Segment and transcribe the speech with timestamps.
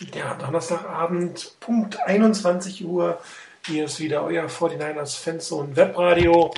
[0.00, 3.20] Ja, Donnerstagabend, Punkt 21 Uhr.
[3.64, 6.52] Hier ist wieder euer 49ers Fanzone Webradio.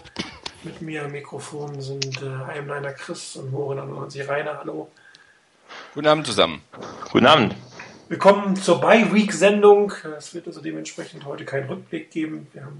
[0.63, 4.61] Mit mir am Mikrofon sind äh, Niner Chris und Morin und Sie Rainer.
[4.61, 4.91] Hallo.
[5.93, 6.63] Guten Abend zusammen.
[7.13, 7.55] Guten Abend.
[8.09, 9.93] Willkommen zur Bye-Week-Sendung.
[10.17, 12.47] Es wird also dementsprechend heute keinen Rückblick geben.
[12.55, 12.79] Wir haben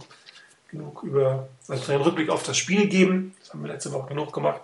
[0.71, 3.37] genug über, also einen Rückblick auf das Spiel geben.
[3.41, 4.63] Das haben wir letzte Woche genug gemacht.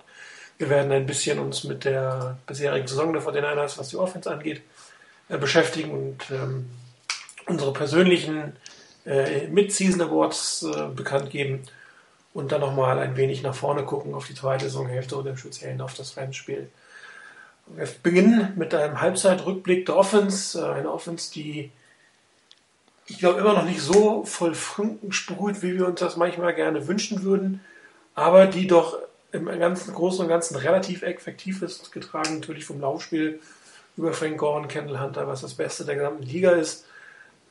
[0.57, 4.63] Wir werden ein bisschen uns mit der bisherigen Saison der 49ers, was die Offense angeht,
[5.29, 6.71] beschäftigen und ähm,
[7.47, 8.57] unsere persönlichen
[9.07, 11.63] äh, Mid-Season Awards äh, bekannt geben
[12.35, 15.81] und dann nochmal ein wenig nach vorne gucken auf die zweite Saisonhälfte und im Speziellen
[15.81, 16.71] auf das Rennspiel.
[17.67, 21.71] Wir beginnen mit einem Halbzeitrückblick der Offense, äh, eine Offense, die
[23.07, 26.87] ich glaube immer noch nicht so voll Funken sprüht, wie wir uns das manchmal gerne
[26.87, 27.61] wünschen würden,
[28.15, 28.99] aber die doch
[29.33, 33.41] im ganzen Großen und Ganzen relativ effektiv ist, getragen natürlich vom Laufspiel
[33.97, 36.85] über Frank Gore und Kendall Hunter, was das Beste der gesamten Liga ist.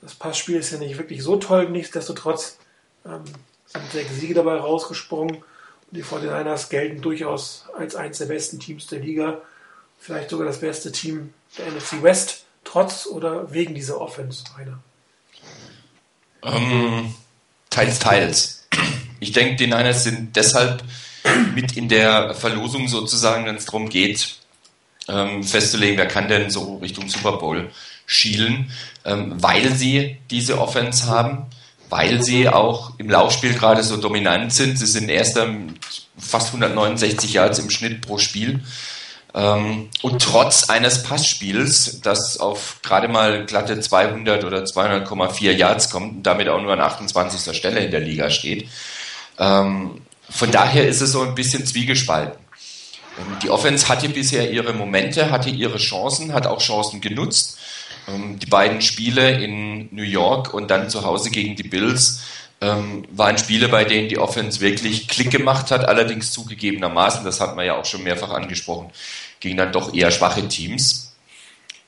[0.02, 2.58] Das Passspiel ist ja nicht wirklich so toll, nichtsdestotrotz
[3.06, 3.24] ähm,
[3.68, 5.44] sind sechs Siege dabei rausgesprungen und
[5.92, 9.42] die 49ers gelten durchaus als eines der besten Teams der Liga,
[10.00, 14.80] vielleicht sogar das beste Team der NFC West, trotz oder wegen dieser Offense, Rainer.
[16.44, 17.14] Ähm,
[17.70, 18.68] teils, teils.
[19.20, 20.84] Ich denke, die Niners sind deshalb
[21.54, 24.41] mit in der Verlosung sozusagen, wenn es darum geht,
[25.12, 27.70] ähm, festzulegen, wer kann denn so Richtung Super Bowl
[28.06, 28.72] schielen,
[29.06, 31.48] ähm, weil sie diese Offense haben,
[31.90, 34.78] weil sie auch im Laufspiel gerade so dominant sind.
[34.78, 35.48] Sie sind erster
[36.18, 38.62] fast 169 Yards im Schnitt pro Spiel.
[39.34, 46.18] Ähm, und trotz eines Passspiels, das auf gerade mal glatte 200 oder 200,4 Yards kommt
[46.18, 47.56] und damit auch nur an 28.
[47.56, 48.68] Stelle in der Liga steht.
[49.40, 52.41] Ähm, von daher ist es so ein bisschen zwiegespalten.
[53.22, 57.58] Ähm, die Offense hatte bisher ihre Momente, hatte ihre Chancen, hat auch Chancen genutzt.
[58.08, 62.22] Die beiden Spiele in New York und dann zu Hause gegen die Bills
[62.60, 67.66] waren Spiele, bei denen die Offense wirklich Klick gemacht hat, allerdings zugegebenermaßen, das hat man
[67.66, 68.90] ja auch schon mehrfach angesprochen,
[69.40, 71.14] gegen dann doch eher schwache Teams.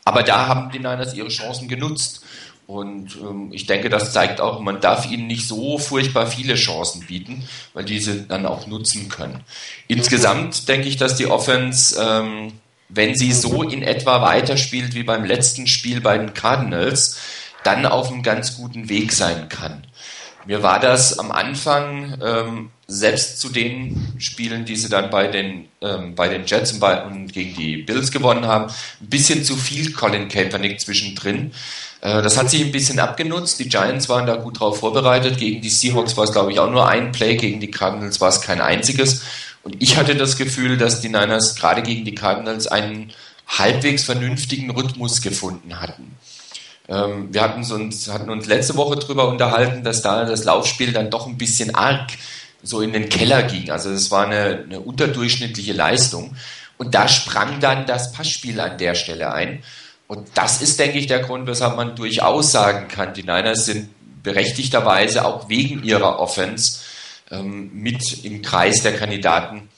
[0.06, 2.23] Aber da haben die Niners ihre Chancen genutzt.
[2.66, 7.06] Und ähm, ich denke, das zeigt auch, man darf ihnen nicht so furchtbar viele Chancen
[7.06, 9.42] bieten, weil diese dann auch nutzen können.
[9.88, 12.54] Insgesamt denke ich, dass die Offense, ähm,
[12.90, 17.18] wenn sie so in etwa weiterspielt wie beim letzten Spiel bei den Cardinals,
[17.64, 19.86] dann auf einem ganz guten Weg sein kann.
[20.46, 25.70] Mir war das am Anfang, ähm, selbst zu den Spielen, die sie dann bei den,
[25.82, 29.56] ähm, bei den Jets und, bei, und gegen die Bills gewonnen haben, ein bisschen zu
[29.56, 31.52] viel Colin Kaepernick zwischendrin.
[32.04, 33.60] Äh, das hat sich ein bisschen abgenutzt.
[33.60, 35.38] Die Giants waren da gut drauf vorbereitet.
[35.38, 37.38] Gegen die Seahawks war es, glaube ich, auch nur ein Play.
[37.38, 39.24] Gegen die Cardinals war es kein einziges.
[39.64, 43.14] Und ich hatte das Gefühl, dass die Niners gerade gegen die Cardinals einen
[43.48, 46.18] halbwegs vernünftigen Rhythmus gefunden hatten.
[46.90, 51.10] Ähm, wir hatten uns, hatten uns letzte Woche darüber unterhalten, dass da das Laufspiel dann
[51.10, 52.12] doch ein bisschen arg
[52.62, 53.72] so in den Keller ging.
[53.72, 56.36] Also es war eine, eine unterdurchschnittliche Leistung.
[56.78, 59.64] Und da sprang dann das Passspiel an der Stelle ein.
[60.14, 63.90] Und das ist, denke ich, der Grund, weshalb man durchaus sagen kann, die Niners sind
[64.22, 66.82] berechtigterweise auch wegen ihrer Offense
[67.32, 69.70] ähm, mit im Kreis der Kandidaten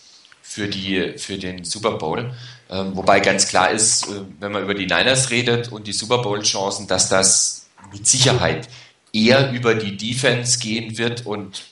[0.41, 2.33] für, die, für den Super Bowl.
[2.69, 6.17] Ähm, wobei ganz klar ist, äh, wenn man über die Niners redet und die Super
[6.17, 8.67] Bowl-Chancen, dass das mit Sicherheit
[9.13, 11.63] eher über die Defense gehen wird und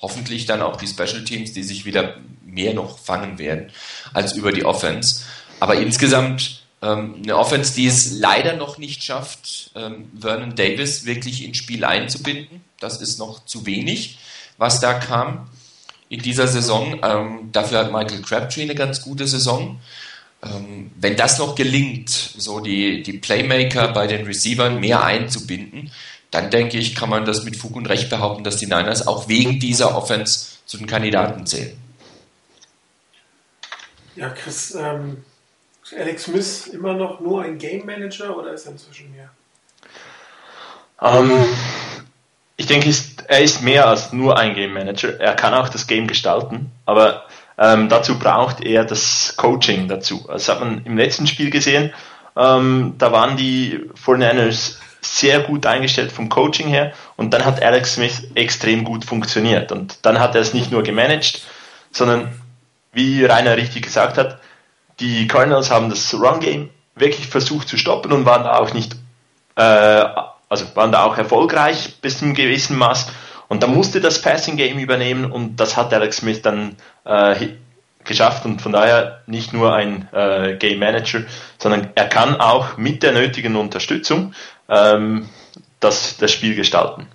[0.00, 3.70] hoffentlich dann auch die Special Teams, die sich wieder mehr noch fangen werden,
[4.14, 5.22] als über die Offense.
[5.60, 11.56] Aber insgesamt eine Offense, die es leider noch nicht schafft, ähm, Vernon Davis wirklich ins
[11.56, 12.62] Spiel einzubinden.
[12.80, 14.18] Das ist noch zu wenig,
[14.58, 15.48] was da kam
[16.08, 17.00] in dieser Saison.
[17.02, 19.80] Ähm, dafür hat Michael Crabtree eine ganz gute Saison.
[20.42, 25.90] Ähm, wenn das noch gelingt, so die, die Playmaker bei den Receivern mehr einzubinden,
[26.30, 29.28] dann denke ich, kann man das mit Fug und Recht behaupten, dass die Niners auch
[29.28, 31.76] wegen dieser Offense zu den Kandidaten zählen.
[34.16, 35.24] Ja, Chris, ähm,
[35.94, 39.30] Alex Smith immer noch nur ein Game Manager oder ist er inzwischen mehr?
[41.00, 41.30] Ähm,
[42.56, 42.92] ich denke,
[43.28, 45.20] er ist mehr als nur ein Game Manager.
[45.20, 47.24] Er kann auch das Game gestalten, aber
[47.58, 50.24] ähm, dazu braucht er das Coaching dazu.
[50.28, 51.92] Das hat man im letzten Spiel gesehen.
[52.36, 57.94] Ähm, da waren die 49ers sehr gut eingestellt vom Coaching her und dann hat Alex
[57.94, 61.42] Smith extrem gut funktioniert und dann hat er es nicht nur gemanagt,
[61.92, 62.32] sondern
[62.92, 64.40] wie Rainer richtig gesagt hat,
[65.00, 68.96] die Cardinals haben das Run Game wirklich versucht zu stoppen und waren da auch nicht,
[69.56, 70.04] äh,
[70.48, 73.08] also waren da auch erfolgreich bis zu einem gewissen Maß
[73.48, 77.48] und da musste das Passing Game übernehmen und das hat Alex Smith dann äh,
[78.04, 81.24] geschafft und von daher nicht nur ein äh, Game Manager,
[81.58, 84.34] sondern er kann auch mit der nötigen Unterstützung
[84.68, 85.28] ähm,
[85.80, 87.08] das, das Spiel gestalten.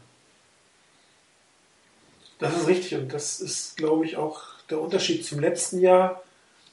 [2.40, 6.22] Das ist richtig und das ist, glaube ich, auch der Unterschied zum letzten Jahr,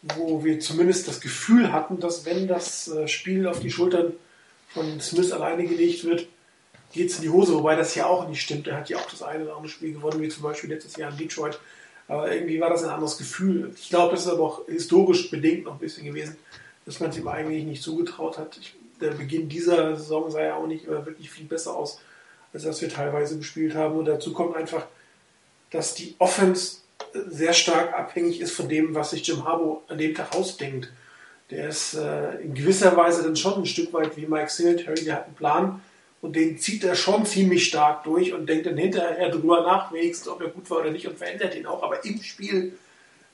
[0.02, 4.12] wo wir zumindest das Gefühl hatten, dass wenn das äh, Spiel auf die Schultern
[4.68, 6.26] von Smith alleine gelegt wird,
[6.92, 8.66] geht es in die Hose, wobei das ja auch nicht stimmt.
[8.68, 11.10] Er hat ja auch das eine oder andere Spiel gewonnen, wie zum Beispiel letztes Jahr
[11.10, 11.58] in Detroit.
[12.06, 13.72] Aber irgendwie war das ein anderes Gefühl.
[13.76, 16.36] Ich glaube, das ist aber auch historisch bedingt noch ein bisschen gewesen,
[16.86, 18.56] dass man es ihm eigentlich nicht zugetraut hat.
[18.58, 22.00] Ich, der Beginn dieser Saison sah ja auch nicht wirklich viel besser aus,
[22.52, 23.98] als das wir teilweise gespielt haben.
[23.98, 24.86] Und dazu kommt einfach,
[25.70, 26.78] dass die Offense
[27.28, 30.90] sehr stark abhängig ist von dem, was sich Jim Harbour an dem Tag ausdenkt.
[31.50, 35.14] Der ist äh, in gewisser Weise dann schon ein Stück weit wie Mike Singletary, der
[35.14, 35.80] hat einen Plan
[36.20, 40.28] und den zieht er schon ziemlich stark durch und denkt dann hinterher drüber nach, wenigstens
[40.28, 41.82] ob er gut war oder nicht und verändert ihn auch.
[41.82, 42.76] Aber im Spiel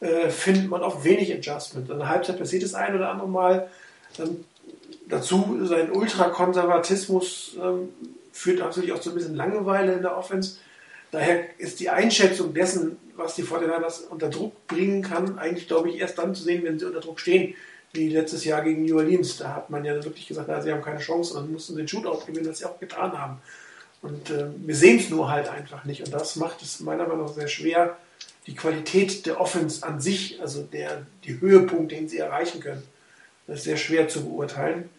[0.01, 1.89] äh, findet man oft wenig Adjustment.
[1.91, 3.69] In der Halbzeit passiert es ein oder andere Mal.
[4.19, 4.45] Ähm,
[5.09, 7.89] dazu sein Ultrakonservatismus ähm,
[8.33, 10.59] führt natürlich auch zu ein bisschen Langeweile in der Offense.
[11.11, 15.99] Daher ist die Einschätzung dessen, was die Fortinanders unter Druck bringen kann, eigentlich, glaube ich,
[15.99, 17.55] erst dann zu sehen, wenn sie unter Druck stehen,
[17.93, 19.37] wie letztes Jahr gegen New Orleans.
[19.37, 21.79] Da hat man ja wirklich gesagt, na, sie haben keine Chance und dann mussten sie
[21.79, 23.41] den Shootout gewinnen, was sie auch getan haben.
[24.03, 26.05] Und äh, wir sehen es nur halt einfach nicht.
[26.05, 27.97] Und das macht es meiner Meinung nach sehr schwer,
[28.47, 32.83] die Qualität der Offense an sich, also der, die Höhepunkt, den sie erreichen können,
[33.47, 34.91] das ist sehr schwer zu beurteilen.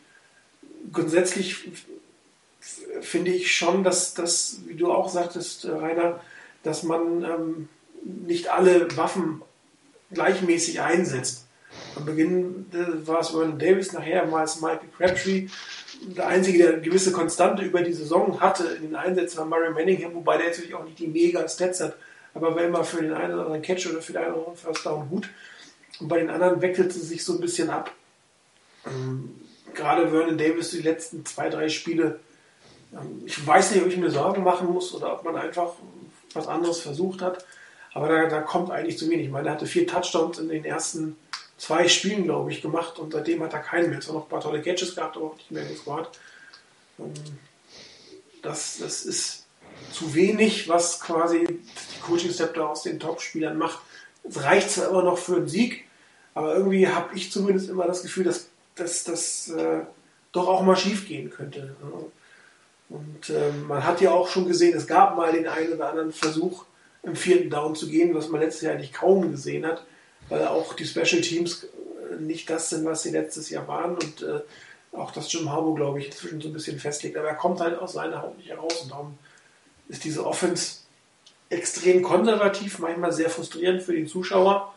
[0.92, 1.68] Grundsätzlich
[3.02, 6.20] finde ich schon, dass das, wie du auch sagtest, äh, Rainer,
[6.64, 7.70] dass man ähm,
[8.06, 9.42] nicht alle Waffen
[10.12, 11.46] gleichmäßig einsetzt.
[11.96, 15.48] Am Beginn äh, war es Vernon Davis, nachher war es Michael Crabtree.
[16.02, 19.72] Der Einzige, der eine gewisse Konstante über die Saison hatte in den Einsätzen, war Murray
[19.72, 21.98] Manningham, wobei der natürlich auch nicht die mega Stats hat,
[22.34, 24.58] aber war immer für den einen oder anderen Catch oder für den einen oder anderen
[24.58, 25.30] First Down gut.
[26.00, 27.92] Und bei den anderen wechselte es sich so ein bisschen ab.
[28.86, 29.36] Ähm,
[29.74, 32.20] gerade Vernon Davis die letzten zwei, drei Spiele
[32.94, 35.74] ähm, ich weiß nicht, ob ich mir Sorgen machen muss oder ob man einfach
[36.34, 37.46] was anderes versucht hat.
[37.96, 39.28] Aber da, da kommt eigentlich zu wenig.
[39.28, 41.16] Ich meine, er hatte vier Touchdowns in den ersten
[41.58, 44.00] zwei Spielen, glaube ich, gemacht und seitdem hat er keinen mehr.
[44.00, 46.10] Er hat noch ein paar tolle Catches gehabt, aber auch nicht mehr in Squad.
[47.00, 47.14] Ähm,
[48.42, 49.46] das, das ist
[49.94, 53.80] zu wenig, was quasi die Coaching-Step aus den Top-Spielern macht.
[54.24, 55.86] Es reicht zwar immer noch für einen Sieg,
[56.34, 58.50] aber irgendwie habe ich zumindest immer das Gefühl, dass
[59.06, 59.84] das äh,
[60.34, 61.78] doch auch mal schief gehen könnte.
[62.90, 66.12] Und ähm, man hat ja auch schon gesehen, es gab mal den einen oder anderen
[66.12, 66.66] Versuch,
[67.06, 69.86] im vierten Down zu gehen, was man letztes Jahr eigentlich kaum gesehen hat,
[70.30, 71.64] weil auch die Special Teams
[72.12, 74.42] äh, nicht das sind, was sie letztes Jahr waren und äh,
[74.92, 77.18] auch das Jim Harbour, glaube ich, inzwischen so ein bisschen festlegt.
[77.18, 79.18] Aber er kommt halt aus seiner Haut nicht heraus und darum
[79.88, 80.78] ist diese Offense
[81.50, 84.74] extrem konservativ, manchmal sehr frustrierend für den Zuschauer.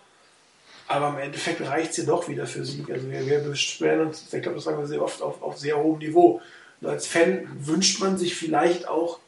[0.86, 2.90] Aber im Endeffekt reicht sie doch wieder für Sieg.
[2.90, 5.78] Also wir, wir beschweren uns, ich glaube, das sagen wir sehr oft, auf, auf sehr
[5.78, 6.40] hohem Niveau.
[6.80, 9.18] Und als Fan wünscht man sich vielleicht auch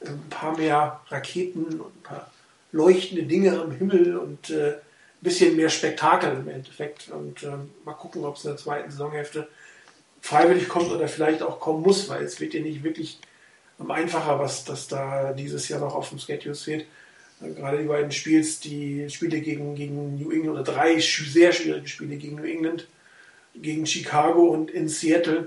[0.00, 2.30] äh, ein paar mehr Raketen und ein paar
[2.74, 4.80] leuchtende Dinge am Himmel und äh, ein
[5.20, 7.08] bisschen mehr Spektakel im Endeffekt.
[7.08, 7.52] Und äh,
[7.84, 9.48] mal gucken, ob es in der zweiten Saisonhälfte
[10.20, 13.20] freiwillig kommt oder vielleicht auch kommen muss, weil es wird ja nicht wirklich
[13.88, 16.86] einfacher, was das da dieses Jahr noch auf dem Schedule steht.
[17.40, 21.86] Äh, gerade die beiden Spiels, die Spiele gegen, gegen New England oder drei sehr schwierige
[21.86, 22.88] Spiele gegen New England,
[23.54, 25.46] gegen Chicago und in Seattle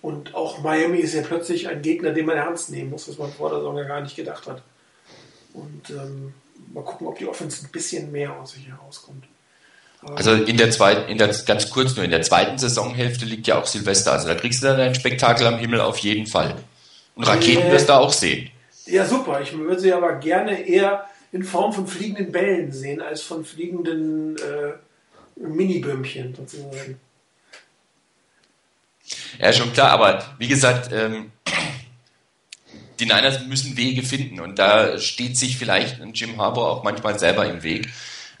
[0.00, 3.30] und auch Miami ist ja plötzlich ein Gegner, den man ernst nehmen muss, was man
[3.30, 4.62] vor der Saison ja gar nicht gedacht hat.
[5.52, 6.34] Und ähm,
[6.74, 9.24] mal gucken, ob die Offense ein bisschen mehr aus sich herauskommt.
[10.16, 13.58] Also in der zweiten, in der, ganz kurz nur, in der zweiten Saisonhälfte liegt ja
[13.58, 14.12] auch Silvester.
[14.12, 16.56] Also da kriegst du dann ein Spektakel am Himmel auf jeden Fall.
[17.14, 18.50] Und Raketen äh, wirst du auch sehen.
[18.84, 19.40] Ja, super.
[19.40, 24.36] Ich würde sie aber gerne eher in Form von fliegenden Bällen sehen, als von fliegenden
[24.36, 24.74] äh,
[25.36, 27.00] Mini-Bömmchen sozusagen.
[29.38, 31.32] Ja, schon klar, aber wie gesagt, ähm,
[32.98, 37.46] die Niners müssen Wege finden und da steht sich vielleicht Jim Harbour auch manchmal selber
[37.46, 37.88] im Weg,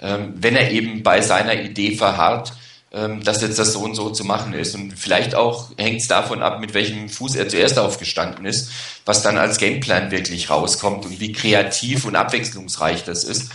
[0.00, 2.52] ähm, wenn er eben bei seiner Idee verharrt,
[2.92, 4.74] ähm, dass jetzt das so und so zu machen ist.
[4.74, 8.70] Und vielleicht auch hängt es davon ab, mit welchem Fuß er zuerst aufgestanden ist,
[9.04, 13.50] was dann als Gameplan wirklich rauskommt und wie kreativ und abwechslungsreich das ist.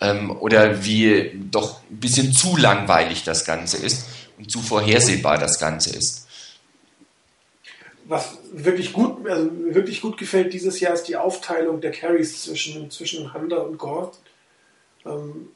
[0.00, 4.06] Ähm, oder wie doch ein bisschen zu langweilig das Ganze ist
[4.38, 6.23] und zu vorhersehbar das Ganze ist
[8.06, 12.90] was wirklich gut, also wirklich gut gefällt dieses Jahr ist die Aufteilung der Carries zwischen,
[12.90, 14.12] zwischen Hunter und Gore.
[15.06, 15.48] Ähm,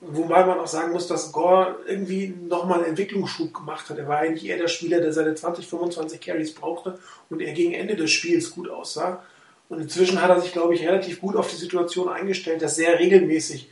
[0.00, 3.98] wobei man auch sagen muss, dass Gore irgendwie nochmal einen Entwicklungsschub gemacht hat.
[3.98, 6.98] Er war eigentlich eher der Spieler, der seine 20, 25 Carries brauchte
[7.30, 9.22] und er gegen Ende des Spiels gut aussah.
[9.68, 12.98] Und inzwischen hat er sich, glaube ich, relativ gut auf die Situation eingestellt, dass sehr
[12.98, 13.70] regelmäßig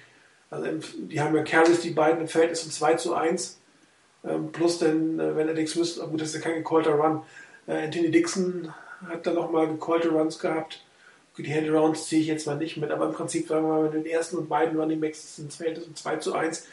[0.48, 0.66] Also
[0.98, 3.60] die haben ja Carries, die beiden im Verhältnis von 2 zu 1.
[4.24, 7.22] Ähm, plus dann, äh, wenn Alex Smith, gut, das ist ja kein gecallter Run.
[7.70, 8.74] Äh, Anthony Dixon
[9.08, 10.82] hat dann nochmal gecallte Runs gehabt.
[11.38, 13.94] Die Handarounds ziehe ich jetzt mal nicht mit, aber im Prinzip sagen wir mal, mit
[13.94, 16.66] den ersten und beiden Running Backs sind es Verhältnis von 2 zu 1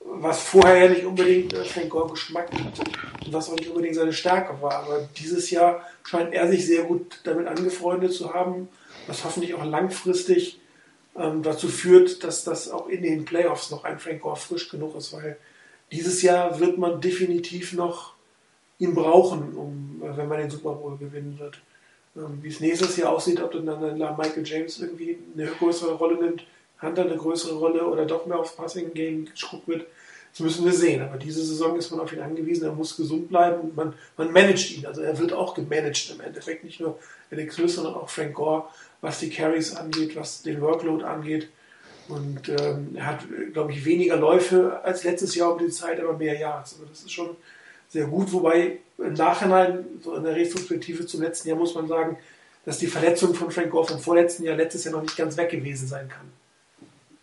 [0.00, 2.82] was vorher ja nicht unbedingt äh, Frank Gore Geschmack hatte
[3.26, 4.84] und was auch nicht unbedingt seine Stärke war.
[4.84, 8.68] Aber dieses Jahr scheint er sich sehr gut damit angefreundet zu haben,
[9.06, 10.58] was hoffentlich auch langfristig
[11.16, 14.96] ähm, dazu führt, dass das auch in den Playoffs noch ein Frank Gore frisch genug
[14.96, 15.36] ist, weil
[15.92, 18.14] dieses Jahr wird man definitiv noch
[18.80, 21.60] ihn brauchen, um, äh, wenn man den Super Bowl gewinnen wird.
[22.16, 26.16] Ähm, wie es nächstes Jahr aussieht, ob dann, dann Michael James irgendwie eine größere Rolle
[26.16, 26.44] nimmt,
[26.82, 29.86] Hunter eine größere Rolle oder doch mehr aufs Passing Game geschaut wird,
[30.32, 31.02] das müssen wir sehen.
[31.02, 34.32] Aber diese Saison ist man auf ihn angewiesen, er muss gesund bleiben und man, man
[34.32, 34.86] managt ihn.
[34.86, 36.98] Also er wird auch gemanagt im Endeffekt, nicht nur
[37.30, 38.64] Alex Smith, sondern auch Frank Gore,
[39.00, 41.48] was die Carries angeht, was den Workload angeht.
[42.08, 43.20] Und ähm, er hat,
[43.52, 46.72] glaube ich, weniger Läufe als letztes Jahr um die Zeit, aber mehr Yards.
[46.74, 47.36] Also das ist schon
[47.90, 48.32] sehr gut.
[48.32, 52.16] Wobei im Nachhinein, so in der Retrospektive zum letzten Jahr, muss man sagen,
[52.64, 55.50] dass die Verletzung von Frank Gore vom vorletzten Jahr letztes Jahr noch nicht ganz weg
[55.50, 56.30] gewesen sein kann.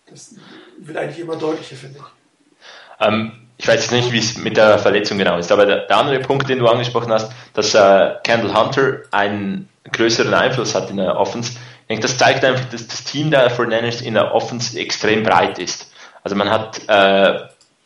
[0.09, 0.35] Das
[0.79, 3.05] wird eigentlich immer deutlicher, finde ich.
[3.05, 5.97] Ähm, ich weiß jetzt nicht, wie es mit der Verletzung genau ist, aber der, der
[5.97, 10.97] andere Punkt, den du angesprochen hast, dass äh, Kendall Hunter einen größeren Einfluss hat in
[10.97, 14.77] der Offense, ich denke, das zeigt einfach, dass das Team der Fortinanders in der Offense
[14.77, 15.91] extrem breit ist.
[16.21, 17.39] Also man hat äh,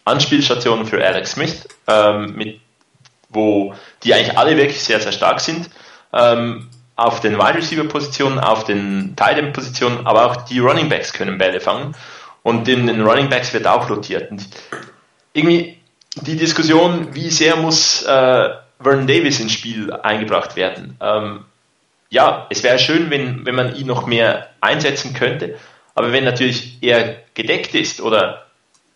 [0.06, 2.60] Anspielstationen für Alex Smith, ähm, mit,
[3.32, 3.74] wo
[4.04, 5.70] die eigentlich alle wirklich sehr, sehr stark sind.
[6.14, 10.90] Ähm, auf den Wide Receiver Positionen, auf den Tight End Positionen, aber auch die Running
[10.90, 11.96] Backs können Bälle fangen.
[12.44, 14.30] Und in den Running Backs wird auch rotiert.
[14.32, 14.48] Und
[15.34, 15.78] irgendwie
[16.16, 18.50] die Diskussion, wie sehr muss äh,
[18.82, 20.98] Vernon Davis ins Spiel eingebracht werden.
[21.02, 21.46] Ähm,
[22.10, 25.58] ja, es wäre schön, wenn, wenn man ihn noch mehr einsetzen könnte,
[25.96, 28.48] aber wenn natürlich er gedeckt ist oder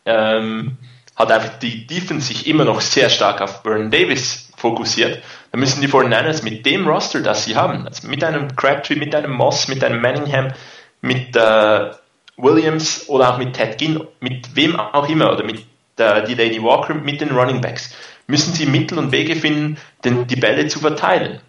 [0.05, 0.77] ähm,
[1.15, 5.81] hat einfach die Defense sich immer noch sehr stark auf Vernon Davis fokussiert, dann müssen
[5.81, 9.67] die 49ers mit dem Roster, das sie haben, also mit einem Crabtree, mit einem Moss,
[9.67, 10.53] mit einem Manningham,
[11.01, 11.91] mit äh,
[12.37, 15.65] Williams oder auch mit Ted Ginn, mit wem auch immer oder mit
[15.97, 17.95] die Lady Walker, mit den Running Backs,
[18.27, 21.39] müssen sie Mittel und Wege finden, den, die Bälle zu verteilen.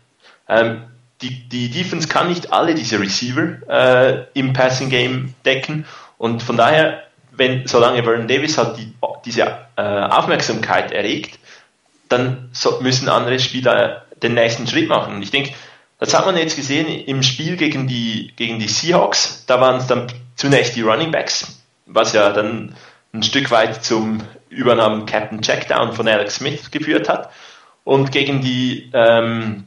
[0.49, 0.83] Ähm,
[1.21, 5.87] die, die Defense kann nicht alle diese Receiver äh, im Passing Game decken
[6.19, 7.03] und von daher,
[7.37, 8.93] wenn solange Vernon Davis halt die,
[9.25, 9.43] diese
[9.77, 11.39] äh, Aufmerksamkeit erregt,
[12.09, 15.17] dann so, müssen andere Spieler den nächsten Schritt machen.
[15.17, 15.53] Und ich denke,
[15.99, 19.45] das hat man jetzt gesehen im Spiel gegen die, gegen die Seahawks.
[19.47, 22.75] Da waren es dann zunächst die Running Backs, was ja dann
[23.13, 27.31] ein Stück weit zum Übernahmen Captain Checkdown von Alex Smith geführt hat.
[27.85, 29.65] Und gegen die, ähm,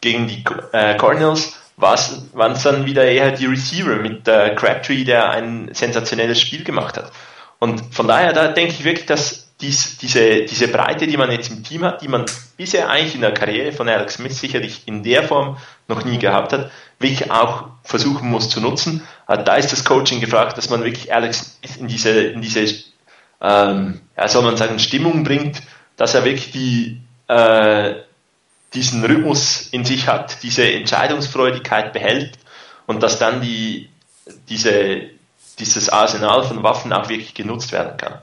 [0.00, 5.30] gegen die äh, Cardinals waren es dann wieder eher die Receiver mit äh, Crabtree, der
[5.30, 7.12] ein sensationelles Spiel gemacht hat.
[7.58, 11.50] Und von daher, da denke ich wirklich, dass dies, diese, diese Breite, die man jetzt
[11.50, 12.24] im Team hat, die man
[12.56, 16.52] bisher eigentlich in der Karriere von Alex Smith sicherlich in der Form noch nie gehabt
[16.52, 19.06] hat, wirklich auch versuchen muss zu nutzen.
[19.28, 22.66] Äh, da ist das Coaching gefragt, dass man wirklich Alex Smith in diese, in diese
[23.40, 25.62] ähm, ja, soll man sagen, Stimmung bringt,
[25.96, 27.94] dass er wirklich die, äh,
[28.74, 32.38] diesen Rhythmus in sich hat, diese Entscheidungsfreudigkeit behält
[32.86, 33.90] und dass dann die,
[34.48, 35.10] diese,
[35.58, 38.20] dieses Arsenal von Waffen auch wirklich genutzt werden kann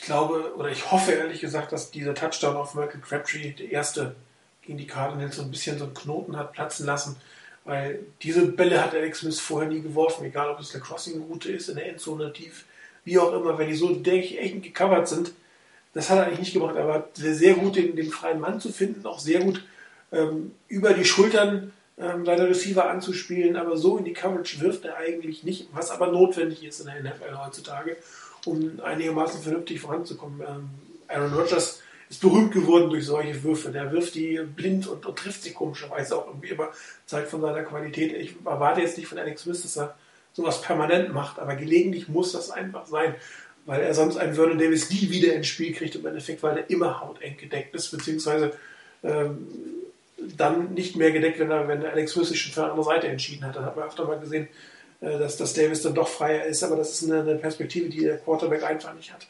[0.00, 4.14] ich glaube, oder ich hoffe ehrlich gesagt, dass dieser Touchdown auf Michael Crabtree, der erste
[4.62, 7.16] gegen die Cardinals, so ein bisschen so einen Knoten hat platzen lassen.
[7.64, 11.68] Weil diese Bälle hat Alex Smith vorher nie geworfen, egal ob es eine Crossing-Route ist,
[11.68, 12.64] in der Endzone tief,
[13.04, 15.32] wie auch immer, wenn die so, denke ich, echt gecovert sind.
[15.92, 16.76] Das hat er eigentlich nicht gemacht.
[16.76, 19.64] Er sehr, sehr gut, den, den freien Mann zu finden, auch sehr gut
[20.12, 24.96] ähm, über die Schultern ähm, seine Receiver anzuspielen, aber so in die Coverage wirft er
[24.96, 27.96] eigentlich nicht, was aber notwendig ist in der NFL heutzutage
[28.46, 30.40] um einigermaßen vernünftig voranzukommen.
[30.40, 30.70] Ähm,
[31.08, 33.70] Aaron Rodgers ist berühmt geworden durch solche Würfe.
[33.70, 36.70] Der wirft die blind und, und, trifft sie komischerweise auch irgendwie immer.
[37.06, 38.12] Zeigt von seiner Qualität.
[38.12, 39.94] Ich erwarte jetzt nicht von Alex Smith, dass er
[40.32, 43.16] sowas permanent macht, aber gelegentlich muss das einfach sein,
[43.66, 46.70] weil er sonst einen Vernon Davis nie wieder ins Spiel kriegt im Endeffekt, weil er
[46.70, 48.52] immer hauteng gedeckt ist, beziehungsweise
[49.02, 49.46] ähm,
[50.36, 53.08] dann nicht mehr gedeckt, wenn er, wenn Alex Smith sich schon für eine andere Seite
[53.08, 53.56] entschieden hat.
[53.56, 54.48] Das hat man öfter mal gesehen,
[55.00, 58.00] äh, dass, dass Davis dann doch freier ist, aber das ist eine, eine Perspektive, die
[58.00, 59.26] der Quarterback einfach nicht hat.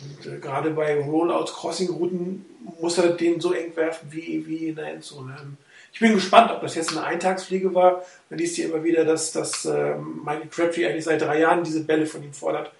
[0.00, 2.44] Und äh, gerade bei Rollouts, Crossing-Routen
[2.80, 5.36] muss er den so eng werfen wie, wie in der Endzone.
[5.40, 5.56] Ähm,
[5.92, 8.02] ich bin gespannt, ob das jetzt eine Eintagsfliege war.
[8.28, 11.84] Man liest hier immer wieder, dass, dass äh, Michael Crabtree eigentlich seit drei Jahren diese
[11.84, 12.70] Bälle von ihm fordert.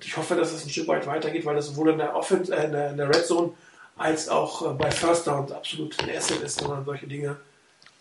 [0.00, 2.66] Ich hoffe, dass es ein Stück weit weitergeht, weil das sowohl in der, Offense, äh,
[2.66, 3.52] in der, in der Red Zone
[3.96, 7.36] als auch äh, bei First Downs absolut ein Asset ist, wenn man solche Dinge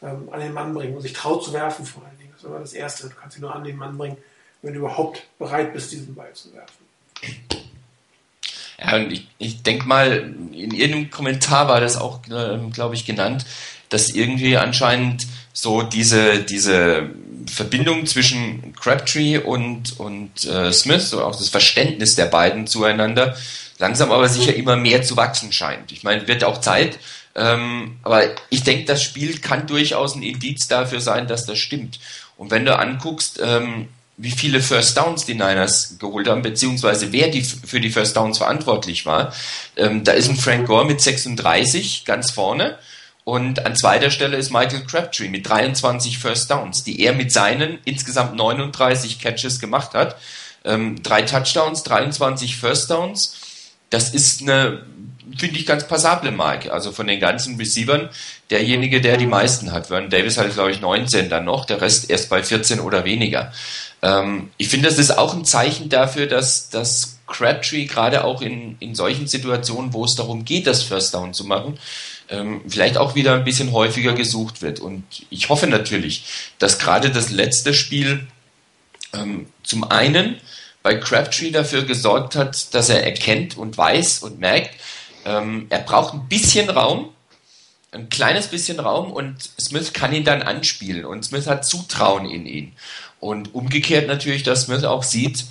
[0.02, 2.32] ähm, an den Mann bringt und sich traut zu werfen vor allen Dingen.
[2.32, 3.10] Das ist immer das Erste.
[3.10, 4.18] Du kannst ihn nur an den Mann bringen,
[4.62, 6.86] wenn du überhaupt bereit bist, diesen Ball zu werfen.
[8.80, 13.06] Ja, und ich, ich denke mal, in irgendeinem Kommentar war das auch, äh, glaube ich,
[13.06, 13.46] genannt,
[13.90, 17.10] dass irgendwie anscheinend so diese, diese
[17.48, 23.36] Verbindung zwischen Crabtree und, und äh, Smith, so auch das Verständnis der beiden zueinander,
[23.79, 25.91] langsam aber sicher immer mehr zu wachsen scheint.
[25.91, 27.00] Ich meine, wird auch Zeit,
[27.36, 32.00] ähm, aber ich denke, das Spiel kann durchaus ein Indiz dafür sein, dass das stimmt.
[32.38, 37.29] Und wenn du anguckst, ähm, wie viele First Downs die Niners geholt haben, beziehungsweise wer
[37.29, 39.34] die für die First Downs verantwortlich war,
[39.77, 42.77] ähm, da ist ein Frank Gore mit 36 ganz vorne.
[43.24, 47.80] Und an zweiter Stelle ist Michael Crabtree mit 23 First Downs, die er mit seinen
[47.86, 50.16] insgesamt 39 Catches gemacht hat.
[50.63, 53.36] Ähm, drei Touchdowns, 23 First Downs.
[53.90, 54.84] Das ist eine,
[55.38, 56.74] finde ich, ganz passable Marke.
[56.74, 58.10] Also von den ganzen Receivern
[58.50, 59.88] derjenige, der die meisten hat.
[59.88, 63.51] Vernon Davis hat, glaube ich, 19 dann noch, der Rest erst bei 14 oder weniger.
[64.01, 68.78] Ähm, ich finde, das ist auch ein Zeichen dafür, dass, dass Crabtree gerade auch in,
[68.80, 71.78] in solchen Situationen, wo es darum geht, das First Down zu machen,
[72.32, 74.80] ähm, vielleicht auch wieder ein bisschen häufiger gesucht wird.
[74.80, 76.24] Und ich hoffe natürlich,
[76.58, 78.28] dass gerade das letzte Spiel
[79.14, 80.38] ähm, zum einen
[80.82, 84.76] bei Crabtree dafür gesorgt hat, dass er erkennt und weiß und merkt,
[85.26, 87.10] ähm, er braucht ein bisschen Raum,
[87.92, 92.46] ein kleines bisschen Raum und Smith kann ihn dann anspielen und Smith hat Zutrauen in
[92.46, 92.74] ihn.
[93.20, 95.46] Und umgekehrt natürlich, dass Smith auch sieht,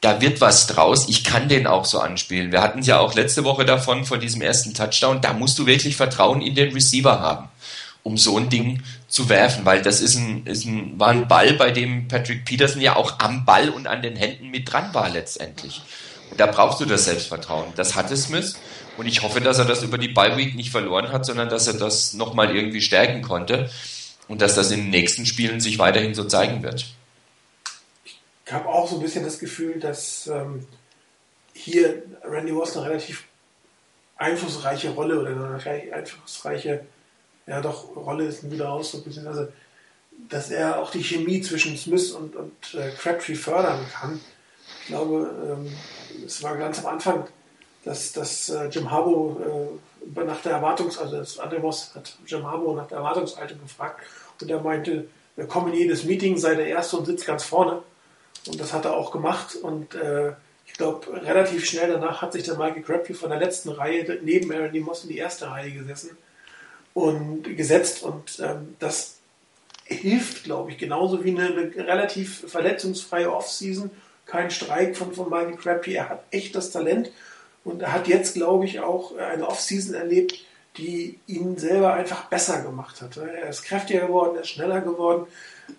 [0.00, 1.08] da wird was draus.
[1.08, 2.52] Ich kann den auch so anspielen.
[2.52, 5.20] Wir hatten es ja auch letzte Woche davon, vor diesem ersten Touchdown.
[5.20, 7.48] Da musst du wirklich Vertrauen in den Receiver haben,
[8.04, 11.54] um so ein Ding zu werfen, weil das ist ein, ist ein, war ein Ball,
[11.54, 15.08] bei dem Patrick Peterson ja auch am Ball und an den Händen mit dran war
[15.08, 15.82] letztendlich.
[16.30, 17.72] Und da brauchst du das Selbstvertrauen.
[17.74, 18.56] Das hatte Smith.
[18.98, 21.66] Und ich hoffe, dass er das über die Bye Week nicht verloren hat, sondern dass
[21.66, 23.70] er das nochmal irgendwie stärken konnte
[24.26, 26.86] und dass das in den nächsten Spielen sich weiterhin so zeigen wird
[28.48, 30.66] ich habe auch so ein bisschen das Gefühl, dass ähm,
[31.52, 33.24] hier Randy Moss eine relativ
[34.16, 36.86] einflussreiche Rolle oder eine relativ einflussreiche,
[37.46, 39.52] ja doch, Rolle ist ein guter Ausdruck, beziehungsweise,
[40.30, 44.18] dass er auch die Chemie zwischen Smith und, und äh, Crabtree fördern kann.
[44.80, 45.70] Ich glaube, ähm,
[46.24, 47.26] es war ganz am Anfang,
[47.84, 49.78] dass, dass äh, Jim Harbour
[50.16, 51.62] äh, nach der Erwartungs-, also das André
[51.94, 54.00] hat Jim Harbour nach der Erwartungshaltung gefragt
[54.40, 55.06] und er meinte,
[55.36, 57.82] wir kommen in jedes Meeting, sei der Erste und sitzt ganz vorne.
[58.48, 59.56] Und das hat er auch gemacht.
[59.56, 60.32] Und äh,
[60.66, 64.52] ich glaube, relativ schnell danach hat sich der Michael Crabtree von der letzten Reihe neben
[64.52, 66.16] Aaron Moss in die erste Reihe gesessen
[66.94, 68.02] und gesetzt.
[68.02, 69.16] Und ähm, das
[69.84, 73.90] hilft, glaube ich, genauso wie eine, eine relativ verletzungsfreie Offseason.
[74.26, 75.94] Kein Streik von, von Michael Crabtree.
[75.94, 77.10] Er hat echt das Talent.
[77.64, 80.44] Und er hat jetzt, glaube ich, auch eine Offseason erlebt,
[80.76, 83.16] die ihn selber einfach besser gemacht hat.
[83.16, 85.26] Er ist kräftiger geworden, er ist schneller geworden.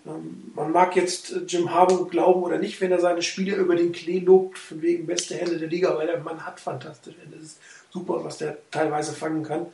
[0.06, 3.76] Ähm, man mag jetzt äh, Jim Harbaugh glauben oder nicht, wenn er seine Spieler über
[3.76, 7.36] den Klee lobt, von wegen beste Hände der Liga, weil der Mann hat fantastische Hände.
[7.36, 9.66] Das ist super, was der teilweise fangen kann.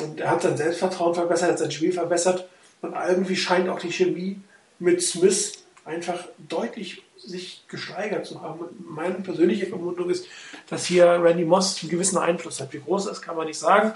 [0.00, 2.48] Und er hat sein Selbstvertrauen verbessert, hat sein Spiel verbessert.
[2.80, 4.40] Und irgendwie scheint auch die Chemie
[4.78, 8.60] mit Smith einfach deutlich sich gesteigert zu haben.
[8.60, 10.26] Und meine persönliche Vermutung ist,
[10.68, 12.72] dass hier Randy Moss einen gewissen Einfluss hat.
[12.72, 13.92] Wie groß das kann man nicht sagen.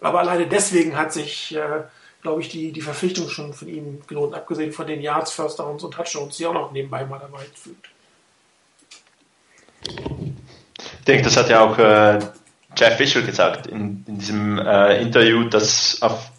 [0.00, 1.82] Aber alleine deswegen hat sich äh,
[2.22, 5.82] glaube ich, die, die Verpflichtung schon von ihm gelohnt, abgesehen von den Yards, First Downs
[5.82, 7.88] und Touchdowns, die auch noch nebenbei mal dabei fügt.
[9.84, 12.20] Ich denke, das hat ja auch äh,
[12.76, 16.30] Jeff Fisher gesagt in, in diesem äh, Interview, das, auf,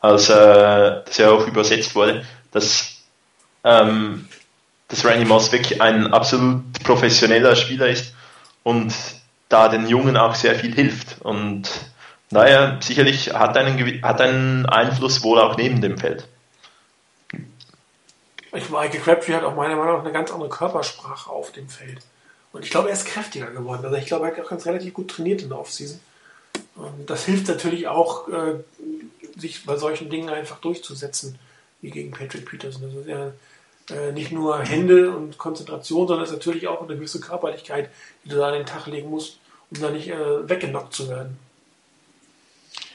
[0.00, 3.02] als, äh, das ja auch übersetzt wurde, dass,
[3.64, 4.28] ähm,
[4.86, 8.14] dass Randy Moss wirklich ein absolut professioneller Spieler ist
[8.62, 8.94] und
[9.48, 11.20] da den Jungen auch sehr viel hilft.
[11.22, 11.68] Und
[12.34, 16.26] Daher sicherlich hat einen, hat einen Einfluss wohl auch neben dem Feld.
[18.52, 22.00] Ich, Michael Crabtree hat auch meiner Meinung nach eine ganz andere Körpersprache auf dem Feld.
[22.52, 23.84] Und ich glaube, er ist kräftiger geworden.
[23.84, 26.00] Also ich glaube, er hat auch ganz relativ gut trainiert in der Offseason.
[26.74, 28.54] Und das hilft natürlich auch, äh,
[29.36, 31.38] sich bei solchen Dingen einfach durchzusetzen,
[31.82, 32.82] wie gegen Patrick Peterson.
[32.82, 33.32] Das ist ja
[33.96, 37.90] äh, nicht nur Hände und Konzentration, sondern es ist natürlich auch eine gewisse Körperlichkeit,
[38.24, 39.38] die du da an den Tag legen musst,
[39.70, 41.38] um da nicht äh, weggenockt zu werden.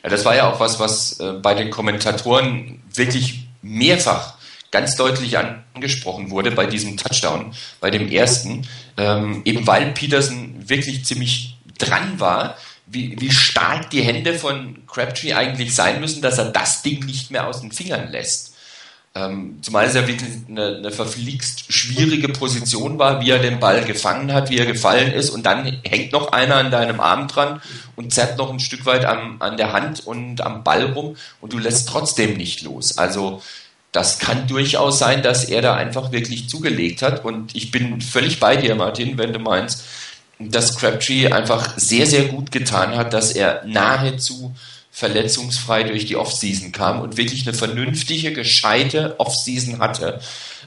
[0.03, 4.35] Ja, das war ja auch was, was äh, bei den Kommentatoren wirklich mehrfach
[4.71, 11.05] ganz deutlich angesprochen wurde bei diesem Touchdown, bei dem ersten, ähm, eben weil Peterson wirklich
[11.05, 16.45] ziemlich dran war, wie, wie stark die Hände von Crabtree eigentlich sein müssen, dass er
[16.45, 18.48] das Ding nicht mehr aus den Fingern lässt.
[19.19, 23.83] Ähm, zumal es ja wirklich eine, eine verflixt schwierige Position war, wie er den Ball
[23.83, 27.61] gefangen hat, wie er gefallen ist und dann hängt noch einer an deinem Arm dran
[27.97, 31.51] und zerrt noch ein Stück weit am, an der Hand und am Ball rum und
[31.51, 32.97] du lässt trotzdem nicht los.
[32.97, 33.41] Also
[33.91, 37.25] das kann durchaus sein, dass er da einfach wirklich zugelegt hat.
[37.25, 39.83] Und ich bin völlig bei dir, Martin, wenn du meinst,
[40.37, 44.53] dass Crabtree einfach sehr, sehr gut getan hat, dass er nahezu
[44.91, 50.19] verletzungsfrei durch die Offseason kam und wirklich eine vernünftige, gescheite Offseason hatte.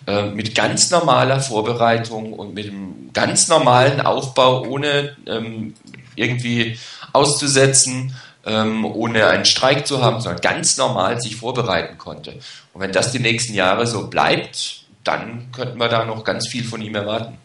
[0.07, 5.75] Äh, mit ganz normaler Vorbereitung und mit einem ganz normalen Aufbau, ohne ähm,
[6.17, 6.77] irgendwie
[7.13, 12.33] auszusetzen, ähm, ohne einen Streik zu haben, sondern ganz normal sich vorbereiten konnte.
[12.73, 16.65] Und wenn das die nächsten Jahre so bleibt, dann könnten wir da noch ganz viel
[16.65, 17.39] von ihm erwarten.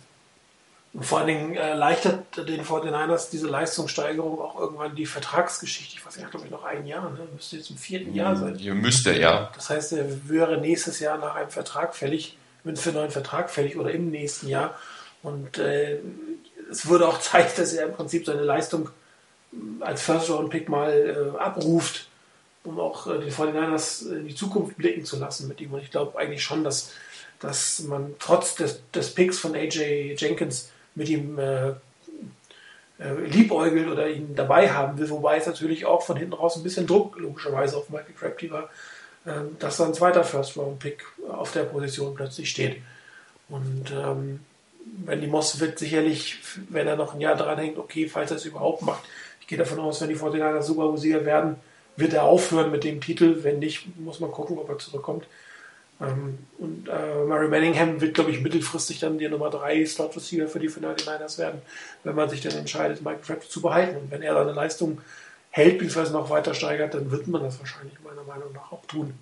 [0.94, 5.96] Und vor allen Dingen erleichtert den 49ers diese Leistungssteigerung auch irgendwann die Vertragsgeschichte.
[5.98, 7.28] Ich weiß nicht, glaube ich, noch ein Jahr, ne?
[7.36, 8.78] Müsste jetzt im vierten Jahr hm, sein.
[8.80, 9.52] Müsste, ja.
[9.54, 13.50] Das heißt, er wäre nächstes Jahr nach einem Vertrag fällig, mit für einen neuen Vertrag
[13.50, 14.76] fällig oder im nächsten Jahr.
[15.22, 16.00] Und äh,
[16.72, 18.90] es würde auch Zeit, dass er im Prinzip seine Leistung
[19.80, 22.08] als First-Round-Pick mal äh, abruft,
[22.64, 25.74] um auch äh, den 49ers in die Zukunft blicken zu lassen mit ihm.
[25.74, 26.92] Und ich glaube eigentlich schon, dass,
[27.40, 31.70] dass man trotz des, des Picks von AJ Jenkins mit ihm äh,
[33.00, 36.64] äh, liebäugelt oder ihn dabei haben will, wobei es natürlich auch von hinten raus ein
[36.64, 38.70] bisschen Druck logischerweise auf Michael Crabtree war,
[39.26, 42.82] äh, dass da ein zweiter First-Round-Pick auf der Position plötzlich steht.
[43.50, 44.40] Und ähm,
[45.06, 48.46] wenn die Moss wird sicherlich, wenn er noch ein Jahr dranhängt, okay, falls er es
[48.46, 49.04] überhaupt macht,
[49.40, 51.56] ich gehe davon aus, wenn die 49 Super Bowl werden,
[51.96, 53.44] wird er aufhören mit dem Titel.
[53.44, 55.26] Wenn nicht, muss man gucken, ob er zurückkommt.
[56.00, 60.48] Ähm, und äh, Murray Manningham wird, glaube ich, mittelfristig dann die Nummer 3 Slot Receiver
[60.48, 61.62] für die 49ers werden,
[62.04, 63.98] wenn man sich dann entscheidet, Michael Crabtree zu behalten.
[63.98, 65.00] Und wenn er seine Leistung
[65.50, 66.12] hält, bzw.
[66.12, 69.14] noch weiter steigert, dann wird man das wahrscheinlich meiner Meinung nach auch tun.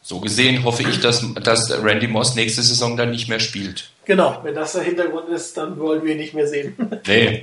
[0.00, 3.90] So gesehen hoffe ich, dass, dass Randy Moss nächste Saison dann nicht mehr spielt.
[4.04, 6.76] Genau, wenn das der Hintergrund ist, dann wollen wir ihn nicht mehr sehen.
[7.06, 7.42] Nee,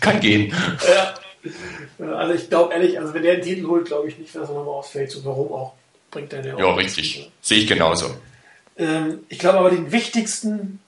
[0.00, 0.54] kann gehen.
[0.88, 1.14] Ja.
[2.14, 4.54] Also ich glaube ehrlich, also wenn der einen Titel holt, glaube ich nicht, dass er
[4.54, 5.10] nochmal ausfällt.
[5.10, 5.74] So warum auch?
[6.10, 6.58] Bringt er den auch.
[6.58, 7.30] Ja, richtig.
[7.40, 8.14] Sehe ich genauso.
[8.76, 10.80] Ähm, ich glaube aber den wichtigsten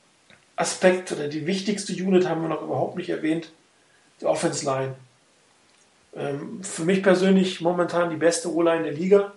[0.57, 3.51] Aspekt oder die wichtigste Unit haben wir noch überhaupt nicht erwähnt.
[4.21, 4.95] Die Offense Line.
[6.15, 9.33] Ähm, für mich persönlich momentan die beste O-Line der Liga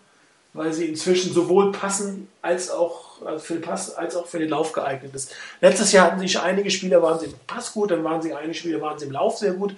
[0.53, 4.49] weil sie inzwischen sowohl passen als auch also für den Pass als auch für den
[4.49, 5.35] Lauf geeignet ist.
[5.61, 8.53] Letztes Jahr hatten sich einige Spieler waren sie im Pass gut, dann waren sie einige
[8.53, 9.75] Spieler waren sie im Lauf sehr gut,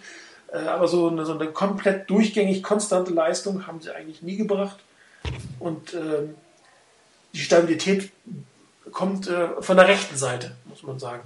[0.51, 4.77] äh, aber so eine, so eine komplett durchgängig konstante Leistung haben sie eigentlich nie gebracht
[5.59, 6.35] und ähm,
[7.33, 8.11] die Stabilität
[8.91, 11.23] kommt äh, von der rechten Seite, muss man sagen,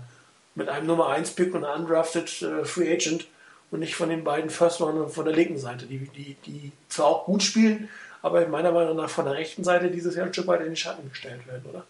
[0.56, 3.28] mit einem Nummer 1 Pick und undrafted äh, Free Agent
[3.72, 7.08] und nicht von den beiden First Roundern von der linken Seite, die, die, die zwar
[7.08, 7.90] auch gut spielen,
[8.22, 10.76] aber meiner Meinung nach von der rechten Seite dieses Jahr ein Stück weit in den
[10.76, 11.86] Schatten gestellt werden, oder?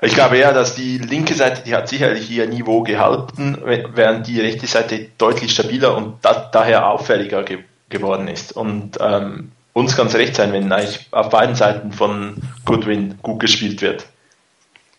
[0.00, 4.40] Ich glaube ja, dass die linke Seite, die hat sicherlich ihr Niveau gehalten, während die
[4.40, 8.52] rechte Seite deutlich stabiler und da, daher auffälliger ge geworden ist.
[8.52, 13.40] Und ähm, uns kann es recht sein, wenn eigentlich auf beiden Seiten von Goodwin gut
[13.40, 14.06] gespielt wird.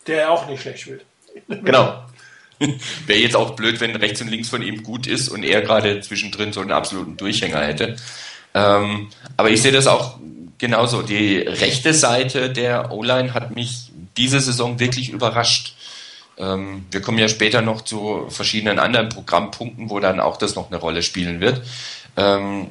[0.08, 1.06] Der auch nicht schlecht spielt.
[1.48, 2.04] Genau.
[3.06, 6.02] Wäre jetzt auch blöd, wenn rechts und links von ihm gut ist und er gerade
[6.02, 7.96] zwischendrin so einen absoluten Durchhänger hätte.
[8.54, 10.18] Ähm, aber ich sehe das auch
[10.58, 11.02] genauso.
[11.02, 15.76] Die rechte Seite der O-Line hat mich diese Saison wirklich überrascht.
[16.38, 20.68] Ähm, wir kommen ja später noch zu verschiedenen anderen Programmpunkten, wo dann auch das noch
[20.68, 21.62] eine Rolle spielen wird.
[22.18, 22.68] Ähm,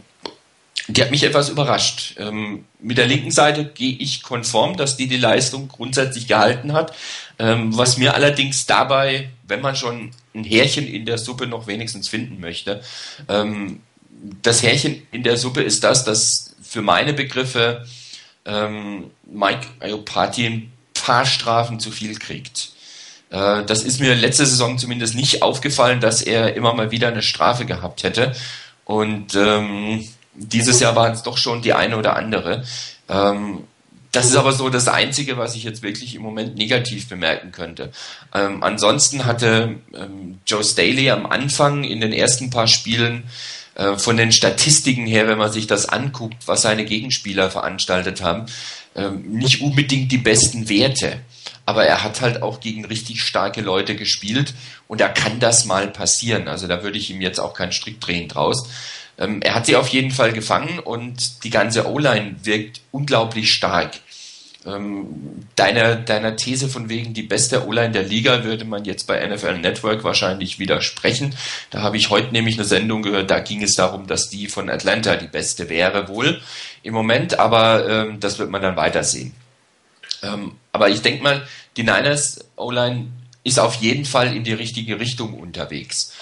[0.89, 2.15] die hat mich etwas überrascht.
[2.19, 6.95] Ähm, mit der linken Seite gehe ich konform, dass die die Leistung grundsätzlich gehalten hat.
[7.39, 12.09] Ähm, was mir allerdings dabei, wenn man schon ein Härchen in der Suppe noch wenigstens
[12.09, 12.83] finden möchte,
[13.29, 13.81] ähm,
[14.43, 17.87] das Härchen in der Suppe ist das, dass für meine Begriffe
[18.47, 22.71] ähm, Mike Ayopati ein paar Strafen zu viel kriegt.
[23.31, 27.23] Äh, das ist mir letzte Saison zumindest nicht aufgefallen, dass er immer mal wieder eine
[27.23, 28.35] Strafe gehabt hätte.
[28.89, 32.65] Und ähm, dieses Jahr waren es doch schon die eine oder andere.
[33.11, 33.65] Ähm,
[34.13, 37.93] das ist aber so das Einzige, was ich jetzt wirklich im Moment negativ bemerken könnte.
[38.35, 43.25] Ähm, ansonsten hatte ähm, Joe Staley am Anfang in den ersten paar Spielen
[43.75, 48.47] äh, von den Statistiken her, wenn man sich das anguckt, was seine Gegenspieler veranstaltet haben,
[48.97, 51.21] ähm, nicht unbedingt die besten Werte.
[51.69, 54.55] Aber er hat halt auch gegen richtig starke Leute gespielt
[54.87, 56.49] und da kann das mal passieren.
[56.49, 58.71] Also da würde ich ihm jetzt auch keinen Strick drehen draus.
[59.19, 64.01] Ähm, er hat sie auf jeden Fall gefangen und die ganze O-Line wirkt unglaublich stark.
[64.65, 69.23] Ähm, deiner, deiner These von wegen die beste O-Line der Liga würde man jetzt bei
[69.27, 71.35] NFL Network wahrscheinlich widersprechen.
[71.69, 74.71] Da habe ich heute nämlich eine Sendung gehört, da ging es darum, dass die von
[74.71, 76.41] Atlanta die beste wäre wohl
[76.83, 79.35] im Moment, aber ähm, das wird man dann weitersehen.
[80.23, 81.45] Ähm, aber ich denke mal,
[81.77, 83.09] die Niners O-Line
[83.43, 86.13] ist auf jeden Fall in die richtige Richtung unterwegs.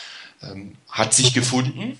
[0.42, 1.98] Ähm, hat sich gefunden.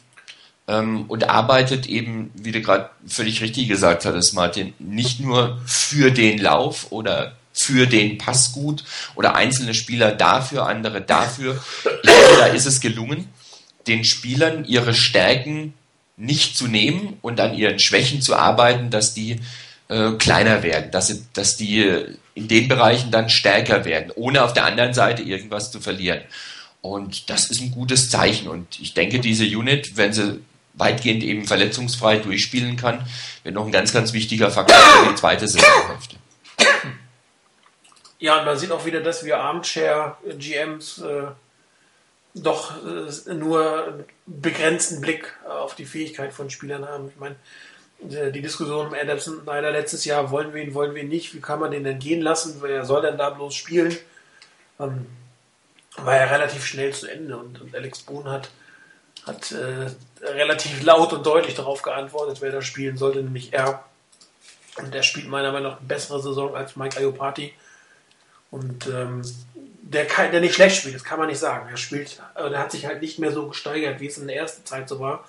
[0.69, 6.11] ähm, und arbeitet eben, wie du gerade völlig richtig gesagt hattest, Martin, nicht nur für
[6.11, 11.63] den Lauf oder für den Pass gut oder einzelne Spieler dafür, andere dafür.
[11.85, 13.29] Ich glaube, da ist es gelungen,
[13.87, 15.75] den Spielern ihre Stärken
[16.17, 19.41] nicht zu nehmen und an ihren Schwächen zu arbeiten, dass die
[19.89, 22.05] äh, kleiner werden, dass, sie, dass die
[22.37, 26.21] in den Bereichen dann stärker werden, ohne auf der anderen Seite irgendwas zu verlieren.
[26.83, 28.47] Und das ist ein gutes Zeichen.
[28.47, 30.41] Und ich denke, diese Unit, wenn sie
[30.75, 33.07] weitgehend eben verletzungsfrei durchspielen kann,
[33.43, 36.17] wird noch ein ganz, ganz wichtiger Faktor für die zweite Saisonhälfte.
[38.19, 41.23] Ja, und man sieht auch wieder, dass wir Armchair-GMs äh,
[42.35, 47.09] doch äh, nur begrenzten Blick auf die Fähigkeit von Spielern haben.
[47.09, 47.37] Ich meine,
[47.99, 51.41] die Diskussion um Adamson leider letztes Jahr, wollen wir ihn, wollen wir ihn nicht, wie
[51.41, 53.97] kann man den denn gehen lassen, wer soll denn da bloß spielen,
[54.79, 55.07] ähm,
[55.97, 58.51] war ja relativ schnell zu Ende und, und Alex Boone hat,
[59.25, 59.91] hat äh,
[60.27, 63.85] relativ laut und deutlich darauf geantwortet, wer da spielen sollte, nämlich er.
[64.77, 67.55] Und er spielt meiner Meinung nach eine bessere Saison als Mike Ayopati.
[68.51, 69.23] Und ähm,
[69.55, 71.69] der, kann, der nicht schlecht spielt, das kann man nicht sagen.
[71.71, 74.67] Er spielt, äh, hat sich halt nicht mehr so gesteigert, wie es in der ersten
[74.67, 75.27] Zeit so war.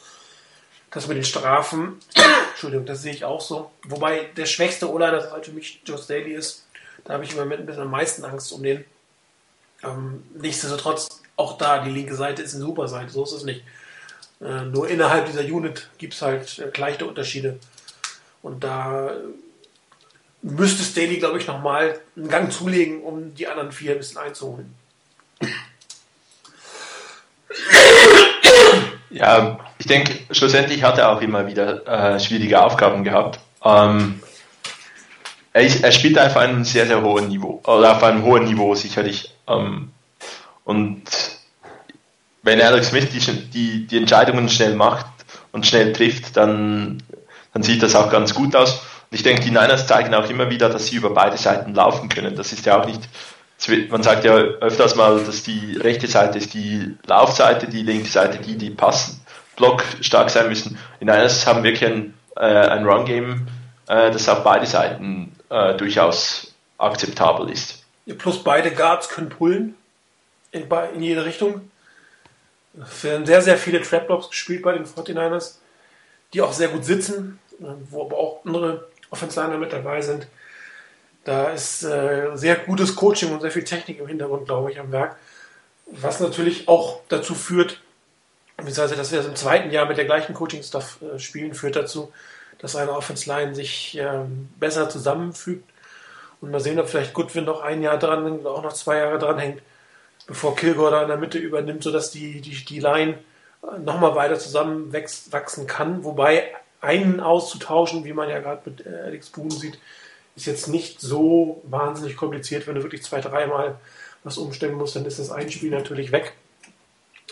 [0.91, 1.99] Das mit den Strafen,
[2.51, 3.71] Entschuldigung, das sehe ich auch so.
[3.83, 6.65] Wobei der schwächste das halt für mich Joe Daly ist,
[7.03, 8.85] da habe ich im Moment ein bisschen am meisten Angst um den.
[9.83, 13.63] Ähm, nichtsdestotrotz, auch da, die linke Seite ist eine super Seite, so ist es nicht.
[14.41, 16.69] Äh, nur innerhalb dieser Unit gibt es halt äh,
[17.05, 17.59] Unterschiede.
[18.41, 19.11] Und da
[20.41, 24.73] müsste Staley, glaube ich, nochmal einen Gang zulegen, um die anderen vier ein bisschen einzuholen.
[29.09, 33.39] Ja, ich denke, schlussendlich hat er auch immer wieder äh, schwierige Aufgaben gehabt.
[33.63, 34.21] Ähm,
[35.53, 38.75] er, ist, er, spielt auf einem sehr, sehr hohen Niveau, oder auf einem hohen Niveau
[38.75, 39.33] sicherlich.
[39.47, 39.91] Ähm,
[40.65, 41.03] und
[42.43, 45.05] wenn Alex Smith die, die, die Entscheidungen schnell macht
[45.51, 47.01] und schnell trifft, dann,
[47.53, 48.73] dann sieht das auch ganz gut aus.
[49.09, 52.09] Und ich denke, die Niners zeigen auch immer wieder, dass sie über beide Seiten laufen
[52.09, 52.35] können.
[52.35, 53.01] Das ist ja auch nicht,
[53.89, 58.37] man sagt ja öfters mal, dass die rechte Seite ist die Laufseite, die linke Seite
[58.37, 59.19] die, die passen,
[59.55, 60.77] Block stark sein müssen.
[61.01, 63.47] Die Niners haben wirklich ein, äh, ein Run-Game,
[63.87, 67.83] äh, das auf beide Seiten äh, durchaus akzeptabel ist.
[68.05, 69.75] Ja, plus beide Guards können pullen
[70.51, 71.71] in, in jede Richtung.
[72.79, 75.55] Es werden sehr, sehr viele Trap-Blocks gespielt bei den 49ers,
[76.33, 77.39] die auch sehr gut sitzen,
[77.89, 80.27] wo aber auch andere Offensive mit dabei sind.
[81.27, 84.93] Da ist äh, sehr gutes Coaching und sehr viel Technik im Hintergrund, glaube ich, am
[84.93, 85.17] Werk.
[85.87, 87.81] Was natürlich auch dazu führt,
[88.55, 92.13] beziehungsweise dass wir das im zweiten Jahr mit der gleichen Coaching-Stuff äh, spielen, führt dazu,
[92.59, 94.21] dass eine Offense Line sich äh,
[94.57, 95.69] besser zusammenfügt.
[96.39, 99.37] Und mal sehen, ob vielleicht Goodwin noch ein Jahr dran, auch noch zwei Jahre dran
[99.37, 99.61] hängt,
[100.27, 103.17] bevor Kilgore da in der Mitte übernimmt, sodass die, die, die Line
[103.63, 106.05] äh, nochmal weiter zusammenwachsen kann.
[106.05, 109.77] Wobei einen auszutauschen, wie man ja gerade mit äh, Alex Boone sieht,
[110.37, 112.67] ist jetzt nicht so wahnsinnig kompliziert.
[112.67, 113.79] Wenn du wirklich zwei, dreimal
[114.23, 116.33] was umstellen musst, dann ist das ein Spiel natürlich weg.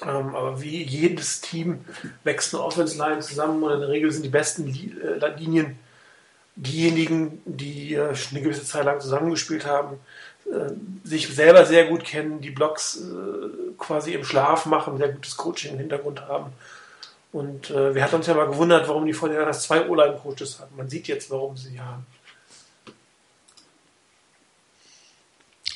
[0.02, 1.86] Ähm, aber wie jedes Team
[2.24, 5.80] wächst eine Offense Line zusammen und in der Regel sind die besten äh, Linien
[6.58, 10.00] diejenigen, die äh, eine gewisse Zeit lang zusammengespielt haben,
[11.04, 13.02] sich selber sehr gut kennen, die Blocks
[13.80, 16.54] quasi im Schlaf machen, sehr gutes Coaching im Hintergrund haben
[17.36, 20.78] und äh, wir hatten uns ja mal gewundert, warum die Fortinanders zwei O-Line-Coaches hatten.
[20.78, 22.06] Man sieht jetzt, warum sie haben.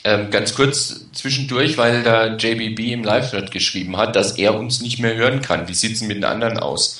[0.09, 4.97] Ähm, ganz kurz zwischendurch, weil da JBB im Live-Thread geschrieben hat, dass er uns nicht
[4.97, 5.67] mehr hören kann.
[5.67, 6.99] Wie sieht es mit den anderen aus?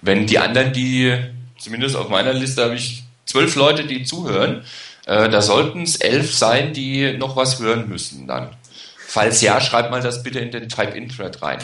[0.00, 1.18] Wenn die anderen, die,
[1.58, 4.64] zumindest auf meiner Liste habe ich zwölf Leute, die zuhören,
[5.06, 8.54] äh, da sollten es elf sein, die noch was hören müssen dann.
[8.98, 11.58] Falls ja, schreibt mal das bitte in den Type-In-Thread rein.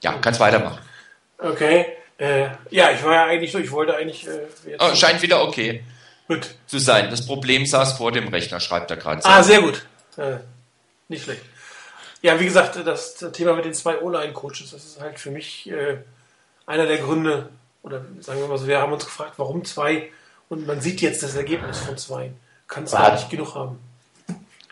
[0.00, 0.78] Ja, kannst weitermachen.
[1.38, 1.86] Okay.
[2.18, 4.28] Äh, ja, ich war ja eigentlich so, ich wollte eigentlich.
[4.28, 5.82] Äh, oh, scheint wieder okay
[6.30, 6.54] gut.
[6.66, 7.10] zu sein.
[7.10, 9.24] Das Problem saß vor dem Rechner, schreibt er gerade.
[9.24, 9.86] Ah, sehr gut.
[10.16, 10.36] Äh,
[11.08, 11.42] nicht schlecht.
[12.22, 15.98] Ja, wie gesagt, das Thema mit den zwei Online-Coaches, das ist halt für mich äh,
[16.66, 17.48] einer der Gründe,
[17.82, 20.10] oder sagen wir mal so, wir haben uns gefragt, warum zwei
[20.48, 22.32] und man sieht jetzt das Ergebnis von zwei.
[22.68, 23.78] Kann es halt nicht genug haben.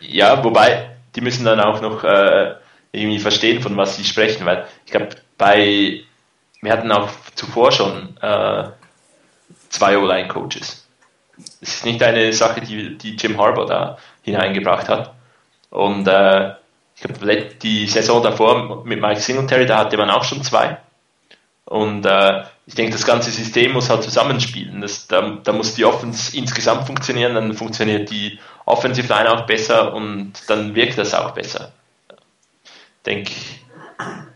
[0.01, 2.55] Ja, wobei, die müssen dann auch noch äh,
[2.93, 6.05] irgendwie verstehen, von was sie sprechen, weil ich glaube, bei
[6.61, 8.69] wir hatten auch zuvor schon äh,
[9.69, 10.88] zwei O-Line-Coaches.
[11.61, 15.15] Es ist nicht eine Sache, die, die Jim Harbour da hineingebracht hat.
[15.71, 16.53] Und äh,
[16.97, 20.79] ich glaube, die Saison davor mit Mike Singletary, da hatte man auch schon zwei.
[21.65, 24.81] Und äh, ich denke, das ganze System muss halt zusammenspielen.
[24.81, 29.95] Das, da, da muss die Offense insgesamt funktionieren, dann funktioniert die Offensive Line auch besser
[29.95, 31.73] und dann wirkt das auch besser.
[33.07, 33.33] Denke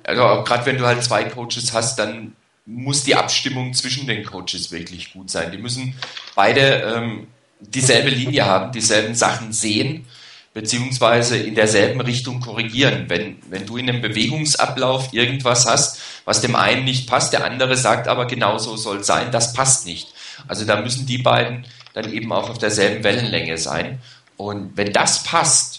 [0.04, 2.34] also gerade wenn du halt zwei Coaches hast, dann
[2.64, 5.51] muss die Abstimmung zwischen den Coaches wirklich gut sein.
[5.51, 5.94] Die müssen
[6.35, 7.27] beide ähm,
[7.61, 10.07] dieselbe Linie haben, dieselben Sachen sehen,
[10.55, 13.07] beziehungsweise in derselben Richtung korrigieren.
[13.09, 17.77] Wenn, wenn du in einem Bewegungsablauf irgendwas hast, was dem einen nicht passt, der andere
[17.77, 20.12] sagt aber genauso soll es sein, das passt nicht.
[20.46, 23.98] Also da müssen die beiden dann eben auch auf derselben Wellenlänge sein.
[24.37, 25.71] Und wenn das passt,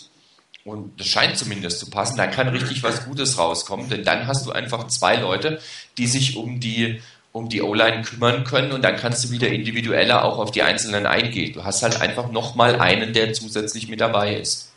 [0.66, 4.46] und das scheint zumindest zu passen, dann kann richtig was Gutes rauskommen, denn dann hast
[4.46, 5.60] du einfach zwei Leute,
[5.98, 7.02] die sich um die
[7.34, 11.08] um die O-Line kümmern können und dann kannst du wieder individueller auch auf die Einzelnen
[11.08, 11.52] eingehen.
[11.52, 14.72] Du hast halt einfach nochmal einen, der zusätzlich mit dabei ist.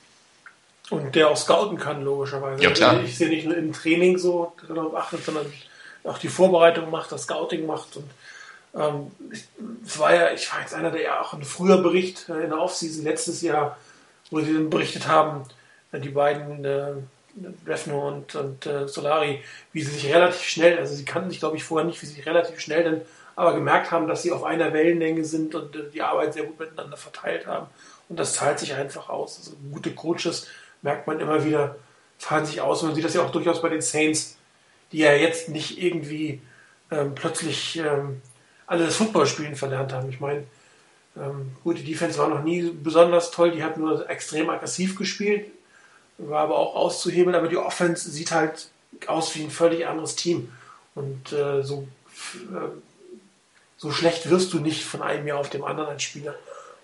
[0.89, 2.63] Und der auch scouten kann, logischerweise.
[2.63, 3.03] Ja, klar.
[3.05, 5.53] Ich sehe nicht nur im Training so darauf achtet, sondern
[6.05, 7.97] auch die Vorbereitung macht, das Scouting macht.
[7.97, 8.09] Und
[8.75, 9.11] ähm,
[9.85, 12.51] es war ja, ich war jetzt einer, der ja auch ein früher Bericht äh, in
[12.51, 13.77] der Offseason letztes Jahr,
[14.31, 15.43] wo sie dann berichtet haben,
[15.93, 16.93] die beiden äh,
[17.67, 21.57] Refno und, und äh, Solari, wie sie sich relativ schnell, also sie kannten sich glaube
[21.57, 23.01] ich vorher nicht, wie sie sich relativ schnell dann
[23.37, 26.59] aber gemerkt haben, dass sie auf einer Wellenlänge sind und äh, die Arbeit sehr gut
[26.59, 27.67] miteinander verteilt haben.
[28.09, 29.39] Und das zahlt sich einfach aus.
[29.39, 30.49] Also gute Coaches
[30.83, 31.77] merkt man immer wieder,
[32.19, 32.83] zahlen sich aus.
[32.83, 34.39] Und man sieht das ja auch durchaus bei den Saints,
[34.91, 36.41] die ja jetzt nicht irgendwie
[36.91, 38.23] ähm, plötzlich ähm,
[38.67, 40.09] alle das Footballspielen verlernt haben.
[40.09, 40.45] Ich meine,
[41.17, 45.51] ähm, gut, die Defense war noch nie besonders toll, die hat nur extrem aggressiv gespielt,
[46.19, 48.69] war aber auch auszuhebeln, aber die Offense sieht halt
[49.07, 50.53] aus wie ein völlig anderes Team.
[50.95, 51.87] Und äh, so,
[52.35, 52.69] äh,
[53.77, 56.35] so schlecht wirst du nicht von einem Jahr auf dem anderen als Spieler.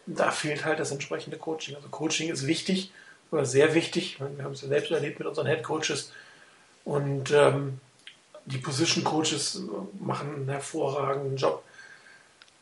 [0.07, 1.77] Und da fehlt halt das entsprechende Coaching.
[1.77, 2.93] Also Coaching ist wichtig,
[3.31, 4.19] oder sehr wichtig.
[4.21, 6.13] Wir haben es ja selbst erlebt mit unseren Head Coaches.
[6.85, 7.81] Und ähm,
[8.45, 9.63] die Position Coaches
[9.99, 11.65] machen einen hervorragenden Job.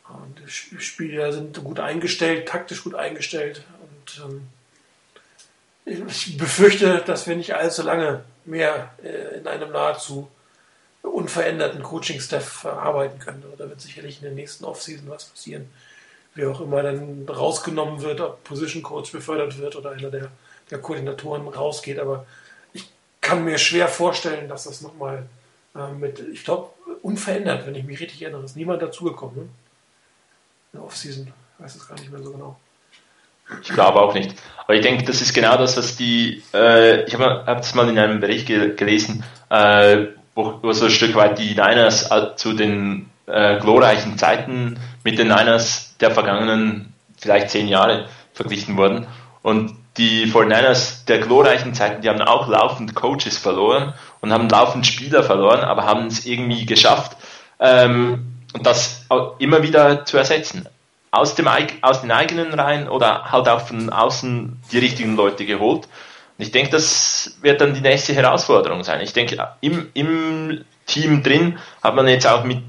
[0.07, 3.63] Und die Spieler sind gut eingestellt, taktisch gut eingestellt.
[3.81, 4.47] Und ähm,
[5.85, 10.29] ich befürchte, dass wir nicht allzu lange mehr äh, in einem nahezu
[11.01, 13.43] unveränderten Coaching-Staff arbeiten können.
[13.57, 15.69] Da wird sicherlich in der nächsten Offseason was passieren.
[16.35, 20.31] Wer auch immer dann rausgenommen wird, ob Position Coach befördert wird oder einer der,
[20.69, 21.99] der Koordinatoren rausgeht.
[21.99, 22.25] Aber
[22.73, 22.89] ich
[23.19, 25.27] kann mir schwer vorstellen, dass das nochmal
[25.75, 26.69] äh, mit, ich glaube,
[27.01, 29.35] unverändert, wenn ich mich richtig erinnere, ist niemand dazugekommen.
[29.35, 29.41] Ne?
[30.73, 31.33] In der Offseason.
[31.57, 32.59] Weiß es gar nicht mehr so genau.
[33.61, 34.35] Ich glaube auch nicht.
[34.63, 37.99] Aber ich denke, das ist genau das, was die, äh, ich habe es mal in
[37.99, 42.53] einem Bericht ge gelesen, äh, wo, wo, so ein Stück weit die Niners äh, zu
[42.53, 49.07] den äh, glorreichen Zeiten mit den Niners der vergangenen vielleicht zehn Jahre verglichen wurden.
[49.41, 54.87] Und die 49ers der glorreichen Zeiten, die haben auch laufend Coaches verloren und haben laufend
[54.87, 57.17] Spieler verloren, aber haben es irgendwie geschafft,
[57.59, 59.05] ähm, und das
[59.39, 60.67] immer wieder zu ersetzen
[61.11, 61.47] aus, dem,
[61.81, 65.85] aus den eigenen Reihen oder halt auch von außen die richtigen Leute geholt.
[66.37, 69.01] Und ich denke, das wird dann die nächste Herausforderung sein.
[69.01, 72.63] Ich denke, im, im Team drin hat man jetzt auch mit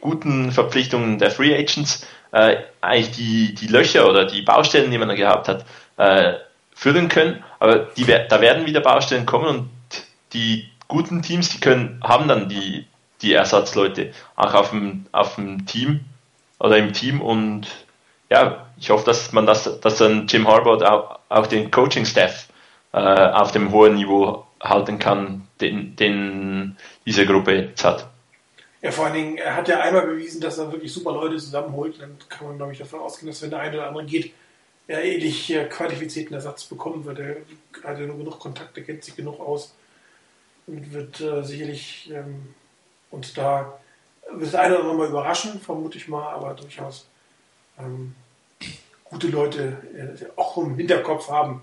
[0.00, 5.08] guten Verpflichtungen der Free Agents äh, eigentlich die, die Löcher oder die Baustellen, die man
[5.08, 5.64] da gehabt hat,
[5.96, 6.34] äh,
[6.74, 7.42] füllen können.
[7.58, 9.70] Aber die, da werden wieder Baustellen kommen und
[10.32, 12.86] die guten Teams, die können, haben dann die,
[13.22, 16.04] die Ersatzleute auch auf dem, auf dem Team
[16.58, 17.66] oder im Team und
[18.30, 22.48] ja, ich hoffe, dass man das, dass dann Jim Harbaugh auch, auch den Coaching-Staff
[22.92, 28.08] äh, auf dem hohen Niveau halten kann, den, den diese Gruppe jetzt hat.
[28.80, 32.00] Ja, vor allen Dingen, er hat ja einmal bewiesen, dass er wirklich super Leute zusammenholt.
[32.00, 34.32] Dann kann man, glaube ich, davon ausgehen, dass wenn der eine oder andere geht,
[34.86, 37.18] er ähnlich äh, qualifizierten Ersatz bekommen wird.
[37.18, 37.36] Er
[37.84, 39.74] hat ja nur genug Kontakte, kennt sich genug aus
[40.66, 42.54] und wird äh, sicherlich ähm,
[43.10, 43.78] uns da
[44.40, 47.06] das eine oder andere mal überraschen, vermute ich mal, aber durchaus
[47.78, 48.14] ähm,
[49.04, 51.62] gute Leute äh, auch im Hinterkopf haben,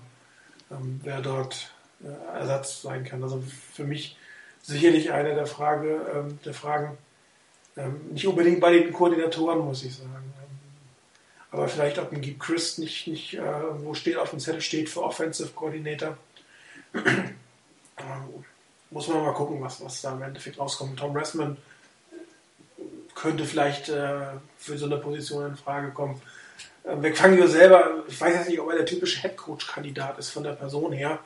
[0.70, 3.22] ähm, wer dort äh, Ersatz sein kann.
[3.22, 4.16] Also für mich
[4.62, 6.98] sicherlich eine der, Frage, ähm, der Fragen,
[7.76, 10.32] ähm, nicht unbedingt bei den Koordinatoren, muss ich sagen.
[11.52, 13.42] Aber vielleicht, ob ein Geek Chris nicht, nicht äh,
[13.78, 16.16] wo steht auf dem Zettel steht für Offensive Coordinator.
[17.98, 18.44] Ähm,
[18.90, 20.98] muss man mal gucken, was, was da im Endeffekt rauskommt.
[20.98, 21.56] Tom Ressman
[23.16, 24.20] könnte vielleicht äh,
[24.58, 26.20] für so eine Position in Frage kommen.
[26.84, 30.52] Äh, McFangio selber, ich weiß jetzt nicht, ob er der typische Headcoach-Kandidat ist von der
[30.52, 31.18] Person her,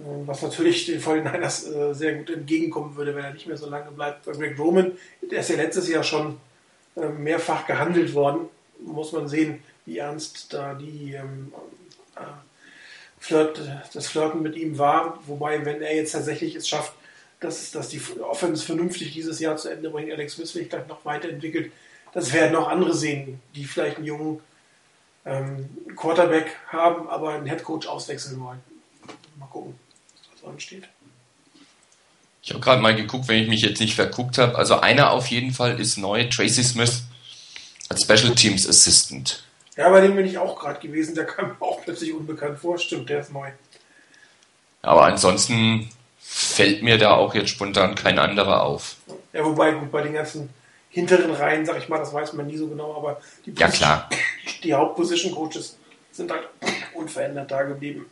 [0.00, 3.68] äh, was natürlich den 49ers äh, sehr gut entgegenkommen würde, wenn er nicht mehr so
[3.68, 4.24] lange bleibt.
[4.24, 4.92] Bei Greg Roman,
[5.22, 6.40] der ist ja letztes Jahr schon
[6.96, 8.48] äh, mehrfach gehandelt worden,
[8.80, 11.52] muss man sehen, wie ernst da die ähm,
[12.16, 12.20] äh,
[13.18, 13.60] Flirt,
[13.92, 15.20] das Flirten mit ihm war.
[15.26, 16.94] Wobei, wenn er jetzt tatsächlich es schafft,
[17.40, 20.12] dass, dass die Offense vernünftig dieses Jahr zu Ende bringt.
[20.12, 21.72] Alex Smith vielleicht noch weiterentwickelt.
[22.12, 24.40] Das werden auch andere sehen, die vielleicht einen jungen
[25.24, 28.60] ähm, Quarterback haben, aber einen Headcoach auswechseln wollen.
[29.38, 29.74] Mal gucken,
[30.32, 30.88] was ansteht.
[32.42, 34.56] Ich habe gerade mal geguckt, wenn ich mich jetzt nicht verguckt habe.
[34.56, 37.04] Also einer auf jeden Fall ist neu, Tracy Smith
[37.88, 39.44] als Special Teams Assistant.
[39.76, 41.14] Ja, bei dem bin ich auch gerade gewesen.
[41.14, 42.78] Der kam mir auch plötzlich unbekannt vor.
[42.78, 43.50] Stimmt, der ist neu.
[44.82, 48.96] Aber ansonsten fällt mir da auch jetzt spontan kein anderer auf.
[49.32, 50.50] Ja, wobei, gut, bei den ganzen
[50.90, 54.08] hinteren Reihen, sag ich mal, das weiß man nie so genau, aber die, ja, klar.
[54.62, 55.78] die Hauptposition-Coaches
[56.12, 56.48] sind halt
[56.94, 58.06] unverändert da geblieben.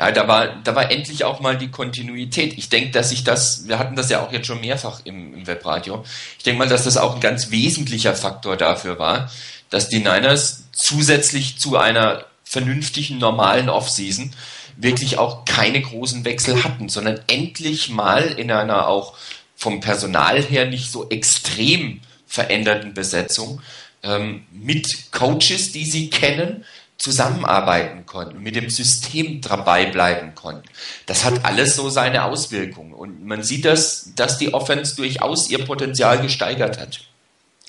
[0.00, 2.58] Ja, da war, da war endlich auch mal die Kontinuität.
[2.58, 5.46] Ich denke, dass ich das, wir hatten das ja auch jetzt schon mehrfach im, im
[5.46, 6.04] Webradio.
[6.36, 9.30] Ich denke mal, dass das auch ein ganz wesentlicher Faktor dafür war,
[9.70, 14.32] dass die Niners zusätzlich zu einer vernünftigen, normalen Offseason
[14.76, 19.16] wirklich auch keine großen Wechsel hatten, sondern endlich mal in einer auch
[19.56, 23.60] vom Personal her nicht so extrem veränderten Besetzung
[24.02, 26.64] ähm, mit Coaches, die sie kennen,
[26.98, 30.68] zusammenarbeiten konnten, mit dem System dabei bleiben konnten.
[31.06, 32.92] Das hat alles so seine Auswirkungen.
[32.92, 37.00] Und man sieht das, dass die Offense durchaus ihr Potenzial gesteigert hat.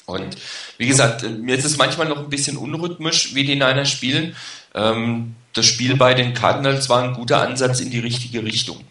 [0.06, 0.38] Und
[0.78, 4.36] wie gesagt, mir ist es manchmal noch ein bisschen unrhythmisch, wie die Niners spielen.
[4.74, 8.84] Ähm, das Spiel bei den Cardinals war ein guter Ansatz in die richtige Richtung.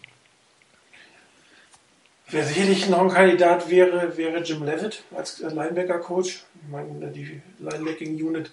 [2.29, 6.43] Wer sicherlich noch ein Kandidat wäre, wäre Jim Levitt als Linebacker-Coach.
[6.63, 8.51] Ich meine, die Linebacking-Unit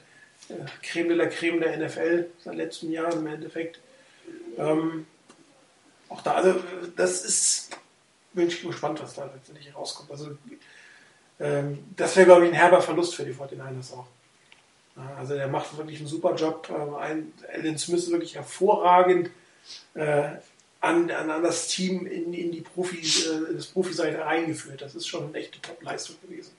[0.51, 3.81] äh, Creme de la Creme der NFL seit letzten Jahren im Endeffekt.
[4.59, 5.07] Ähm,
[6.11, 6.63] auch da, also
[6.97, 7.71] das ist,
[8.35, 10.11] bin ich gespannt, was da letztendlich rauskommt.
[10.11, 10.37] Also
[11.97, 14.07] das wäre, glaube ich, ein herber Verlust für die 49ers auch.
[15.19, 16.69] Also er macht wirklich einen super Job.
[16.71, 19.31] Ähm, ein, Alan Smith ist wirklich hervorragend
[19.95, 20.29] äh,
[20.81, 24.83] an, an, an, das Team in, in die Profi, äh, das Profiseite eingeführt.
[24.83, 26.53] Das ist schon eine echte Top-Leistung gewesen.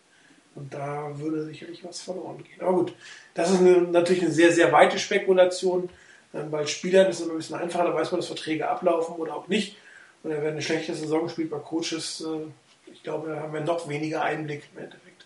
[0.56, 2.62] Und da würde sicherlich was verloren gehen.
[2.62, 2.94] Aber gut,
[3.34, 5.90] das ist eine, natürlich eine sehr, sehr weite Spekulation.
[6.34, 9.16] Ähm, bei Spielern ist es immer ein bisschen einfacher, da weiß man, dass Verträge ablaufen
[9.16, 9.78] oder auch nicht.
[10.24, 12.48] Und wer eine schlechte Saison spielt bei Coaches, äh,
[12.94, 15.26] ich glaube, da haben wir noch weniger Einblick im Endeffekt.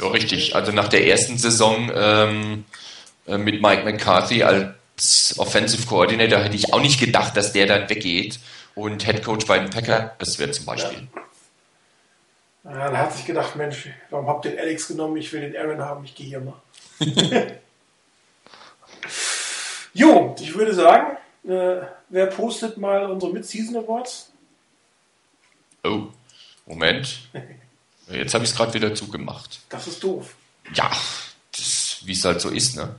[0.00, 0.54] Ja, richtig.
[0.54, 2.64] Also nach der ersten Saison ähm,
[3.26, 7.88] äh, mit Mike McCarthy als Offensive Coordinator hätte ich auch nicht gedacht, dass der dann
[7.88, 8.40] weggeht
[8.74, 11.08] und Head Coach bei den Packers wird zum Beispiel.
[12.64, 12.70] Ja.
[12.72, 15.16] ja, dann hat sich gedacht, Mensch, warum habt ihr den Alex genommen?
[15.16, 16.60] Ich will den Aaron haben, ich gehe hier mal.
[19.94, 24.32] jo, ich würde sagen, äh, wer postet mal unsere Mid-Season Awards?
[25.84, 26.08] Oh,
[26.66, 27.20] Moment.
[28.10, 29.60] Jetzt habe ich es gerade wieder zugemacht.
[29.68, 30.34] Das ist doof.
[30.74, 30.90] Ja,
[32.04, 32.94] wie es halt so ist, ne?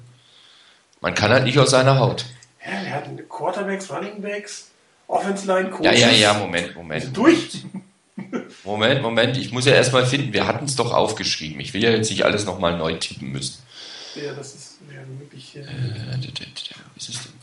[1.02, 2.26] Man kann halt nicht aus seiner Haut.
[2.66, 4.72] Ja, wir hatten Quarterbacks, Running Backs,
[5.08, 5.86] Offense Line, Coaches.
[5.86, 7.16] Ja, ja, ja, Moment, Moment.
[7.16, 7.64] Durch.
[8.64, 11.60] Moment, Moment, ich muss ja erstmal finden, wir hatten es doch aufgeschrieben.
[11.60, 13.62] Ich will ja jetzt nicht alles nochmal neu tippen müssen.
[14.16, 15.58] Ja, das ist ja wirklich.
[15.58, 15.66] Äh,
[16.96, 17.34] was ist denn?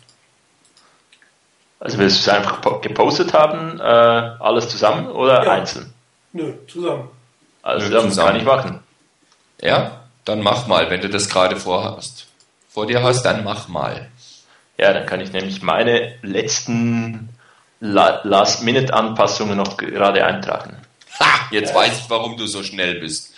[1.80, 5.52] Also wir es einfach gepostet haben, äh, alles zusammen oder ja.
[5.52, 5.92] einzeln?
[6.32, 7.08] Nö, zusammen.
[7.62, 8.80] Also Nö, das kann ich machen.
[9.60, 12.26] Ja, dann mach mal, wenn du das gerade vorhast.
[12.68, 14.08] Vor dir hast, dann mach mal.
[14.78, 17.28] Ja, dann kann ich nämlich meine letzten
[17.80, 20.76] Last-Minute-Anpassungen noch gerade eintragen.
[21.18, 21.76] Ha, jetzt ja.
[21.76, 23.34] weiß ich, warum du so schnell bist.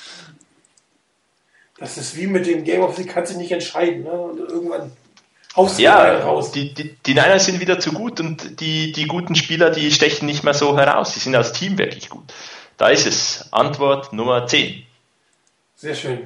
[1.78, 4.04] Das ist wie mit dem Game of the kannst du nicht entscheiden.
[4.04, 4.10] Ne?
[4.10, 4.92] Und irgendwann
[5.56, 6.52] haust du ja, raus.
[6.52, 10.26] Die, die, die Niners sind wieder zu gut und die, die guten Spieler, die stechen
[10.26, 11.14] nicht mehr so heraus.
[11.14, 12.32] Die sind als Team wirklich gut.
[12.82, 13.48] Da ist es.
[13.52, 14.82] Antwort Nummer 10.
[15.76, 16.18] Sehr schön.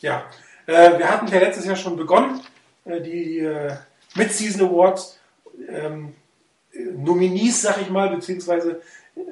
[0.00, 0.26] Ja.
[0.66, 2.42] Äh, wir hatten ja letztes Jahr schon begonnen,
[2.84, 3.74] äh, die äh,
[4.14, 5.18] Mid-Season Awards
[5.66, 6.14] ähm,
[6.74, 8.82] Nominees, sag ich mal, beziehungsweise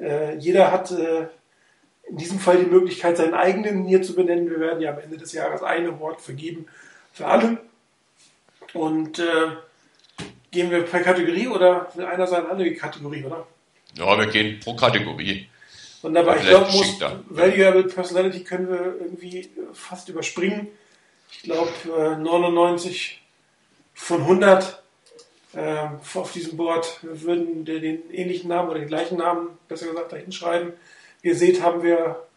[0.01, 1.27] äh, jeder hat äh,
[2.09, 4.49] in diesem Fall die Möglichkeit, seinen eigenen hier zu benennen.
[4.49, 6.65] Wir werden ja am Ende des Jahres ein Award vergeben
[7.11, 7.59] für alle.
[8.73, 9.49] Und äh,
[10.49, 13.45] gehen wir per Kategorie oder will einer seine andere Kategorie, oder?
[13.95, 15.49] Ja, wir gehen pro Kategorie.
[16.03, 16.37] Wunderbar.
[16.37, 20.67] Ich glaube, Valuable Personality können wir irgendwie fast überspringen.
[21.31, 21.71] Ich glaube,
[22.19, 23.21] 99
[23.93, 24.83] von 100
[25.53, 30.17] äh, auf diesem Board würden den ähnlichen Namen oder den gleichen Namen, besser gesagt, da
[30.17, 30.73] hinschreiben.
[31.21, 32.27] Wie ihr seht, haben wir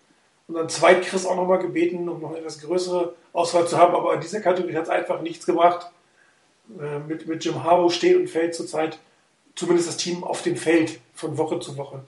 [0.46, 3.96] unseren Zweit-Chris auch nochmal gebeten, um noch eine etwas größere Auswahl zu haben.
[3.96, 5.90] Aber in dieser Kategorie hat es einfach nichts gebracht.
[6.78, 9.00] Äh, mit, mit Jim Harbaugh steht und fällt zurzeit
[9.56, 12.04] zumindest das Team auf dem Feld von Woche zu Woche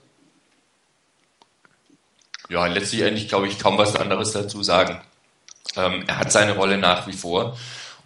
[2.49, 4.99] ja, letztlich eigentlich, glaube ich, kaum was anderes dazu sagen.
[5.77, 7.57] Ähm, er hat seine Rolle nach wie vor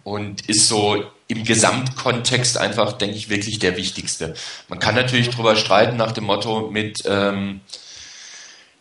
[0.04, 4.34] und ist so im Gesamtkontext einfach, denke ich, wirklich der wichtigste.
[4.68, 7.60] Man kann natürlich drüber streiten nach dem Motto mit, ähm,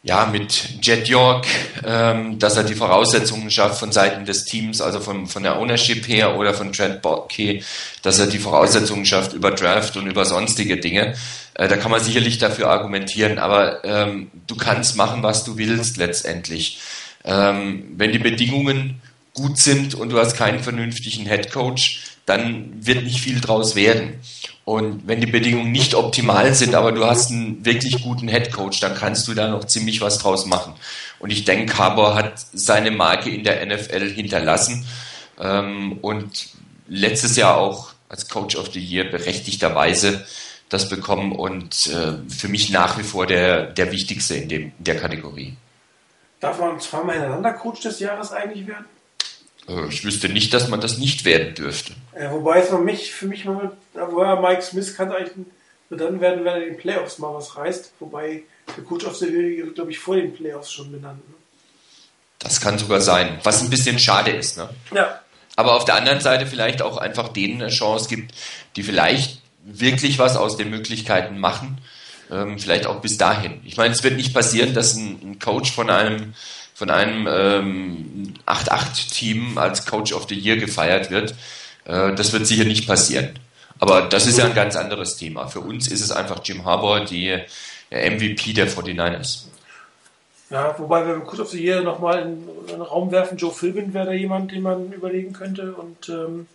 [0.03, 1.47] ja, mit Jet York,
[1.85, 6.05] ähm, dass er die Voraussetzungen schafft von Seiten des Teams, also von, von der Ownership
[6.09, 7.61] her oder von Trent Borke,
[8.01, 11.15] dass er die Voraussetzungen schafft über Draft und über sonstige Dinge.
[11.55, 15.97] Äh, da kann man sicherlich dafür argumentieren, aber ähm, du kannst machen, was du willst
[15.97, 16.79] letztendlich.
[17.23, 19.01] Ähm, wenn die Bedingungen
[19.33, 24.19] gut sind und du hast keinen vernünftigen Head Coach, dann wird nicht viel draus werden.
[24.65, 28.79] Und wenn die Bedingungen nicht optimal sind, aber du hast einen wirklich guten Head Coach,
[28.79, 30.73] dann kannst du da noch ziemlich was draus machen.
[31.19, 34.85] Und ich denke, Harbour hat seine Marke in der NFL hinterlassen
[35.39, 36.49] ähm, und
[36.87, 40.25] letztes Jahr auch als Coach of the Year berechtigterweise
[40.73, 44.83] das bekommen und äh, für mich nach wie vor der, der wichtigste in, dem, in
[44.83, 45.55] der Kategorie.
[46.39, 48.85] Darf man zweimal hintereinander Coach des Jahres eigentlich werden?
[49.67, 51.93] Äh, ich wüsste nicht, dass man das nicht werden dürfte.
[52.19, 55.35] Ja, wobei es für mich, für mich mal, woher Mike Smith kann eigentlich
[55.89, 57.93] nur dann werden, wenn er in den Playoffs mal was reißt.
[57.99, 58.43] Wobei
[58.75, 61.27] der Coach of the Year, glaube ich, vor den Playoffs schon benannt.
[61.29, 61.35] Ne?
[62.39, 64.57] Das kann sogar sein, was ein bisschen schade ist.
[64.57, 64.69] Ne?
[64.93, 65.19] Ja.
[65.55, 68.33] Aber auf der anderen Seite vielleicht auch einfach denen eine Chance gibt,
[68.75, 71.77] die vielleicht wirklich was aus den Möglichkeiten machen.
[72.31, 73.61] Ähm, vielleicht auch bis dahin.
[73.65, 76.33] Ich meine, es wird nicht passieren, dass ein, ein Coach von einem
[76.75, 81.35] von einem ähm, 8-8-Team als Coach of the Year gefeiert wird.
[81.85, 83.37] Äh, das wird sicher nicht passieren.
[83.79, 85.47] Aber das ist ja ein ganz anderes Thema.
[85.47, 87.37] Für uns ist es einfach Jim Harbour, die
[87.91, 89.45] MVP der 49ers.
[90.49, 93.93] Ja, wobei, wir kurz auf die Year nochmal in, in den Raum werfen, Joe Philbin
[93.93, 95.73] wäre da jemand, den man überlegen könnte.
[95.73, 96.47] Und ähm,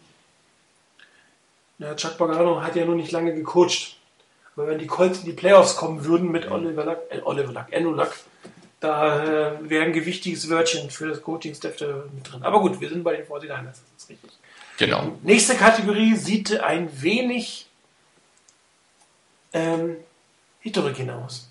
[1.79, 3.97] ja, Chuck Pagano hat ja noch nicht lange gecoacht.
[4.57, 7.67] Aber wenn die Colts in die Playoffs kommen würden mit Oliver Luck, äh, Oliver Luck,
[7.73, 8.13] Andrew Luck,
[8.81, 11.81] da äh, wäre ein gewichtiges Wörtchen für das Coaching-Staff
[12.13, 12.43] mit drin.
[12.43, 14.31] Aber gut, wir sind bei den 49ers, das ist richtig.
[14.79, 15.17] Genau.
[15.23, 17.67] Nächste Kategorie sieht ein wenig
[19.53, 19.97] ähm,
[20.61, 21.49] heterogen aus.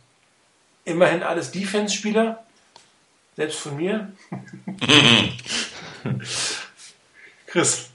[0.85, 2.43] Immerhin alles Defense-Spieler,
[3.35, 4.11] selbst von mir.
[7.47, 7.89] Chris.